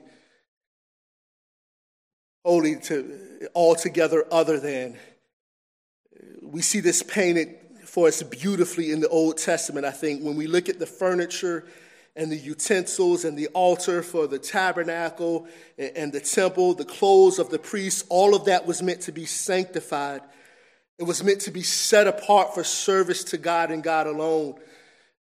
Holy 2.45 2.77
to 2.81 3.49
altogether 3.53 4.25
other 4.31 4.59
than. 4.59 4.97
We 6.41 6.61
see 6.61 6.79
this 6.79 7.03
painted 7.03 7.55
for 7.83 8.07
us 8.07 8.23
beautifully 8.23 8.91
in 8.91 9.01
the 9.01 9.09
Old 9.09 9.38
Testament, 9.38 9.85
I 9.85 9.91
think, 9.91 10.23
when 10.23 10.38
we 10.38 10.47
look 10.47 10.69
at 10.69 10.79
the 10.79 10.85
furniture 10.85 11.65
and 12.18 12.32
the 12.32 12.38
utensils 12.38 13.24
and 13.24 13.38
the 13.38 13.47
altar 13.49 14.01
for 14.01 14.26
the 14.26 14.39
tabernacle 14.39 15.47
and 15.78 16.11
the 16.11 16.20
temple, 16.20 16.74
the 16.74 16.84
clothes 16.84 17.38
of 17.38 17.51
the 17.51 17.59
priests, 17.59 18.03
all 18.09 18.36
of 18.36 18.45
that 18.45 18.65
was 18.65 18.82
meant 18.82 19.01
to 19.01 19.11
be 19.11 19.26
sanctified. 19.26 20.22
It 20.97 21.03
was 21.03 21.24
meant 21.24 21.41
to 21.41 21.51
be 21.51 21.61
set 21.61 22.07
apart 22.07 22.55
for 22.55 22.63
service 22.63 23.24
to 23.26 23.38
God 23.38 23.70
and 23.70 23.84
God 23.84 24.07
alone. 24.07 24.55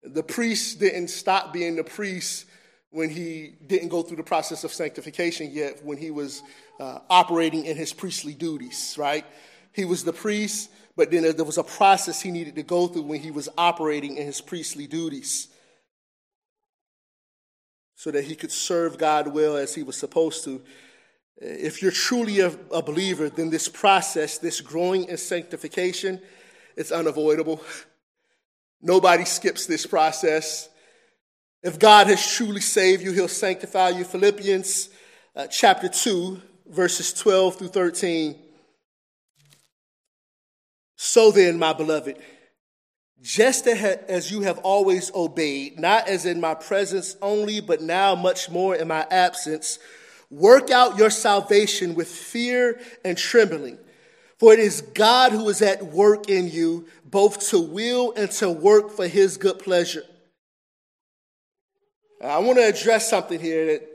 The 0.04 0.22
priest 0.22 0.78
didn't 0.78 1.08
stop 1.08 1.52
being 1.52 1.74
the 1.74 1.82
priest 1.82 2.46
when 2.90 3.10
he 3.10 3.54
didn't 3.66 3.88
go 3.88 4.02
through 4.02 4.18
the 4.18 4.22
process 4.22 4.62
of 4.62 4.72
sanctification 4.72 5.50
yet, 5.50 5.84
when 5.84 5.98
he 5.98 6.12
was 6.12 6.42
uh, 6.78 7.00
operating 7.10 7.64
in 7.64 7.76
his 7.76 7.92
priestly 7.92 8.34
duties, 8.34 8.94
right? 8.96 9.26
He 9.72 9.84
was 9.84 10.04
the 10.04 10.12
priest, 10.12 10.70
but 10.94 11.10
then 11.10 11.22
there 11.22 11.44
was 11.44 11.58
a 11.58 11.64
process 11.64 12.22
he 12.22 12.30
needed 12.30 12.54
to 12.54 12.62
go 12.62 12.86
through 12.86 13.02
when 13.02 13.18
he 13.18 13.32
was 13.32 13.48
operating 13.58 14.16
in 14.16 14.26
his 14.26 14.40
priestly 14.40 14.86
duties 14.86 15.48
so 18.04 18.10
that 18.10 18.24
he 18.24 18.34
could 18.34 18.52
serve 18.52 18.98
God 18.98 19.28
well 19.28 19.56
as 19.56 19.74
he 19.74 19.82
was 19.82 19.96
supposed 19.96 20.44
to. 20.44 20.60
If 21.38 21.80
you're 21.80 21.90
truly 21.90 22.40
a, 22.40 22.48
a 22.70 22.82
believer, 22.82 23.30
then 23.30 23.48
this 23.48 23.66
process, 23.66 24.36
this 24.36 24.60
growing 24.60 25.04
in 25.04 25.16
sanctification, 25.16 26.20
it's 26.76 26.92
unavoidable. 26.92 27.62
Nobody 28.82 29.24
skips 29.24 29.64
this 29.64 29.86
process. 29.86 30.68
If 31.62 31.78
God 31.78 32.08
has 32.08 32.30
truly 32.30 32.60
saved 32.60 33.02
you, 33.02 33.10
he'll 33.12 33.26
sanctify 33.26 33.88
you. 33.88 34.04
Philippians 34.04 34.90
uh, 35.34 35.46
chapter 35.46 35.88
2, 35.88 36.42
verses 36.66 37.10
12 37.14 37.56
through 37.56 37.68
13. 37.68 38.36
So 40.96 41.30
then, 41.30 41.58
my 41.58 41.72
beloved, 41.72 42.18
just 43.24 43.66
as 43.66 44.30
you 44.30 44.42
have 44.42 44.58
always 44.58 45.10
obeyed, 45.14 45.80
not 45.80 46.06
as 46.06 46.26
in 46.26 46.42
my 46.42 46.52
presence 46.52 47.16
only, 47.22 47.58
but 47.58 47.80
now 47.80 48.14
much 48.14 48.50
more 48.50 48.76
in 48.76 48.86
my 48.86 49.06
absence, 49.10 49.78
work 50.30 50.70
out 50.70 50.98
your 50.98 51.08
salvation 51.08 51.94
with 51.94 52.06
fear 52.06 52.78
and 53.02 53.16
trembling. 53.16 53.78
For 54.38 54.52
it 54.52 54.58
is 54.58 54.82
God 54.82 55.32
who 55.32 55.48
is 55.48 55.62
at 55.62 55.86
work 55.86 56.28
in 56.28 56.50
you, 56.50 56.86
both 57.02 57.48
to 57.48 57.58
will 57.58 58.12
and 58.14 58.30
to 58.32 58.50
work 58.50 58.90
for 58.90 59.08
his 59.08 59.38
good 59.38 59.58
pleasure. 59.58 60.02
I 62.22 62.38
want 62.40 62.58
to 62.58 62.68
address 62.68 63.08
something 63.08 63.40
here 63.40 63.66
that 63.66 63.88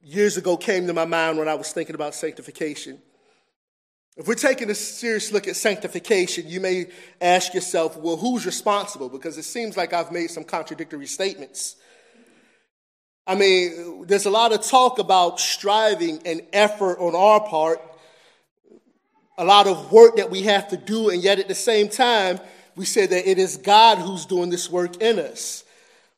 years 0.00 0.36
ago 0.36 0.56
came 0.56 0.86
to 0.86 0.92
my 0.92 1.06
mind 1.06 1.38
when 1.38 1.48
I 1.48 1.54
was 1.54 1.72
thinking 1.72 1.96
about 1.96 2.14
sanctification. 2.14 3.02
If 4.16 4.28
we're 4.28 4.34
taking 4.34 4.68
a 4.68 4.74
serious 4.74 5.32
look 5.32 5.48
at 5.48 5.56
sanctification, 5.56 6.46
you 6.46 6.60
may 6.60 6.88
ask 7.20 7.54
yourself, 7.54 7.96
well, 7.96 8.18
who's 8.18 8.44
responsible? 8.44 9.08
Because 9.08 9.38
it 9.38 9.44
seems 9.44 9.74
like 9.74 9.94
I've 9.94 10.12
made 10.12 10.30
some 10.30 10.44
contradictory 10.44 11.06
statements. 11.06 11.76
I 13.26 13.36
mean, 13.36 14.04
there's 14.06 14.26
a 14.26 14.30
lot 14.30 14.52
of 14.52 14.62
talk 14.62 14.98
about 14.98 15.40
striving 15.40 16.20
and 16.26 16.42
effort 16.52 16.98
on 16.98 17.14
our 17.14 17.40
part, 17.48 17.80
a 19.38 19.44
lot 19.46 19.66
of 19.66 19.90
work 19.90 20.16
that 20.16 20.30
we 20.30 20.42
have 20.42 20.68
to 20.68 20.76
do, 20.76 21.08
and 21.08 21.22
yet 21.22 21.38
at 21.38 21.48
the 21.48 21.54
same 21.54 21.88
time, 21.88 22.38
we 22.76 22.84
say 22.84 23.06
that 23.06 23.30
it 23.30 23.38
is 23.38 23.56
God 23.56 23.96
who's 23.96 24.26
doing 24.26 24.50
this 24.50 24.68
work 24.68 25.00
in 25.00 25.18
us. 25.20 25.64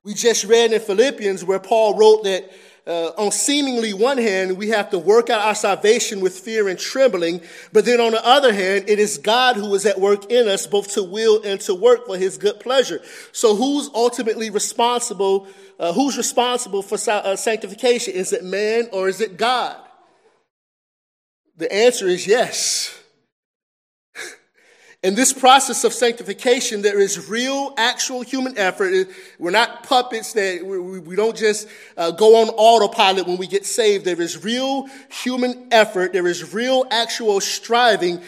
We 0.02 0.14
just 0.14 0.44
read 0.44 0.72
in 0.72 0.80
Philippians 0.80 1.44
where 1.44 1.60
Paul 1.60 1.96
wrote 1.96 2.24
that 2.24 2.50
uh, 2.86 3.12
on 3.16 3.32
seemingly 3.32 3.94
one 3.94 4.18
hand, 4.18 4.58
we 4.58 4.68
have 4.68 4.90
to 4.90 4.98
work 4.98 5.30
out 5.30 5.40
our 5.40 5.54
salvation 5.54 6.20
with 6.20 6.38
fear 6.38 6.68
and 6.68 6.78
trembling. 6.78 7.40
But 7.72 7.86
then 7.86 7.98
on 7.98 8.12
the 8.12 8.26
other 8.26 8.52
hand, 8.52 8.84
it 8.88 8.98
is 8.98 9.16
God 9.16 9.56
who 9.56 9.74
is 9.74 9.86
at 9.86 9.98
work 9.98 10.30
in 10.30 10.48
us, 10.48 10.66
both 10.66 10.92
to 10.92 11.02
will 11.02 11.42
and 11.42 11.58
to 11.62 11.74
work 11.74 12.06
for 12.06 12.18
his 12.18 12.36
good 12.36 12.60
pleasure. 12.60 13.00
So 13.32 13.56
who's 13.56 13.88
ultimately 13.94 14.50
responsible? 14.50 15.48
Uh, 15.78 15.94
who's 15.94 16.18
responsible 16.18 16.82
for 16.82 16.98
uh, 17.10 17.36
sanctification? 17.36 18.12
Is 18.12 18.34
it 18.34 18.44
man 18.44 18.88
or 18.92 19.08
is 19.08 19.20
it 19.20 19.38
God? 19.38 19.76
The 21.56 21.72
answer 21.72 22.06
is 22.06 22.26
yes. 22.26 23.00
In 25.04 25.14
this 25.14 25.34
process 25.34 25.84
of 25.84 25.92
sanctification, 25.92 26.80
there 26.80 26.98
is 26.98 27.28
real, 27.28 27.74
actual 27.76 28.22
human 28.22 28.56
effort. 28.56 29.06
We're 29.38 29.50
not 29.50 29.82
puppets 29.82 30.32
that 30.32 30.64
we 30.64 31.14
don't 31.14 31.36
just 31.36 31.68
uh, 31.98 32.12
go 32.12 32.36
on 32.40 32.48
autopilot 32.48 33.26
when 33.26 33.36
we 33.36 33.46
get 33.46 33.66
saved. 33.66 34.06
There 34.06 34.18
is 34.18 34.42
real 34.42 34.88
human 35.10 35.68
effort. 35.70 36.14
There 36.14 36.26
is 36.26 36.54
real, 36.54 36.86
actual 36.90 37.42
striving 37.42 38.22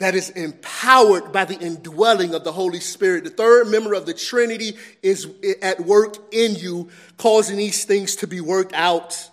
that 0.00 0.14
is 0.14 0.28
empowered 0.28 1.32
by 1.32 1.46
the 1.46 1.58
indwelling 1.58 2.34
of 2.34 2.44
the 2.44 2.52
Holy 2.52 2.80
Spirit. 2.80 3.24
The 3.24 3.30
third 3.30 3.68
member 3.68 3.94
of 3.94 4.04
the 4.04 4.12
Trinity 4.12 4.76
is 5.02 5.26
at 5.62 5.80
work 5.80 6.18
in 6.30 6.56
you, 6.56 6.90
causing 7.16 7.56
these 7.56 7.86
things 7.86 8.16
to 8.16 8.26
be 8.26 8.42
worked 8.42 8.74
out. 8.74 9.30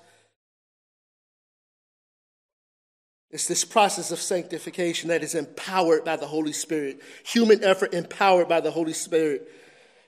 It's 3.35 3.49
this 3.49 3.65
process 3.65 4.11
of 4.11 4.19
sanctification 4.19 5.09
that 5.09 5.21
is 5.21 5.35
empowered 5.35 6.05
by 6.05 6.15
the 6.15 6.25
Holy 6.25 6.53
Spirit. 6.53 7.01
Human 7.25 7.65
effort 7.65 7.93
empowered 7.93 8.47
by 8.47 8.61
the 8.61 8.71
Holy 8.71 8.93
Spirit. 8.93 9.51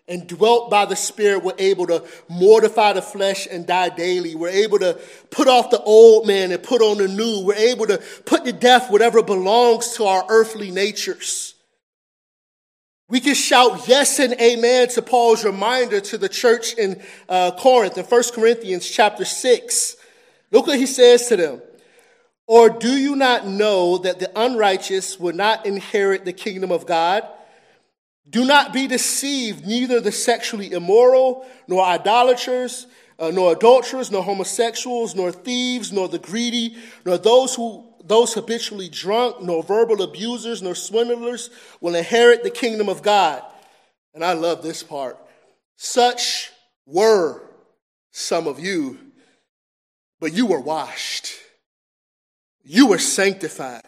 And 0.08 0.30
dwelt 0.30 0.70
by 0.70 0.86
the 0.86 0.96
Spirit, 0.96 1.44
we're 1.44 1.52
able 1.58 1.88
to 1.88 2.06
mortify 2.30 2.94
the 2.94 3.02
flesh 3.02 3.46
and 3.52 3.68
die 3.68 3.90
daily. 3.90 4.34
We're 4.34 4.48
able 4.48 4.80
to 4.80 4.98
put 5.30 5.50
off 5.50 5.72
the 5.72 5.82
old 5.82 6.26
man 6.26 6.54
and 6.54 6.64
put 6.64 6.82
on 6.82 7.00
the 7.00 7.10
new. 7.10 7.44
We're 7.44 7.56
able 7.56 7.86
to 7.88 7.98
put 8.24 8.46
to 8.46 8.54
death 8.54 8.90
whatever 8.90 9.22
belongs 9.22 9.98
to 9.98 10.06
our 10.06 10.24
earthly 10.30 10.72
natures. 10.72 11.54
We 13.10 13.20
can 13.20 13.36
shout 13.36 13.90
yes 13.90 14.20
and 14.20 14.40
amen 14.40 14.88
to 14.92 15.02
Paul's 15.02 15.44
reminder 15.44 16.00
to 16.00 16.18
the 16.18 16.30
church 16.30 16.76
in 16.76 17.04
uh, 17.28 17.52
Corinth 17.60 17.98
in 17.98 18.06
1 18.06 18.24
Corinthians 18.34 18.90
chapter 18.90 19.26
6. 19.26 19.98
Look 20.50 20.68
what 20.68 20.80
he 20.80 20.86
says 20.86 21.28
to 21.28 21.36
them. 21.36 21.62
Or 22.48 22.70
do 22.70 22.98
you 22.98 23.18
not 23.18 23.46
know 23.46 23.98
that 24.00 24.20
the 24.20 24.32
unrighteous 24.40 25.20
will 25.20 25.36
not 25.36 25.66
inherit 25.66 26.24
the 26.24 26.34
kingdom 26.34 26.72
of 26.72 26.86
God? 26.86 27.28
Do 28.30 28.46
not 28.46 28.74
be 28.74 28.88
deceived, 28.88 29.68
neither 29.68 30.00
the 30.00 30.12
sexually 30.12 30.72
immoral, 30.72 31.46
nor 31.68 31.84
idolaters, 31.84 32.88
uh, 33.20 33.32
nor 33.32 33.52
adulterers, 33.52 34.12
nor 34.12 34.24
homosexuals, 34.24 35.14
nor 35.14 35.32
thieves, 35.32 35.92
nor 35.92 36.08
the 36.08 36.20
greedy, 36.20 36.78
nor 37.06 37.18
those 37.18 37.56
who 37.56 37.84
those 38.04 38.34
habitually 38.34 38.88
drunk, 38.88 39.42
nor 39.42 39.62
verbal 39.62 40.02
abusers, 40.02 40.62
nor 40.62 40.76
swindlers 40.76 41.50
will 41.82 41.94
inherit 41.94 42.42
the 42.42 42.50
kingdom 42.50 42.88
of 42.88 43.02
God. 43.02 43.44
And 44.14 44.24
I 44.24 44.32
love 44.32 44.64
this 44.64 44.82
part. 44.82 45.18
Such 45.76 46.52
were 46.86 47.42
some 48.12 48.48
of 48.48 48.60
you, 48.60 48.98
but 50.22 50.32
you 50.32 50.46
were 50.46 50.62
washed. 50.62 51.34
You 52.70 52.88
were 52.88 52.98
sanctified. 52.98 53.82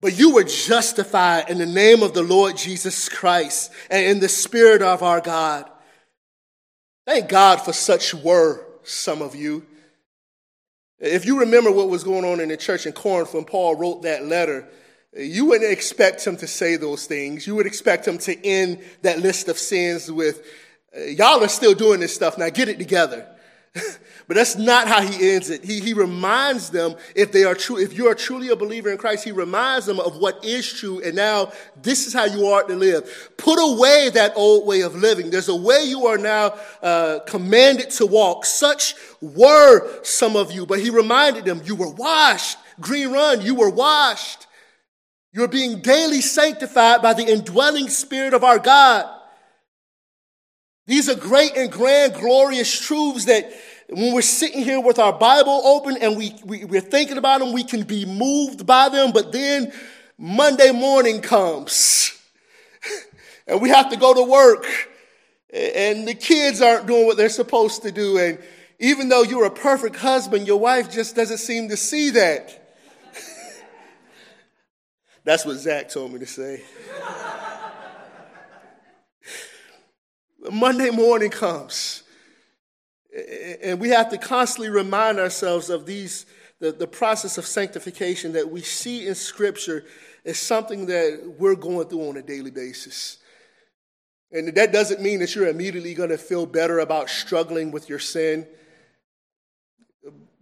But 0.00 0.18
you 0.18 0.34
were 0.34 0.44
justified 0.44 1.48
in 1.48 1.58
the 1.58 1.66
name 1.66 2.02
of 2.02 2.12
the 2.12 2.22
Lord 2.22 2.56
Jesus 2.56 3.08
Christ 3.08 3.72
and 3.88 4.04
in 4.04 4.20
the 4.20 4.28
Spirit 4.28 4.82
of 4.82 5.02
our 5.02 5.20
God. 5.20 5.70
Thank 7.06 7.28
God 7.28 7.60
for 7.62 7.72
such 7.72 8.14
were 8.14 8.64
some 8.82 9.22
of 9.22 9.36
you. 9.36 9.64
If 10.98 11.24
you 11.24 11.40
remember 11.40 11.70
what 11.70 11.88
was 11.88 12.02
going 12.02 12.24
on 12.24 12.40
in 12.40 12.48
the 12.48 12.56
church 12.56 12.84
in 12.84 12.92
Corinth 12.92 13.32
when 13.32 13.44
Paul 13.44 13.76
wrote 13.76 14.02
that 14.02 14.24
letter, 14.24 14.68
you 15.16 15.46
wouldn't 15.46 15.70
expect 15.70 16.26
him 16.26 16.36
to 16.38 16.48
say 16.48 16.76
those 16.76 17.06
things. 17.06 17.46
You 17.46 17.54
would 17.54 17.66
expect 17.66 18.06
him 18.06 18.18
to 18.18 18.44
end 18.44 18.80
that 19.02 19.20
list 19.20 19.48
of 19.48 19.56
sins 19.56 20.10
with, 20.10 20.44
Y'all 21.06 21.44
are 21.44 21.48
still 21.48 21.74
doing 21.74 22.00
this 22.00 22.14
stuff, 22.14 22.38
now 22.38 22.48
get 22.50 22.68
it 22.68 22.78
together. 22.78 23.28
but 24.28 24.36
that's 24.36 24.56
not 24.56 24.86
how 24.86 25.00
he 25.00 25.30
ends 25.30 25.48
it. 25.48 25.64
He, 25.64 25.80
he 25.80 25.94
reminds 25.94 26.68
them, 26.68 26.94
if 27.16 27.32
they 27.32 27.44
are 27.44 27.54
true, 27.54 27.78
if 27.78 27.96
you 27.96 28.08
are 28.08 28.14
truly 28.14 28.50
a 28.50 28.56
believer 28.56 28.90
in 28.90 28.98
Christ, 28.98 29.24
he 29.24 29.32
reminds 29.32 29.86
them 29.86 29.98
of 29.98 30.18
what 30.18 30.44
is 30.44 30.70
true, 30.70 31.00
and 31.02 31.16
now 31.16 31.50
this 31.80 32.06
is 32.06 32.12
how 32.12 32.26
you 32.26 32.46
are 32.46 32.62
to 32.64 32.76
live. 32.76 33.32
Put 33.38 33.56
away 33.56 34.10
that 34.10 34.34
old 34.36 34.66
way 34.66 34.82
of 34.82 34.94
living. 34.94 35.30
There's 35.30 35.48
a 35.48 35.56
way 35.56 35.82
you 35.84 36.06
are 36.06 36.18
now 36.18 36.54
uh, 36.82 37.20
commanded 37.26 37.88
to 37.92 38.06
walk. 38.06 38.44
Such 38.44 38.94
were 39.22 40.04
some 40.04 40.36
of 40.36 40.52
you, 40.52 40.66
but 40.66 40.78
he 40.78 40.90
reminded 40.90 41.46
them, 41.46 41.62
you 41.64 41.74
were 41.74 41.90
washed. 41.90 42.58
Green 42.80 43.10
Run, 43.10 43.40
you 43.40 43.54
were 43.54 43.70
washed. 43.70 44.46
You're 45.32 45.48
being 45.48 45.80
daily 45.80 46.20
sanctified 46.20 47.00
by 47.00 47.14
the 47.14 47.24
indwelling 47.24 47.88
spirit 47.88 48.34
of 48.34 48.44
our 48.44 48.58
God. 48.58 49.06
These 50.86 51.08
are 51.08 51.14
great 51.14 51.56
and 51.56 51.70
grand, 51.72 52.14
glorious 52.14 52.78
truths 52.78 53.26
that 53.26 53.52
when 53.88 54.14
we're 54.14 54.22
sitting 54.22 54.62
here 54.62 54.80
with 54.80 54.98
our 54.98 55.12
Bible 55.12 55.62
open 55.64 55.96
and 55.96 56.16
we, 56.16 56.34
we, 56.44 56.64
we're 56.64 56.80
thinking 56.80 57.16
about 57.16 57.40
them, 57.40 57.52
we 57.52 57.64
can 57.64 57.82
be 57.82 58.04
moved 58.04 58.66
by 58.66 58.88
them, 58.88 59.12
but 59.12 59.32
then 59.32 59.72
Monday 60.18 60.72
morning 60.72 61.20
comes 61.20 62.18
and 63.46 63.62
we 63.62 63.70
have 63.70 63.90
to 63.90 63.96
go 63.96 64.12
to 64.12 64.22
work 64.22 64.66
and 65.52 66.06
the 66.06 66.14
kids 66.14 66.60
aren't 66.60 66.86
doing 66.86 67.06
what 67.06 67.16
they're 67.16 67.28
supposed 67.28 67.82
to 67.82 67.90
do. 67.90 68.18
And 68.18 68.38
even 68.78 69.08
though 69.08 69.22
you're 69.22 69.46
a 69.46 69.50
perfect 69.50 69.96
husband, 69.96 70.46
your 70.46 70.60
wife 70.60 70.90
just 70.90 71.16
doesn't 71.16 71.38
seem 71.38 71.70
to 71.70 71.76
see 71.76 72.10
that. 72.10 72.74
That's 75.24 75.46
what 75.46 75.56
Zach 75.56 75.88
told 75.88 76.12
me 76.12 76.18
to 76.20 76.26
say. 76.26 76.62
Monday 80.52 80.90
morning 80.90 81.30
comes, 81.30 82.02
and 83.62 83.80
we 83.80 83.90
have 83.90 84.10
to 84.10 84.18
constantly 84.18 84.70
remind 84.70 85.18
ourselves 85.18 85.70
of 85.70 85.86
these 85.86 86.26
the, 86.60 86.72
the 86.72 86.86
process 86.86 87.38
of 87.38 87.46
sanctification 87.46 88.32
that 88.32 88.50
we 88.50 88.62
see 88.62 89.06
in 89.06 89.14
Scripture 89.14 89.84
is 90.24 90.38
something 90.38 90.86
that 90.86 91.34
we're 91.38 91.54
going 91.54 91.88
through 91.88 92.08
on 92.08 92.16
a 92.16 92.22
daily 92.22 92.50
basis. 92.50 93.18
And 94.32 94.54
that 94.56 94.72
doesn't 94.72 95.00
mean 95.00 95.20
that 95.20 95.34
you're 95.34 95.48
immediately 95.48 95.94
going 95.94 96.10
to 96.10 96.18
feel 96.18 96.46
better 96.46 96.80
about 96.80 97.08
struggling 97.08 97.70
with 97.70 97.88
your 97.88 97.98
sin. 97.98 98.46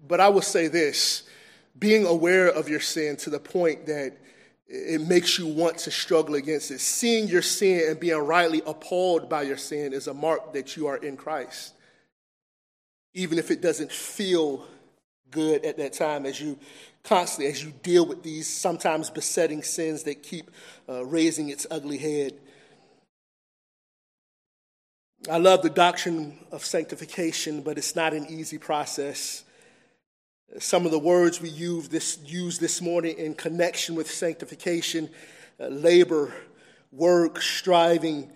But 0.07 0.21
I 0.21 0.29
will 0.29 0.43
say 0.43 0.69
this 0.69 1.25
being 1.79 2.07
aware 2.07 2.49
of 2.49 2.69
your 2.69 2.81
sin 2.81 3.17
to 3.17 3.31
the 3.31 3.39
point 3.39 3.87
that 3.87 4.17
it 4.67 5.01
makes 5.03 5.39
you 5.39 5.47
want 5.47 5.79
to 5.79 5.91
struggle 5.91 6.35
against 6.35 6.71
it. 6.71 6.81
Seeing 6.81 7.29
your 7.29 7.43
sin 7.43 7.91
and 7.91 8.01
being 8.01 8.17
rightly 8.17 8.63
appalled 8.67 9.29
by 9.29 9.43
your 9.43 9.57
sin 9.57 9.93
is 9.93 10.09
a 10.09 10.15
mark 10.15 10.55
that 10.55 10.77
you 10.77 10.87
are 10.87 10.97
in 10.97 11.17
Christ. 11.17 11.75
Even 13.17 13.39
if 13.39 13.51
it 13.51 13.63
doesn't 13.63 13.91
feel 13.91 14.63
good 15.31 15.65
at 15.65 15.79
that 15.79 15.95
time 15.95 16.27
as 16.27 16.39
you 16.39 16.59
constantly, 17.03 17.51
as 17.51 17.65
you 17.65 17.73
deal 17.83 18.05
with 18.05 18.23
these 18.23 18.47
sometimes 18.47 19.09
besetting 19.09 19.63
sins 19.63 20.03
that 20.03 20.23
keep 20.23 20.51
uh, 20.87 21.03
raising 21.07 21.49
its 21.49 21.67
ugly 21.71 21.97
head. 21.97 22.35
I 25.31 25.39
love 25.39 25.63
the 25.63 25.71
doctrine 25.71 26.39
of 26.53 26.63
sanctification, 26.63 27.63
but 27.63 27.79
it's 27.79 27.97
not 27.97 28.13
an 28.13 28.27
easy 28.27 28.59
process. 28.59 29.45
Some 30.59 30.85
of 30.85 30.93
the 30.93 30.99
words 30.99 31.41
we 31.41 31.49
use 31.49 31.89
this, 31.89 32.19
use 32.23 32.59
this 32.59 32.83
morning 32.83 33.17
in 33.17 33.35
connection 33.35 33.95
with 33.95 34.11
sanctification 34.11 35.09
uh, 35.59 35.69
labor, 35.69 36.35
work, 36.93 37.41
striving, 37.41 38.31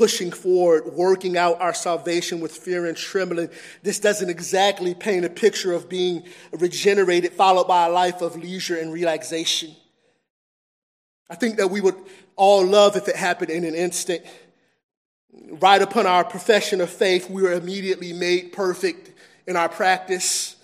pushing 0.00 0.32
forward, 0.32 0.94
working 0.94 1.36
out 1.36 1.60
our 1.60 1.74
salvation 1.74 2.40
with 2.40 2.56
fear 2.56 2.86
and 2.86 2.96
trembling. 2.96 3.50
This 3.82 3.98
doesn't 3.98 4.30
exactly 4.30 4.94
paint 4.94 5.26
a 5.26 5.28
picture 5.28 5.74
of 5.74 5.90
being 5.90 6.22
regenerated, 6.52 7.34
followed 7.34 7.68
by 7.68 7.84
a 7.84 7.90
life 7.90 8.22
of 8.22 8.34
leisure 8.34 8.78
and 8.78 8.94
relaxation. 8.94 9.76
I 11.28 11.34
think 11.34 11.58
that 11.58 11.70
we 11.70 11.82
would 11.82 11.96
all 12.34 12.64
love 12.64 12.96
if 12.96 13.08
it 13.08 13.16
happened 13.16 13.50
in 13.50 13.62
an 13.62 13.74
instant. 13.74 14.22
Right 15.34 15.82
upon 15.82 16.06
our 16.06 16.24
profession 16.24 16.80
of 16.80 16.88
faith, 16.88 17.28
we 17.28 17.42
were 17.42 17.52
immediately 17.52 18.14
made 18.14 18.54
perfect 18.54 19.12
in 19.46 19.54
our 19.54 19.68
practice. 19.68 20.56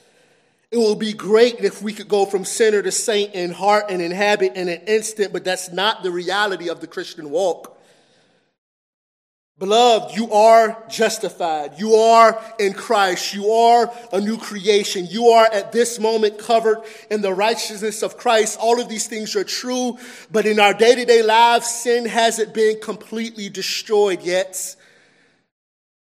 It 0.70 0.78
will 0.78 0.94
be 0.94 1.12
great 1.12 1.60
if 1.60 1.82
we 1.82 1.92
could 1.92 2.08
go 2.08 2.24
from 2.24 2.46
sinner 2.46 2.80
to 2.80 2.90
saint 2.90 3.34
in 3.34 3.50
heart 3.50 3.90
and 3.90 4.00
in 4.00 4.12
habit 4.12 4.54
in 4.54 4.70
an 4.70 4.80
instant, 4.86 5.34
but 5.34 5.44
that's 5.44 5.70
not 5.70 6.02
the 6.02 6.10
reality 6.10 6.70
of 6.70 6.80
the 6.80 6.86
Christian 6.86 7.28
walk. 7.28 7.75
Beloved, 9.58 10.14
you 10.14 10.30
are 10.32 10.84
justified. 10.90 11.78
You 11.78 11.94
are 11.94 12.38
in 12.58 12.74
Christ. 12.74 13.32
You 13.32 13.50
are 13.50 13.90
a 14.12 14.20
new 14.20 14.36
creation. 14.36 15.06
You 15.08 15.28
are 15.28 15.46
at 15.46 15.72
this 15.72 15.98
moment 15.98 16.38
covered 16.38 16.82
in 17.10 17.22
the 17.22 17.32
righteousness 17.32 18.02
of 18.02 18.18
Christ. 18.18 18.58
All 18.60 18.78
of 18.78 18.90
these 18.90 19.06
things 19.06 19.34
are 19.34 19.44
true, 19.44 19.96
but 20.30 20.44
in 20.44 20.60
our 20.60 20.74
day 20.74 20.94
to 20.94 21.06
day 21.06 21.22
lives, 21.22 21.68
sin 21.68 22.04
hasn't 22.04 22.52
been 22.52 22.80
completely 22.80 23.48
destroyed 23.48 24.22
yet. 24.22 24.76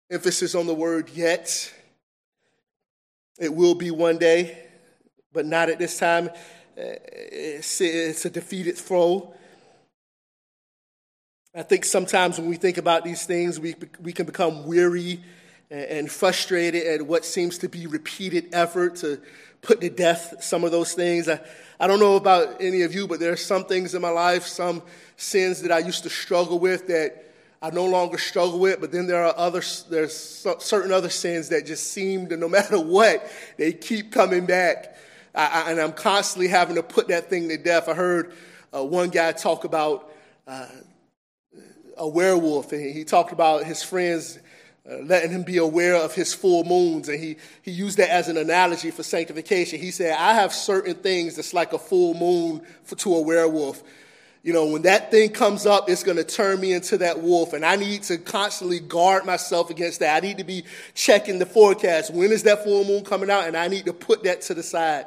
Emphasis 0.10 0.56
on 0.56 0.66
the 0.66 0.74
word 0.74 1.10
yet. 1.10 1.74
It 3.38 3.54
will 3.54 3.76
be 3.76 3.92
one 3.92 4.20
day, 4.20 4.58
but 5.34 5.46
not 5.46 5.68
at 5.70 5.80
this 5.80 6.00
time. 6.00 6.30
Eh, 6.78 6.96
it's, 7.12 8.26
a 8.26 8.30
defeated 8.30 8.78
foe. 8.78 9.36
I 11.56 11.62
think 11.62 11.86
sometimes 11.86 12.40
when 12.40 12.50
we 12.50 12.56
think 12.56 12.80
about 12.80 13.04
these 13.04 13.28
things, 13.28 13.60
we, 13.60 13.76
we 14.02 14.12
can 14.12 14.26
become 14.26 14.66
weary 14.66 15.24
and 15.70 16.10
frustrated 16.10 16.88
at 16.88 17.04
what 17.04 17.26
seems 17.26 17.60
to 17.60 17.70
be 17.70 17.86
repeated 17.86 18.50
effort 18.54 18.96
to 18.98 19.22
put 19.62 19.80
to 19.82 19.90
death 19.92 20.44
some 20.44 20.64
of 20.64 20.72
those 20.72 20.94
things. 20.94 21.30
I, 21.30 21.40
I 21.80 21.86
don't 21.86 22.00
know 22.00 22.16
about 22.16 22.60
any 22.60 22.82
of 22.82 22.96
you, 22.96 23.08
but 23.08 23.20
there 23.20 23.32
are 23.32 23.38
some 23.38 23.66
things 23.66 23.94
in 23.94 24.02
my 24.02 24.10
life, 24.10 24.48
some 24.48 24.82
sins 25.16 25.62
that 25.62 25.72
I 25.72 25.78
used 25.78 26.02
to 26.04 26.10
struggle 26.10 26.58
with 26.58 26.88
that 26.88 27.24
I 27.62 27.70
no 27.70 27.86
longer 27.86 28.18
struggle 28.18 28.58
with, 28.58 28.82
but 28.82 28.92
then 28.92 29.06
there 29.06 29.24
are 29.24 29.36
other, 29.38 29.62
there's 29.92 30.16
certain 30.58 30.92
other 30.92 31.10
sins 31.10 31.50
that 31.50 31.68
just 31.68 31.92
seem 31.92 32.30
to, 32.30 32.38
no 32.38 32.50
matter 32.50 32.80
what, 32.80 33.32
they 33.58 33.74
keep 33.74 34.12
coming 34.12 34.48
back. 34.48 34.98
I, 35.36 35.66
I, 35.66 35.72
and 35.72 35.80
I'm 35.80 35.94
constantly 35.94 36.48
having 36.48 36.78
to 36.78 36.84
put 36.84 37.10
that 37.10 37.30
thing 37.30 37.48
to 37.50 37.58
death. 37.58 37.88
I 37.88 37.94
heard 37.94 38.34
uh, 38.76 38.84
one 38.84 39.10
guy 39.10 39.34
talk 39.34 39.66
about 39.66 40.12
uh, 40.48 40.66
a 41.98 42.08
werewolf, 42.08 42.72
and 42.72 42.94
he 42.94 43.04
talked 43.04 43.32
about 43.32 43.66
his 43.66 43.84
friends 43.84 44.40
uh, 44.90 44.98
letting 44.98 45.32
him 45.32 45.44
be 45.44 45.58
aware 45.58 45.96
of 45.96 46.14
his 46.14 46.34
full 46.34 46.66
moons. 46.66 47.08
And 47.08 47.18
he, 47.18 47.38
he 47.62 47.72
used 47.72 47.98
that 48.00 48.10
as 48.10 48.28
an 48.28 48.36
analogy 48.36 48.92
for 48.92 49.02
sanctification. 49.02 49.80
He 49.80 49.92
said, 49.92 50.18
I 50.20 50.34
have 50.34 50.54
certain 50.54 50.96
things 50.96 51.38
that's 51.38 51.54
like 51.54 51.72
a 51.72 51.80
full 51.80 52.14
moon 52.14 52.66
for, 52.84 52.96
to 52.96 53.16
a 53.16 53.22
werewolf. 53.22 53.82
You 54.44 54.52
know, 54.52 54.66
when 54.66 54.82
that 54.82 55.10
thing 55.10 55.30
comes 55.30 55.66
up, 55.66 55.90
it's 55.90 56.04
going 56.04 56.18
to 56.18 56.24
turn 56.26 56.60
me 56.60 56.74
into 56.74 56.98
that 56.98 57.22
wolf. 57.22 57.54
And 57.54 57.66
I 57.66 57.78
need 57.78 58.04
to 58.04 58.18
constantly 58.18 58.82
guard 58.82 59.26
myself 59.26 59.70
against 59.70 60.02
that. 60.02 60.22
I 60.22 60.26
need 60.26 60.40
to 60.40 60.44
be 60.44 60.66
checking 60.94 61.40
the 61.40 61.46
forecast. 61.46 62.14
When 62.14 62.34
is 62.34 62.44
that 62.44 62.66
full 62.66 62.84
moon 62.84 63.06
coming 63.06 63.30
out? 63.30 63.48
And 63.48 63.56
I 63.56 63.70
need 63.70 63.86
to 63.86 63.94
put 63.94 64.24
that 64.26 64.42
to 64.42 64.54
the 64.54 64.64
side. 64.64 65.06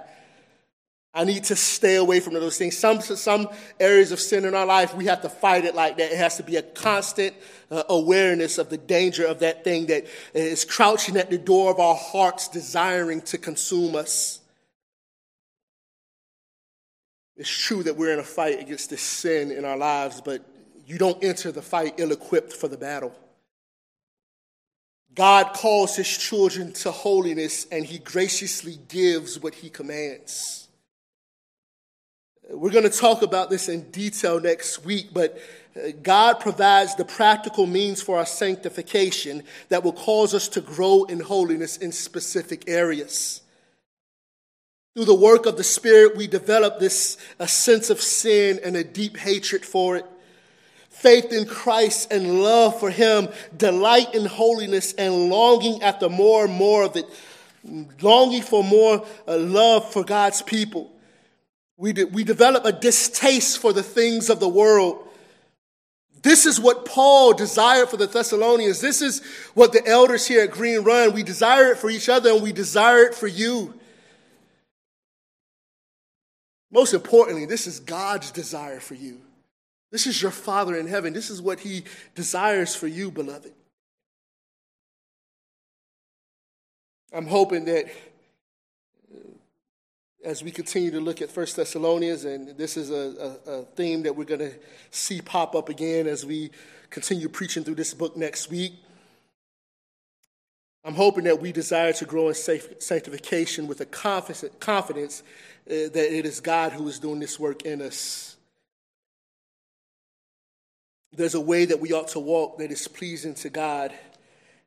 I 1.17 1.25
need 1.25 1.45
to 1.45 1.57
stay 1.57 1.97
away 1.97 2.21
from 2.21 2.35
those 2.35 2.59
things. 2.59 2.77
Some, 2.77 3.01
some 3.01 3.49
areas 3.81 4.13
of 4.13 4.21
sin 4.21 4.45
in 4.45 4.55
our 4.55 4.67
life, 4.67 4.95
we 4.95 5.07
have 5.07 5.23
to 5.23 5.31
fight 5.31 5.65
it 5.65 5.75
like 5.75 5.97
that. 5.97 6.13
It 6.13 6.19
has 6.19 6.37
to 6.37 6.43
be 6.43 6.57
a 6.57 6.63
constant 6.63 7.35
uh, 7.71 7.85
awareness 7.89 8.59
of 8.59 8.69
the 8.69 8.77
danger 8.77 9.27
of 9.27 9.39
that 9.39 9.65
thing 9.65 9.87
that 9.87 10.05
is 10.35 10.67
crouching 10.67 11.17
at 11.17 11.31
the 11.31 11.39
door 11.39 11.71
of 11.71 11.81
our 11.81 11.95
hearts, 11.95 12.49
desiring 12.49 13.23
to 13.23 13.39
consume 13.39 13.97
us. 13.97 14.41
It's 17.39 17.49
true 17.49 17.83
that 17.85 17.97
we're 17.97 18.13
in 18.13 18.19
a 18.19 18.23
fight 18.23 18.61
against 18.61 18.91
this 18.91 19.01
sin 19.01 19.51
in 19.51 19.65
our 19.65 19.79
lives, 19.79 20.21
but 20.21 20.47
you 20.85 20.99
don't 20.99 21.25
enter 21.25 21.51
the 21.51 21.63
fight 21.63 21.95
ill 21.97 22.13
equipped 22.13 22.53
for 22.53 22.69
the 22.69 22.77
battle. 22.77 23.15
God 25.15 25.55
calls 25.55 25.97
his 25.97 26.15
children 26.15 26.75
to 26.75 26.91
holiness 26.91 27.67
and 27.73 27.87
he 27.87 28.01
graciously 28.01 28.79
gives 28.89 29.41
what 29.41 29.55
he 29.55 29.71
commands. 29.71 30.66
We're 32.49 32.71
going 32.71 32.85
to 32.85 32.91
talk 32.91 33.23
about 33.23 33.51
this 33.51 33.69
in 33.69 33.91
detail 33.91 34.41
next 34.41 34.85
week, 34.85 35.09
but 35.13 35.37
uh, 35.77 35.89
God 36.01 36.39
provides 36.39 36.95
the 36.95 37.05
practical 37.05 37.67
means 37.67 38.01
for 38.01 38.19
our 38.19 38.27
sanctification 38.27 39.43
that 39.69 39.83
will 39.83 39.93
cause 39.93 40.33
us 40.33 40.47
to 40.51 40.61
grow 40.61 41.05
in 41.05 41.19
holiness 41.19 41.77
in 41.77 41.91
specific 41.91 42.69
areas. 42.69 43.41
Through 44.95 45.07
the 45.07 45.15
work 45.15 45.47
of 45.47 45.57
the 45.57 45.65
Spirit, 45.65 46.17
we 46.17 46.29
develop 46.29 46.79
this 46.79 47.19
a 47.41 47.49
sense 47.49 47.91
of 47.91 48.01
sin 48.01 48.61
and 48.63 48.77
a 48.77 48.85
deep 48.85 49.17
hatred 49.17 49.65
for 49.65 49.97
it. 49.97 50.07
Faith 50.89 51.33
in 51.33 51.47
Christ 51.47 52.13
and 52.13 52.43
love 52.45 52.79
for 52.79 52.91
Him, 52.91 53.29
delight 53.57 54.15
in 54.15 54.25
holiness, 54.25 54.93
and 54.93 55.31
longing 55.31 55.83
after 55.83 56.09
more 56.09 56.45
and 56.45 56.55
more 56.55 56.85
of 56.85 56.97
it, 56.97 57.07
longing 58.01 58.43
for 58.43 58.63
more 58.63 59.05
uh, 59.27 59.37
love 59.37 59.93
for 59.93 60.05
God's 60.05 60.43
people. 60.43 60.93
We, 61.79 61.93
de- 61.93 62.05
we 62.05 62.25
develop 62.25 62.65
a 62.65 62.73
distaste 62.73 63.59
for 63.59 63.73
the 63.73 63.83
things 63.83 64.31
of 64.31 64.41
the 64.41 64.49
world. 64.49 65.07
This 66.23 66.47
is 66.47 66.59
what 66.59 66.87
Paul 66.87 67.35
desired 67.35 67.89
for 67.89 67.97
the 67.97 68.07
Thessalonians. 68.07 68.81
This 68.81 69.03
is 69.03 69.23
what 69.55 69.73
the 69.73 69.87
elders 69.87 70.27
here 70.27 70.43
at 70.43 70.51
Green 70.51 70.83
Run, 70.83 71.13
we 71.13 71.23
desire 71.23 71.73
it 71.73 71.79
for 71.79 71.91
each 71.91 72.09
other 72.09 72.31
and 72.31 72.43
we 72.43 72.53
desire 72.53 73.05
it 73.05 73.15
for 73.15 73.27
you. 73.27 73.75
Most 76.71 76.95
importantly, 76.95 77.47
this 77.47 77.67
is 77.67 77.79
God's 77.79 78.31
desire 78.31 78.81
for 78.81 78.95
you. 78.95 79.21
This 79.93 80.07
is 80.07 80.21
your 80.21 80.33
Father 80.33 80.77
in 80.77 80.87
heaven. 80.87 81.13
This 81.13 81.31
is 81.31 81.41
what 81.41 81.61
He 81.61 81.85
desires 82.15 82.75
for 82.75 82.87
you, 82.87 83.11
beloved. 83.11 83.53
I'm 87.13 87.27
hoping 87.27 87.67
that 87.67 87.87
as 90.27 90.43
we 90.43 90.51
continue 90.51 90.91
to 90.91 90.99
look 90.99 91.23
at 91.23 91.31
First 91.31 91.55
Thessalonians, 91.55 92.25
and 92.25 92.49
this 92.59 92.77
is 92.77 92.91
a, 92.91 93.39
a, 93.47 93.51
a 93.51 93.63
theme 93.63 94.03
that 94.03 94.17
we're 94.17 94.25
going 94.25 94.41
to 94.41 94.53
see 94.91 95.21
pop 95.21 95.55
up 95.55 95.69
again 95.69 96.09
as 96.09 96.27
we 96.27 96.51
continue 96.91 97.29
preaching 97.29 97.63
through 97.63 97.77
this 97.77 97.95
book 97.95 98.17
next 98.17 98.51
week. 98.51 98.73
I'm 100.85 100.97
hoping 100.97 101.25
that 101.25 101.41
we 101.41 101.53
desire 101.53 101.93
to 101.93 102.05
grow 102.05 102.29
in 102.29 102.35
sanctification 102.35 103.69
with 103.69 103.81
a 103.81 103.85
confidence 103.87 104.43
uh, 104.43 105.15
that 105.69 106.19
it 106.19 106.27
is 106.27 106.41
God 106.41 106.73
who 106.73 106.89
is 106.89 106.99
doing 106.99 107.21
this 107.21 107.39
work 107.39 107.63
in 107.63 107.81
us. 107.81 108.37
There's 111.13 111.37
a 111.37 111.41
way 111.41 111.67
that 111.67 111.79
we 111.79 111.93
ought 111.93 112.09
to 112.09 112.19
walk 112.19 112.59
that 112.59 112.73
is 112.73 112.89
pleasing 112.89 113.35
to 113.35 113.49
God. 113.49 113.95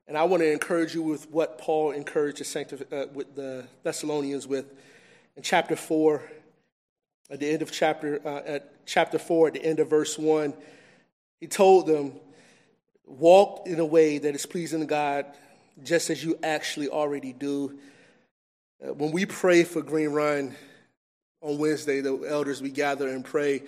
And 0.07 0.17
I 0.17 0.23
want 0.23 0.41
to 0.41 0.49
encourage 0.49 0.95
you 0.95 1.03
with 1.03 1.29
what 1.29 1.57
Paul 1.57 1.91
encouraged 1.91 2.41
uh, 2.41 3.05
with 3.13 3.35
the 3.35 3.67
Thessalonians 3.83 4.47
with 4.47 4.65
in 5.39 5.43
chapter 5.43 5.77
4, 5.77 6.21
at 7.29 7.39
the 7.39 7.49
end 7.49 7.61
of 7.61 7.71
chapter, 7.71 8.19
uh, 8.25 8.41
at 8.45 8.85
chapter 8.85 9.17
4, 9.17 9.47
at 9.47 9.53
the 9.53 9.63
end 9.63 9.79
of 9.79 9.89
verse 9.89 10.17
1, 10.17 10.53
he 11.39 11.47
told 11.47 11.87
them, 11.87 12.11
Walk 13.05 13.65
in 13.65 13.79
a 13.79 13.85
way 13.85 14.17
that 14.17 14.35
is 14.35 14.45
pleasing 14.45 14.81
to 14.81 14.85
God, 14.85 15.25
just 15.81 16.09
as 16.09 16.21
you 16.25 16.37
actually 16.43 16.89
already 16.89 17.31
do. 17.31 17.79
Uh, 18.85 18.93
when 18.95 19.13
we 19.13 19.25
pray 19.25 19.63
for 19.63 19.81
Green 19.81 20.09
Run 20.09 20.53
on 21.39 21.57
Wednesday, 21.57 22.01
the 22.01 22.17
elders, 22.27 22.61
we 22.61 22.69
gather 22.69 23.07
and 23.07 23.23
pray. 23.23 23.63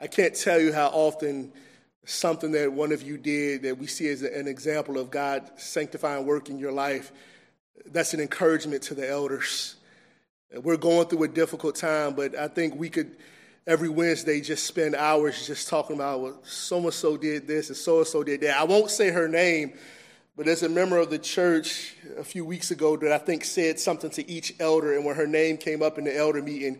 I 0.00 0.06
can't 0.06 0.34
tell 0.34 0.58
you 0.58 0.72
how 0.72 0.86
often 0.86 1.52
something 2.06 2.52
that 2.52 2.72
one 2.72 2.90
of 2.90 3.02
you 3.02 3.18
did 3.18 3.64
that 3.64 3.76
we 3.76 3.86
see 3.86 4.08
as 4.08 4.22
an 4.22 4.48
example 4.48 4.96
of 4.96 5.10
God 5.10 5.50
sanctifying 5.56 6.24
work 6.24 6.48
in 6.48 6.58
your 6.58 6.72
life, 6.72 7.12
that's 7.84 8.14
an 8.14 8.20
encouragement 8.20 8.84
to 8.84 8.94
the 8.94 9.06
elders. 9.06 9.76
We're 10.60 10.76
going 10.76 11.08
through 11.08 11.22
a 11.22 11.28
difficult 11.28 11.76
time, 11.76 12.14
but 12.14 12.36
I 12.36 12.46
think 12.46 12.74
we 12.74 12.90
could 12.90 13.16
every 13.66 13.88
Wednesday 13.88 14.40
just 14.40 14.66
spend 14.66 14.94
hours 14.94 15.46
just 15.46 15.68
talking 15.68 15.96
about 15.96 16.20
well, 16.20 16.38
so 16.42 16.78
and 16.78 16.92
so 16.92 17.16
did 17.16 17.46
this 17.46 17.68
and 17.68 17.76
so 17.76 17.98
and 17.98 18.06
so 18.06 18.22
did 18.22 18.42
that. 18.42 18.58
I 18.58 18.64
won't 18.64 18.90
say 18.90 19.10
her 19.10 19.28
name, 19.28 19.72
but 20.36 20.44
there's 20.44 20.62
a 20.62 20.68
member 20.68 20.98
of 20.98 21.08
the 21.08 21.18
church 21.18 21.94
a 22.18 22.24
few 22.24 22.44
weeks 22.44 22.70
ago 22.70 22.98
that 22.98 23.12
I 23.12 23.18
think 23.18 23.44
said 23.44 23.80
something 23.80 24.10
to 24.10 24.30
each 24.30 24.54
elder, 24.60 24.94
and 24.94 25.06
when 25.06 25.16
her 25.16 25.26
name 25.26 25.56
came 25.56 25.82
up 25.82 25.96
in 25.96 26.04
the 26.04 26.14
elder 26.14 26.42
meeting, 26.42 26.78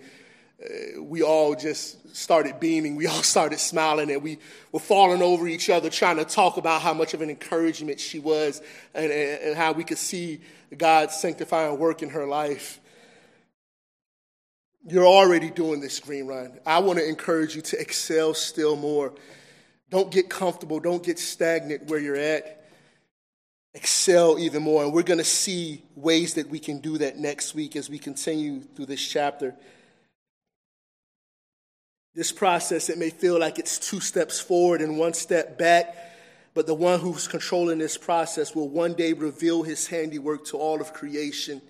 uh, 0.63 1.03
we 1.03 1.23
all 1.23 1.55
just 1.55 2.15
started 2.15 2.61
beaming. 2.61 2.95
We 2.95 3.07
all 3.07 3.23
started 3.23 3.59
smiling, 3.59 4.11
and 4.11 4.23
we 4.23 4.37
were 4.71 4.81
falling 4.81 5.23
over 5.23 5.49
each 5.49 5.71
other, 5.71 5.89
trying 5.89 6.19
to 6.19 6.27
talk 6.27 6.59
about 6.59 6.83
how 6.83 6.93
much 6.93 7.15
of 7.15 7.23
an 7.23 7.31
encouragement 7.31 8.01
she 8.01 8.19
was 8.19 8.61
and, 8.93 9.11
and, 9.11 9.43
and 9.43 9.57
how 9.57 9.73
we 9.73 9.85
could 9.85 9.99
see 9.99 10.43
God's 10.77 11.15
sanctifying 11.15 11.79
work 11.79 12.03
in 12.03 12.11
her 12.11 12.27
life. 12.27 12.81
You're 14.85 15.07
already 15.07 15.51
doing 15.51 15.81
this 15.81 16.01
Green 16.01 16.27
Run. 16.27 16.59
I 16.67 16.81
want 16.81 16.99
to 16.99 17.09
encourage 17.09 17.55
you 17.55 17.63
to 17.63 17.81
excel 17.81 18.35
still 18.35 18.77
more. 18.77 19.15
Don't 19.91 20.11
get 20.11 20.29
comfortable, 20.29 20.81
don't 20.81 21.03
get 21.03 21.19
stagnant 21.19 21.89
where 21.89 22.01
you're 22.01 22.17
at. 22.17 22.65
Excel 23.75 24.39
even 24.39 24.63
more. 24.63 24.85
And 24.85 24.93
we're 24.93 25.03
going 25.03 25.19
to 25.19 25.25
see 25.25 25.83
ways 25.95 26.35
that 26.35 26.49
we 26.49 26.59
can 26.59 26.81
do 26.81 26.99
that 26.99 27.17
next 27.17 27.55
week 27.55 27.77
as 27.77 27.89
we 27.89 27.99
continue 27.99 28.61
through 28.61 28.87
this 28.87 29.07
chapter. 29.07 29.55
This 32.15 32.33
process, 32.33 32.91
it 32.91 32.99
may 32.99 33.11
feel 33.11 33.39
like 33.39 33.59
it's 33.59 33.79
two 33.79 34.01
steps 34.01 34.41
forward 34.41 34.83
and 34.83 34.99
one 34.99 35.15
step 35.15 35.57
back, 35.57 35.97
but 36.53 36.67
the 36.67 36.75
one 36.75 37.01
who's 37.01 37.27
controlling 37.27 37.79
this 37.79 37.97
process 37.97 38.55
will 38.55 38.69
one 38.69 38.93
day 38.93 39.15
reveal 39.15 39.63
his 39.63 39.87
handiwork 39.87 40.45
to 40.47 40.59
all 40.59 40.81
of 40.81 40.93
creation. 40.93 41.63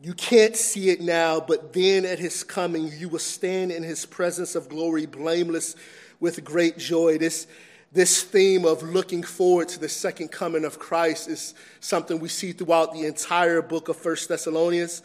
You 0.00 0.14
can't 0.14 0.54
see 0.54 0.90
it 0.90 1.00
now, 1.00 1.40
but 1.40 1.72
then 1.72 2.04
at 2.04 2.20
his 2.20 2.44
coming, 2.44 2.92
you 2.96 3.08
will 3.08 3.18
stand 3.18 3.72
in 3.72 3.82
his 3.82 4.06
presence 4.06 4.54
of 4.54 4.68
glory, 4.68 5.06
blameless 5.06 5.74
with 6.20 6.44
great 6.44 6.78
joy. 6.78 7.18
This, 7.18 7.48
this 7.90 8.22
theme 8.22 8.64
of 8.64 8.80
looking 8.84 9.24
forward 9.24 9.68
to 9.70 9.80
the 9.80 9.88
second 9.88 10.28
coming 10.28 10.64
of 10.64 10.78
Christ 10.78 11.28
is 11.28 11.54
something 11.80 12.20
we 12.20 12.28
see 12.28 12.52
throughout 12.52 12.92
the 12.92 13.06
entire 13.06 13.60
book 13.60 13.88
of 13.88 13.96
First 13.96 14.28
Thessalonians. 14.28 15.02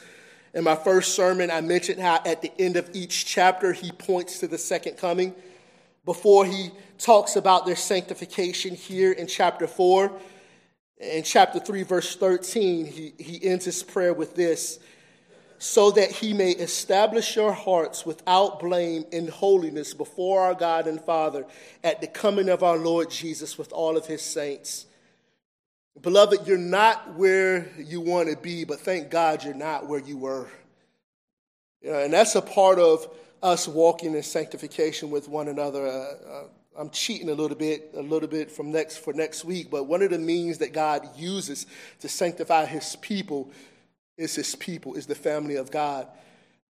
In 0.53 0.63
my 0.63 0.75
first 0.75 1.15
sermon, 1.15 1.49
I 1.49 1.61
mentioned 1.61 1.99
how 1.99 2.21
at 2.23 2.43
the 2.43 2.51
end 2.59 2.77
of 2.77 2.87
each 2.93 3.25
chapter, 3.25 3.73
he 3.73 3.91
points 3.91 4.37
to 4.41 4.47
the 4.47 4.59
second 4.59 4.97
coming. 4.97 5.33
Before 6.05 6.45
he 6.45 6.69
talks 6.99 7.35
about 7.35 7.65
their 7.65 7.75
sanctification 7.75 8.75
here 8.75 9.11
in 9.11 9.25
chapter 9.25 9.65
4, 9.65 10.11
in 10.97 11.23
chapter 11.23 11.59
3, 11.59 11.83
verse 11.83 12.15
13, 12.15 12.85
he, 12.85 13.13
he 13.17 13.43
ends 13.43 13.65
his 13.65 13.83
prayer 13.83 14.13
with 14.13 14.35
this 14.35 14.79
so 15.57 15.91
that 15.91 16.11
he 16.11 16.33
may 16.33 16.51
establish 16.51 17.37
your 17.37 17.53
hearts 17.53 18.05
without 18.05 18.59
blame 18.59 19.05
in 19.11 19.29
holiness 19.29 19.93
before 19.93 20.41
our 20.41 20.53
God 20.53 20.87
and 20.87 20.99
Father 20.99 21.45
at 21.83 22.01
the 22.01 22.07
coming 22.07 22.49
of 22.49 22.63
our 22.63 22.77
Lord 22.77 23.09
Jesus 23.09 23.57
with 23.57 23.71
all 23.71 23.95
of 23.95 24.05
his 24.05 24.21
saints. 24.21 24.85
Beloved, 26.01 26.47
you're 26.47 26.57
not 26.57 27.15
where 27.15 27.71
you 27.77 28.01
want 28.01 28.29
to 28.29 28.35
be, 28.35 28.65
but 28.65 28.79
thank 28.81 29.09
God 29.09 29.43
you're 29.43 29.53
not 29.53 29.87
where 29.87 30.01
you 30.01 30.17
were. 30.17 30.49
and 31.81 32.11
that's 32.11 32.35
a 32.35 32.41
part 32.41 32.79
of 32.79 33.07
us 33.41 33.67
walking 33.67 34.15
in 34.15 34.23
sanctification 34.23 35.11
with 35.11 35.29
one 35.29 35.47
another. 35.47 35.87
Uh, 35.87 35.91
uh, 36.29 36.43
I'm 36.77 36.89
cheating 36.89 37.29
a 37.29 37.33
little 37.33 37.57
bit, 37.57 37.91
a 37.95 38.01
little 38.01 38.27
bit 38.27 38.51
from 38.51 38.71
next 38.71 38.97
for 38.97 39.13
next 39.13 39.45
week, 39.45 39.69
but 39.69 39.83
one 39.83 40.01
of 40.01 40.09
the 40.09 40.17
means 40.17 40.57
that 40.59 40.73
God 40.73 41.07
uses 41.15 41.67
to 41.99 42.09
sanctify 42.09 42.65
His 42.65 42.95
people 42.95 43.51
is 44.17 44.35
His 44.35 44.55
people, 44.55 44.95
is 44.95 45.05
the 45.05 45.15
family 45.15 45.55
of 45.55 45.69
God. 45.69 46.07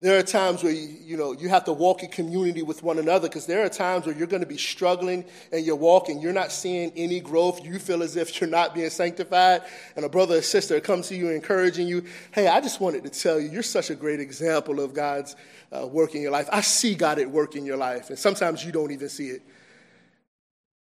There 0.02 0.18
are 0.18 0.24
times 0.24 0.64
where 0.64 0.74
you, 0.74 0.96
you 1.04 1.18
know 1.18 1.34
you 1.34 1.50
have 1.50 1.66
to 1.66 1.74
walk 1.74 2.02
in 2.02 2.10
community 2.10 2.64
with 2.64 2.82
one 2.82 2.98
another 2.98 3.28
because 3.28 3.46
there 3.46 3.64
are 3.64 3.70
times 3.70 4.08
where 4.08 4.16
you're 4.16 4.26
going 4.26 4.42
to 4.42 4.48
be 4.48 4.58
struggling 4.58 5.24
and 5.52 5.64
you're 5.64 5.76
walking, 5.76 6.20
you're 6.20 6.34
not 6.34 6.52
seeing 6.52 6.92
any 6.96 7.20
growth. 7.20 7.64
You 7.64 7.78
feel 7.78 8.02
as 8.02 8.16
if 8.16 8.42
you're 8.42 8.50
not 8.50 8.74
being 8.74 8.90
sanctified, 8.90 9.62
and 9.96 10.04
a 10.04 10.10
brother 10.10 10.38
or 10.38 10.42
sister 10.42 10.80
comes 10.80 11.10
to 11.10 11.16
you 11.16 11.30
encouraging 11.30 11.88
you. 11.88 12.06
Hey, 12.32 12.48
I 12.48 12.62
just 12.62 12.82
wanted 12.82 13.04
to 13.04 13.12
tell 13.12 13.40
you, 13.40 13.50
you're 13.50 13.62
such 13.62 13.92
a 13.92 13.96
great 13.96 14.20
example 14.20 14.80
of 14.80 14.96
God's 14.96 15.36
uh, 15.72 15.86
work 15.86 16.16
in 16.16 16.24
your 16.24 16.32
life. 16.32 16.50
I 16.52 16.62
see 16.62 16.96
God 16.96 17.20
at 17.20 17.30
work 17.30 17.56
in 17.56 17.68
your 17.68 17.78
life, 17.78 18.10
and 18.10 18.18
sometimes 18.18 18.66
you 18.66 18.72
don't 18.72 18.92
even 18.92 19.08
see 19.08 19.28
it. 19.28 19.44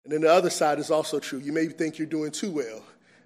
And 0.06 0.14
then 0.14 0.22
the 0.22 0.32
other 0.32 0.52
side 0.52 0.80
is 0.80 0.90
also 0.90 1.20
true. 1.20 1.40
You 1.40 1.52
may 1.52 1.66
think 1.66 1.98
you're 1.98 2.08
doing 2.08 2.32
too 2.32 2.52
well. 2.52 2.84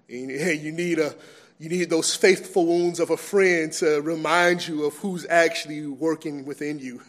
And, 0.08 0.30
hey, 0.30 0.54
you 0.54 0.72
need 0.72 0.98
a 0.98 1.14
you 1.58 1.68
need 1.68 1.90
those 1.90 2.16
faithful 2.16 2.64
wounds 2.64 3.00
of 3.00 3.10
a 3.10 3.18
friend 3.18 3.70
to 3.74 4.00
remind 4.00 4.66
you 4.66 4.86
of 4.86 4.96
who's 4.96 5.26
actually 5.28 5.86
working 5.86 6.46
within 6.46 6.78
you. 6.78 7.02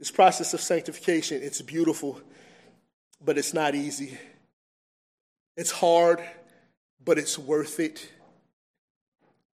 This 0.00 0.10
process 0.10 0.52
of 0.52 0.60
sanctification, 0.60 1.44
it's 1.44 1.62
beautiful, 1.62 2.20
but 3.24 3.38
it's 3.38 3.54
not 3.54 3.76
easy. 3.76 4.18
It's 5.56 5.70
hard, 5.70 6.20
but 7.04 7.18
it's 7.18 7.38
worth 7.38 7.78
it 7.78 8.10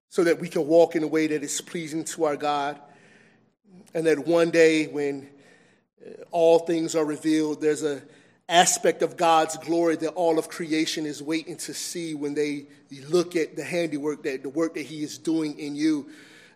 so 0.09 0.23
that 0.23 0.39
we 0.39 0.49
can 0.49 0.65
walk 0.65 0.95
in 0.95 1.03
a 1.03 1.07
way 1.07 1.27
that 1.27 1.43
is 1.43 1.61
pleasing 1.61 2.03
to 2.05 2.23
our 2.23 2.35
God. 2.35 2.79
And 3.93 4.07
that 4.07 4.27
one 4.27 4.49
day 4.49 4.87
when 4.87 5.29
all 6.31 6.59
things 6.59 6.95
are 6.95 7.05
revealed, 7.05 7.61
there's 7.61 7.83
a 7.83 8.01
aspect 8.49 9.01
of 9.01 9.15
God's 9.15 9.57
glory 9.57 9.95
that 9.97 10.09
all 10.09 10.37
of 10.37 10.49
creation 10.49 11.05
is 11.05 11.23
waiting 11.23 11.57
to 11.57 11.73
see 11.73 12.13
when 12.13 12.33
they 12.33 12.65
look 13.07 13.35
at 13.35 13.55
the 13.55 13.63
handiwork 13.63 14.23
that 14.23 14.43
the 14.43 14.49
work 14.49 14.75
that 14.75 14.85
He 14.85 15.03
is 15.03 15.17
doing 15.17 15.57
in 15.57 15.75
you. 15.75 16.09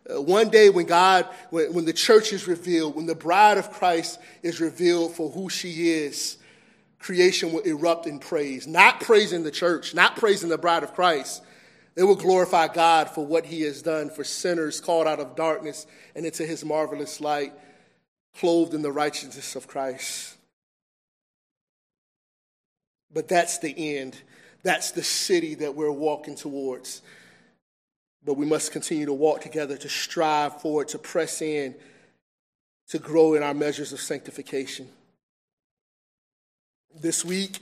Uh, 0.10 0.22
one 0.22 0.50
day 0.50 0.70
when 0.70 0.86
God, 0.86 1.28
when, 1.50 1.74
when 1.74 1.86
the 1.86 1.94
church 1.94 2.34
is 2.34 2.48
revealed, 2.48 2.96
when 2.96 3.06
the 3.06 3.16
bride 3.16 3.58
of 3.58 3.72
Christ 3.72 4.20
is 4.44 4.62
revealed 4.62 5.16
for 5.16 5.30
who 5.30 5.50
she 5.50 5.92
is, 5.92 6.38
creation 7.00 7.54
will 7.54 7.62
erupt 7.62 8.06
in 8.06 8.20
praise. 8.20 8.68
Not 8.68 9.02
praising 9.02 9.44
the 9.44 9.52
church, 9.52 9.94
not 9.94 10.18
praising 10.18 10.50
the 10.50 10.58
bride 10.58 10.84
of 10.84 10.94
Christ. 10.94 11.44
They 11.96 12.04
will 12.04 12.16
glorify 12.16 12.68
God 12.68 13.10
for 13.10 13.26
what 13.26 13.46
He 13.46 13.62
has 13.62 13.82
done 13.82 14.10
for 14.10 14.24
sinners 14.24 14.80
called 14.80 15.08
out 15.08 15.20
of 15.20 15.36
darkness 15.36 15.88
and 16.16 16.26
into 16.26 16.46
His 16.46 16.64
marvelous 16.64 17.20
light, 17.20 17.54
clothed 18.40 18.74
in 18.74 18.82
the 18.82 18.92
righteousness 18.92 19.56
of 19.56 19.68
Christ. 19.68 20.36
But 23.14 23.28
that's 23.28 23.60
the 23.60 23.98
end. 23.98 24.16
That's 24.64 24.92
the 24.92 25.04
city 25.04 25.56
that 25.56 25.76
we're 25.76 25.92
walking 25.92 26.36
towards. 26.36 27.02
But 28.24 28.36
we 28.36 28.46
must 28.46 28.72
continue 28.72 29.06
to 29.06 29.14
walk 29.14 29.42
together, 29.42 29.78
to 29.78 29.90
strive 29.90 30.62
forward, 30.62 30.90
to 30.90 31.00
press 31.00 31.42
in, 31.42 31.76
to 32.90 33.00
grow 33.00 33.34
in 33.34 33.44
our 33.44 33.54
measures 33.54 33.94
of 33.94 34.00
sanctification. 34.00 34.90
This 37.00 37.24
week, 37.24 37.60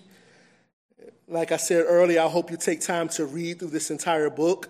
like 1.27 1.51
I 1.51 1.57
said 1.57 1.85
earlier, 1.87 2.21
I 2.21 2.27
hope 2.27 2.51
you 2.51 2.57
take 2.57 2.81
time 2.81 3.09
to 3.09 3.25
read 3.25 3.59
through 3.59 3.69
this 3.69 3.91
entire 3.91 4.29
book. 4.29 4.69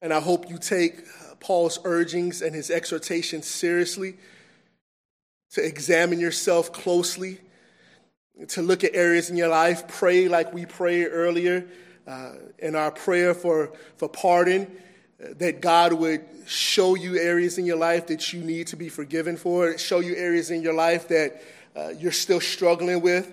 And 0.00 0.12
I 0.12 0.20
hope 0.20 0.50
you 0.50 0.58
take 0.58 1.02
Paul's 1.40 1.78
urgings 1.84 2.42
and 2.42 2.54
his 2.54 2.70
exhortations 2.70 3.46
seriously, 3.46 4.16
to 5.52 5.64
examine 5.64 6.18
yourself 6.20 6.72
closely 6.72 7.38
to 8.48 8.62
look 8.62 8.84
at 8.84 8.94
areas 8.94 9.30
in 9.30 9.36
your 9.36 9.48
life, 9.48 9.86
pray 9.86 10.28
like 10.28 10.52
we 10.52 10.66
prayed 10.66 11.08
earlier 11.10 11.66
uh, 12.06 12.32
in 12.58 12.74
our 12.74 12.90
prayer 12.90 13.34
for, 13.34 13.72
for 13.96 14.08
pardon, 14.08 14.70
uh, 15.22 15.28
that 15.36 15.60
God 15.60 15.92
would 15.92 16.24
show 16.46 16.94
you 16.94 17.18
areas 17.18 17.58
in 17.58 17.66
your 17.66 17.76
life 17.76 18.06
that 18.08 18.32
you 18.32 18.42
need 18.42 18.66
to 18.68 18.76
be 18.76 18.88
forgiven 18.88 19.36
for, 19.36 19.76
show 19.78 20.00
you 20.00 20.16
areas 20.16 20.50
in 20.50 20.62
your 20.62 20.74
life 20.74 21.08
that 21.08 21.42
uh, 21.76 21.90
you're 21.98 22.12
still 22.12 22.40
struggling 22.40 23.00
with. 23.00 23.32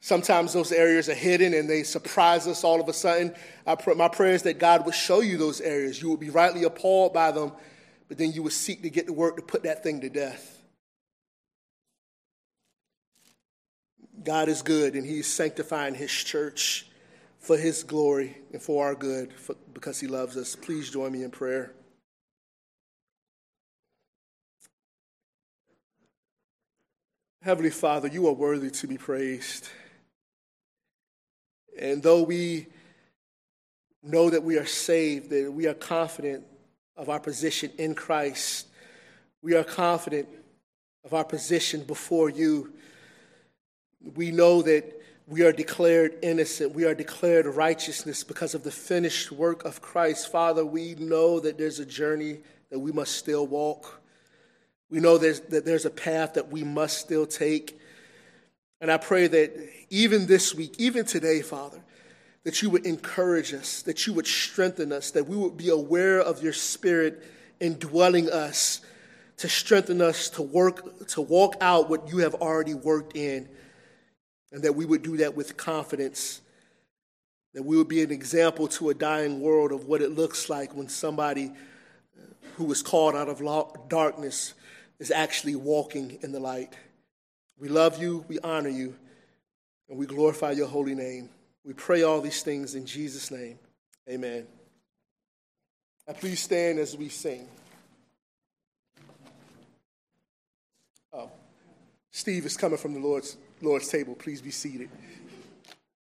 Sometimes 0.00 0.52
those 0.52 0.72
areas 0.72 1.08
are 1.08 1.14
hidden 1.14 1.54
and 1.54 1.68
they 1.68 1.82
surprise 1.82 2.46
us 2.46 2.64
all 2.64 2.80
of 2.80 2.88
a 2.88 2.92
sudden. 2.92 3.34
Pr- 3.80 3.94
my 3.94 4.08
prayer 4.08 4.32
is 4.32 4.42
that 4.42 4.58
God 4.58 4.86
would 4.86 4.94
show 4.94 5.20
you 5.20 5.36
those 5.36 5.60
areas. 5.60 6.00
You 6.00 6.10
would 6.10 6.20
be 6.20 6.30
rightly 6.30 6.64
appalled 6.64 7.12
by 7.12 7.32
them, 7.32 7.52
but 8.08 8.16
then 8.16 8.32
you 8.32 8.42
would 8.42 8.52
seek 8.52 8.82
to 8.82 8.90
get 8.90 9.06
to 9.06 9.12
work 9.12 9.36
to 9.36 9.42
put 9.42 9.64
that 9.64 9.82
thing 9.82 10.00
to 10.00 10.08
death. 10.08 10.57
God 14.24 14.48
is 14.48 14.62
good 14.62 14.94
and 14.94 15.06
He's 15.06 15.26
sanctifying 15.26 15.94
His 15.94 16.12
church 16.12 16.86
for 17.38 17.56
His 17.56 17.82
glory 17.82 18.36
and 18.52 18.60
for 18.60 18.86
our 18.86 18.94
good 18.94 19.32
for, 19.32 19.54
because 19.72 20.00
He 20.00 20.06
loves 20.06 20.36
us. 20.36 20.56
Please 20.56 20.90
join 20.90 21.12
me 21.12 21.22
in 21.22 21.30
prayer. 21.30 21.72
Heavenly 27.42 27.70
Father, 27.70 28.08
you 28.08 28.26
are 28.26 28.32
worthy 28.32 28.70
to 28.70 28.86
be 28.86 28.98
praised. 28.98 29.68
And 31.80 32.02
though 32.02 32.22
we 32.22 32.66
know 34.02 34.28
that 34.30 34.42
we 34.42 34.58
are 34.58 34.66
saved, 34.66 35.30
that 35.30 35.52
we 35.52 35.66
are 35.66 35.74
confident 35.74 36.44
of 36.96 37.08
our 37.08 37.20
position 37.20 37.70
in 37.78 37.94
Christ, 37.94 38.66
we 39.40 39.54
are 39.54 39.64
confident 39.64 40.28
of 41.04 41.14
our 41.14 41.24
position 41.24 41.84
before 41.84 42.28
you 42.28 42.72
we 44.00 44.30
know 44.30 44.62
that 44.62 44.94
we 45.26 45.42
are 45.42 45.52
declared 45.52 46.16
innocent. 46.22 46.74
We 46.74 46.84
are 46.84 46.94
declared 46.94 47.46
righteousness 47.46 48.24
because 48.24 48.54
of 48.54 48.62
the 48.62 48.70
finished 48.70 49.30
work 49.30 49.64
of 49.64 49.82
Christ. 49.82 50.32
Father, 50.32 50.64
we 50.64 50.94
know 50.94 51.38
that 51.40 51.58
there's 51.58 51.80
a 51.80 51.86
journey 51.86 52.38
that 52.70 52.78
we 52.78 52.92
must 52.92 53.16
still 53.16 53.46
walk. 53.46 54.00
We 54.90 55.00
know 55.00 55.18
there's, 55.18 55.40
that 55.40 55.66
there's 55.66 55.84
a 55.84 55.90
path 55.90 56.34
that 56.34 56.50
we 56.50 56.64
must 56.64 56.98
still 56.98 57.26
take. 57.26 57.78
And 58.80 58.90
I 58.90 58.96
pray 58.96 59.26
that 59.26 59.68
even 59.90 60.26
this 60.26 60.54
week, 60.54 60.76
even 60.78 61.04
today, 61.04 61.42
Father, 61.42 61.82
that 62.44 62.62
you 62.62 62.70
would 62.70 62.86
encourage 62.86 63.52
us, 63.52 63.82
that 63.82 64.06
you 64.06 64.14
would 64.14 64.26
strengthen 64.26 64.92
us, 64.92 65.10
that 65.10 65.26
we 65.26 65.36
would 65.36 65.58
be 65.58 65.68
aware 65.68 66.20
of 66.20 66.42
your 66.42 66.54
spirit 66.54 67.22
indwelling 67.60 68.30
us 68.30 68.80
to 69.38 69.48
strengthen 69.48 70.00
us 70.00 70.30
to 70.30 70.42
work, 70.42 71.06
to 71.08 71.20
walk 71.20 71.56
out 71.60 71.90
what 71.90 72.10
you 72.10 72.18
have 72.18 72.34
already 72.36 72.74
worked 72.74 73.14
in 73.14 73.48
and 74.52 74.62
that 74.62 74.74
we 74.74 74.84
would 74.84 75.02
do 75.02 75.18
that 75.18 75.36
with 75.36 75.56
confidence, 75.56 76.40
that 77.54 77.62
we 77.62 77.76
would 77.76 77.88
be 77.88 78.02
an 78.02 78.10
example 78.10 78.68
to 78.68 78.90
a 78.90 78.94
dying 78.94 79.40
world 79.40 79.72
of 79.72 79.86
what 79.86 80.02
it 80.02 80.10
looks 80.10 80.48
like 80.48 80.74
when 80.74 80.88
somebody 80.88 81.46
uh, 81.46 82.22
who 82.56 82.70
is 82.70 82.82
called 82.82 83.14
out 83.14 83.28
of 83.28 83.42
darkness 83.88 84.54
is 84.98 85.10
actually 85.10 85.54
walking 85.54 86.18
in 86.22 86.32
the 86.32 86.40
light. 86.40 86.74
We 87.58 87.68
love 87.68 88.00
you, 88.00 88.24
we 88.28 88.38
honor 88.40 88.68
you, 88.68 88.94
and 89.88 89.98
we 89.98 90.06
glorify 90.06 90.52
your 90.52 90.68
holy 90.68 90.94
name. 90.94 91.28
We 91.64 91.72
pray 91.72 92.02
all 92.02 92.20
these 92.20 92.42
things 92.42 92.74
in 92.74 92.86
Jesus' 92.86 93.30
name. 93.30 93.58
Amen. 94.08 94.46
Now 96.06 96.14
please 96.14 96.40
stand 96.40 96.78
as 96.78 96.96
we 96.96 97.08
sing. 97.08 97.46
Oh, 101.12 101.30
Steve 102.10 102.46
is 102.46 102.56
coming 102.56 102.78
from 102.78 102.94
the 102.94 103.00
Lord's 103.00 103.36
Lord's 103.60 103.88
table. 103.88 104.14
Please 104.14 104.40
be 104.40 104.50
seated. 104.50 104.88